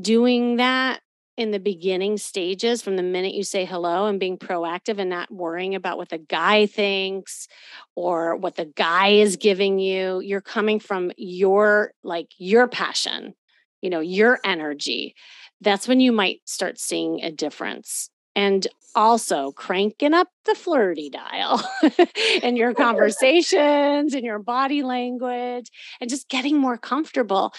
doing 0.00 0.56
that 0.56 1.00
in 1.36 1.50
the 1.50 1.58
beginning 1.58 2.18
stages 2.18 2.82
from 2.82 2.96
the 2.96 3.02
minute 3.02 3.34
you 3.34 3.42
say 3.42 3.64
hello 3.64 4.06
and 4.06 4.20
being 4.20 4.36
proactive 4.36 4.98
and 4.98 5.10
not 5.10 5.30
worrying 5.30 5.74
about 5.74 5.96
what 5.96 6.10
the 6.10 6.18
guy 6.18 6.66
thinks 6.66 7.48
or 7.96 8.36
what 8.36 8.56
the 8.56 8.66
guy 8.66 9.08
is 9.08 9.36
giving 9.36 9.78
you 9.78 10.20
you're 10.20 10.42
coming 10.42 10.78
from 10.78 11.10
your 11.16 11.92
like 12.02 12.28
your 12.36 12.68
passion 12.68 13.34
you 13.80 13.88
know 13.88 14.00
your 14.00 14.38
energy 14.44 15.14
that's 15.62 15.88
when 15.88 16.00
you 16.00 16.12
might 16.12 16.40
start 16.44 16.78
seeing 16.78 17.22
a 17.22 17.30
difference. 17.30 18.08
And 18.34 18.66
also 18.94 19.52
cranking 19.52 20.14
up 20.14 20.28
the 20.44 20.54
flirty 20.54 21.10
dial 21.10 21.62
in 22.42 22.56
your 22.56 22.74
conversations, 22.74 24.14
in 24.14 24.24
your 24.24 24.38
body 24.38 24.82
language, 24.82 25.70
and 26.00 26.10
just 26.10 26.28
getting 26.28 26.58
more 26.58 26.78
comfortable. 26.78 27.52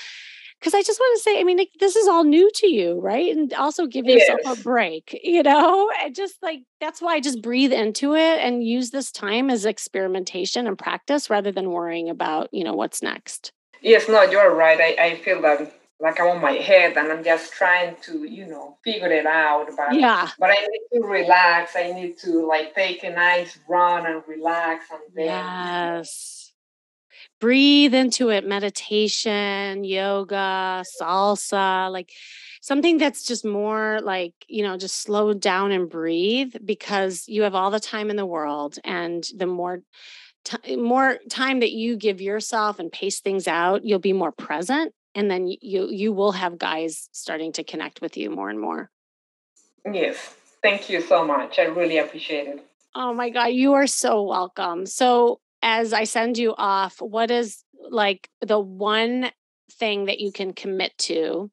Because 0.60 0.74
I 0.74 0.82
just 0.82 0.99
want 0.99 1.18
to 1.18 1.24
say, 1.24 1.39
I 1.39 1.43
mean, 1.43 1.58
like, 1.58 1.72
this 1.80 1.97
is 1.97 2.08
all 2.08 2.24
new 2.24 2.49
to 2.56 2.68
you, 2.68 2.99
right? 3.01 3.36
And 3.36 3.54
also 3.54 3.86
give 3.86 4.06
yourself 4.06 4.39
yes. 4.45 4.60
a 4.60 4.64
break, 4.64 5.20
you 5.22 5.43
know? 5.43 5.91
And 6.01 6.16
just 6.16 6.36
like, 6.41 6.62
that's 6.80 7.01
why 7.01 7.16
I 7.16 7.20
just 7.20 7.41
breathe 7.41 7.74
into 7.74 8.16
it 8.16 8.39
and 8.39 8.66
use 8.66 8.91
this 8.91 9.12
time 9.12 9.49
as 9.49 9.66
experimentation 9.66 10.66
and 10.66 10.78
practice 10.78 11.30
rather 11.30 11.51
than 11.51 11.72
worrying 11.72 12.10
about, 12.10 12.47
you 12.54 12.64
know, 12.64 12.74
what's 12.74 13.04
next. 13.04 13.51
Yes, 13.82 14.08
no, 14.08 14.24
you're 14.24 14.56
right. 14.56 14.80
I, 14.80 15.04
I 15.04 15.16
feel 15.18 15.41
that 15.41 15.74
like 16.00 16.20
I'm 16.20 16.28
on 16.28 16.41
my 16.41 16.52
head 16.52 16.98
and 16.98 17.12
I'm 17.12 17.24
just 17.24 17.54
trying 17.54 17.96
to, 18.04 18.26
you 18.26 18.46
know, 18.46 18.78
figure 18.84 19.12
it 19.12 19.26
out. 19.26 19.68
But 19.76 19.96
yeah. 19.96 20.30
but 20.39 20.50
I 20.50 20.56
need 20.56 21.00
to 21.00 21.08
relax. 21.08 21.76
I 21.76 21.91
need 21.91 22.18
to 22.20 22.46
like 22.46 22.76
take 22.76 23.04
a 23.04 23.10
nice 23.10 23.58
run 23.70 24.06
and 24.06 24.22
relax 24.28 24.86
and 24.91 25.02
then 25.14 25.26
Yes. 25.26 26.52
Breathe 27.39 27.94
into 27.94 28.30
it. 28.30 28.46
Meditation, 28.46 29.84
yoga, 29.84 30.84
salsa, 31.02 31.91
like 31.91 32.12
something 32.62 32.98
that's 32.98 33.26
just 33.26 33.46
more 33.46 34.00
like, 34.04 34.34
you 34.48 34.64
know, 34.64 34.78
just 34.78 35.02
slow 35.02 35.34
down 35.34 35.72
and 35.72 35.89
breathe 35.89 36.56
because 36.66 37.26
you 37.28 37.44
have 37.44 37.56
all 37.56 37.72
the 37.72 37.80
time 37.80 38.10
in 38.10 38.16
the 38.16 38.26
world 38.26 38.78
and 38.84 39.26
the 39.36 39.48
more 39.48 39.82
T- 40.46 40.76
more 40.76 41.20
time 41.30 41.62
that 41.62 41.72
you 41.72 41.96
give 41.96 42.20
yourself 42.20 42.78
and 42.78 42.91
pace 42.91 43.22
things 43.22 43.48
out, 43.48 43.86
you'll 43.86 44.00
be 44.00 44.12
more 44.12 44.34
present 44.34 44.94
and 45.16 45.30
then 45.30 45.47
you 45.47 45.89
you 45.89 46.11
will 46.11 46.32
have 46.34 46.57
guys 46.57 47.09
starting 47.11 47.51
to 47.53 47.64
connect 47.64 48.01
with 48.01 48.18
you 48.18 48.30
more 48.30 48.49
and 48.49 48.59
more. 48.59 48.89
Yes. 49.91 50.36
Thank 50.61 50.89
you 50.89 51.01
so 51.01 51.26
much. 51.26 51.59
I 51.59 51.64
really 51.64 51.97
appreciate 51.97 52.47
it. 52.47 52.66
Oh 52.95 53.14
my 53.14 53.30
god 53.30 53.47
you 53.47 53.74
are 53.74 53.88
so 53.88 54.24
welcome. 54.24 54.86
So 54.86 55.39
as 55.66 55.93
i 55.93 56.03
send 56.03 56.38
you 56.38 56.53
off 56.57 57.01
what 57.01 57.32
is 57.32 57.64
like 57.89 58.30
the 58.41 58.59
one 58.59 59.32
thing 59.72 60.05
that 60.05 60.20
you 60.20 60.32
can 60.32 60.51
commit 60.53 60.91
to 60.97 61.49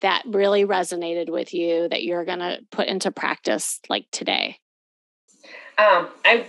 that 0.00 0.22
really 0.26 0.64
resonated 0.64 1.30
with 1.30 1.54
you 1.54 1.88
that 1.88 2.04
you're 2.04 2.24
going 2.24 2.40
to 2.40 2.58
put 2.70 2.88
into 2.88 3.10
practice 3.10 3.80
like 3.88 4.06
today? 4.10 4.58
Um, 5.78 6.08
I 6.24 6.46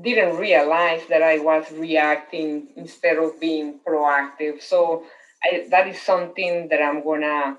didn't 0.00 0.36
realize 0.36 1.02
that 1.08 1.22
I 1.22 1.38
was 1.38 1.70
reacting 1.72 2.68
instead 2.76 3.16
of 3.16 3.40
being 3.40 3.80
proactive. 3.86 4.62
So 4.62 5.04
I, 5.44 5.66
that 5.70 5.88
is 5.88 6.00
something 6.00 6.68
that 6.68 6.82
I'm 6.82 7.04
gonna 7.04 7.58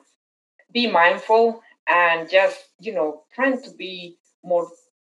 be 0.73 0.87
mindful 0.87 1.61
and 1.87 2.29
just 2.29 2.59
you 2.79 2.93
know 2.93 3.23
trying 3.33 3.61
to 3.61 3.71
be 3.71 4.17
more 4.43 4.67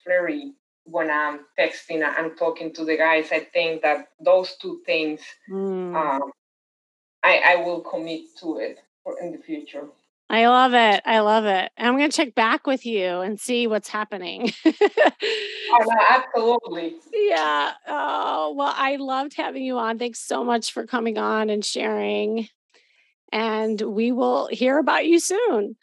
flirty 0.04 0.54
when 0.86 1.10
I'm 1.10 1.42
texting 1.60 2.04
and 2.04 2.38
talking 2.38 2.74
to 2.74 2.86
the 2.86 2.98
guys. 2.98 3.32
I 3.32 3.40
think 3.40 3.82
that 3.84 4.10
those 4.20 4.56
two 4.56 4.82
things, 4.86 5.22
mm. 5.50 5.96
um, 5.96 6.32
I, 7.24 7.42
I 7.46 7.56
will 7.58 7.82
commit 7.82 8.22
to 8.40 8.58
it 8.58 8.80
in 9.22 9.32
the 9.32 9.38
future. 9.38 9.88
I 10.30 10.48
love 10.48 10.74
it. 10.74 11.02
I 11.06 11.20
love 11.20 11.44
it. 11.44 11.72
I'm 11.78 11.98
going 11.98 12.10
to 12.10 12.16
check 12.16 12.36
back 12.36 12.66
with 12.66 12.86
you 12.86 13.20
and 13.20 13.38
see 13.38 13.68
what's 13.68 13.90
happening. 13.90 14.54
oh, 14.66 15.86
absolutely. 16.10 16.96
Yeah. 17.12 17.74
Oh, 17.86 18.54
well, 18.56 18.74
I 18.74 18.96
loved 18.96 19.34
having 19.36 19.64
you 19.64 19.78
on. 19.78 20.00
Thanks 20.00 20.20
so 20.20 20.46
much 20.46 20.72
for 20.72 20.88
coming 20.88 21.18
on 21.18 21.50
and 21.50 21.66
sharing. 21.66 22.48
And 23.32 23.82
we 23.82 24.12
will 24.12 24.48
hear 24.52 24.78
about 24.78 25.06
you 25.06 25.20
soon. 25.20 25.76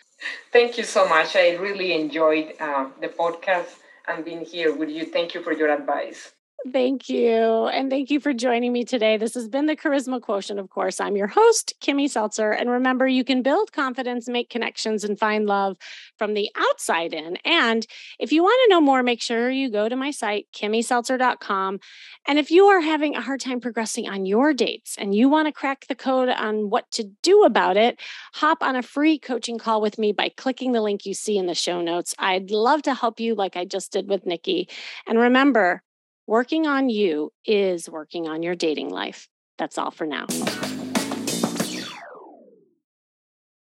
Thank 0.52 0.78
you 0.78 0.84
so 0.84 1.08
much. 1.08 1.36
I 1.36 1.56
really 1.56 1.92
enjoyed 1.92 2.54
uh, 2.60 2.88
the 3.00 3.08
podcast 3.08 3.76
and 4.06 4.24
being 4.24 4.44
here 4.44 4.74
with 4.74 4.88
you. 4.90 5.04
Thank 5.06 5.34
you 5.34 5.42
for 5.42 5.52
your 5.52 5.70
advice. 5.70 6.32
Thank 6.72 7.08
you. 7.08 7.68
And 7.68 7.88
thank 7.88 8.10
you 8.10 8.18
for 8.18 8.34
joining 8.34 8.72
me 8.72 8.84
today. 8.84 9.16
This 9.16 9.34
has 9.34 9.48
been 9.48 9.66
the 9.66 9.76
Charisma 9.76 10.20
Quotient, 10.20 10.58
of 10.58 10.68
course. 10.70 10.98
I'm 10.98 11.16
your 11.16 11.28
host, 11.28 11.74
Kimmy 11.80 12.10
Seltzer. 12.10 12.50
And 12.50 12.68
remember, 12.68 13.06
you 13.06 13.22
can 13.22 13.42
build 13.42 13.72
confidence, 13.72 14.28
make 14.28 14.50
connections, 14.50 15.04
and 15.04 15.16
find 15.16 15.46
love 15.46 15.76
from 16.18 16.34
the 16.34 16.50
outside 16.56 17.14
in. 17.14 17.36
And 17.44 17.86
if 18.18 18.32
you 18.32 18.42
want 18.42 18.60
to 18.64 18.74
know 18.74 18.80
more, 18.80 19.04
make 19.04 19.22
sure 19.22 19.48
you 19.50 19.70
go 19.70 19.88
to 19.88 19.94
my 19.94 20.10
site, 20.10 20.48
kimmyseltzer.com. 20.52 21.78
And 22.26 22.38
if 22.40 22.50
you 22.50 22.66
are 22.66 22.80
having 22.80 23.14
a 23.14 23.22
hard 23.22 23.40
time 23.40 23.60
progressing 23.60 24.08
on 24.08 24.26
your 24.26 24.52
dates 24.52 24.96
and 24.98 25.14
you 25.14 25.28
want 25.28 25.46
to 25.46 25.52
crack 25.52 25.86
the 25.86 25.94
code 25.94 26.28
on 26.28 26.70
what 26.70 26.90
to 26.90 27.04
do 27.22 27.44
about 27.44 27.76
it, 27.76 28.00
hop 28.34 28.64
on 28.64 28.74
a 28.74 28.82
free 28.82 29.16
coaching 29.16 29.58
call 29.58 29.80
with 29.80 29.96
me 29.96 30.12
by 30.12 30.28
clicking 30.36 30.72
the 30.72 30.82
link 30.82 31.06
you 31.06 31.14
see 31.14 31.38
in 31.38 31.46
the 31.46 31.54
show 31.54 31.80
notes. 31.80 32.16
I'd 32.18 32.50
love 32.50 32.82
to 32.82 32.94
help 32.94 33.20
you 33.20 33.36
like 33.36 33.56
I 33.56 33.64
just 33.64 33.92
did 33.92 34.08
with 34.08 34.26
Nikki. 34.26 34.68
And 35.06 35.20
remember, 35.20 35.82
Working 36.28 36.66
on 36.66 36.90
you 36.90 37.32
is 37.46 37.88
working 37.88 38.28
on 38.28 38.42
your 38.42 38.54
dating 38.54 38.90
life. 38.90 39.28
That's 39.56 39.78
all 39.78 39.90
for 39.90 40.06
now. 40.06 40.26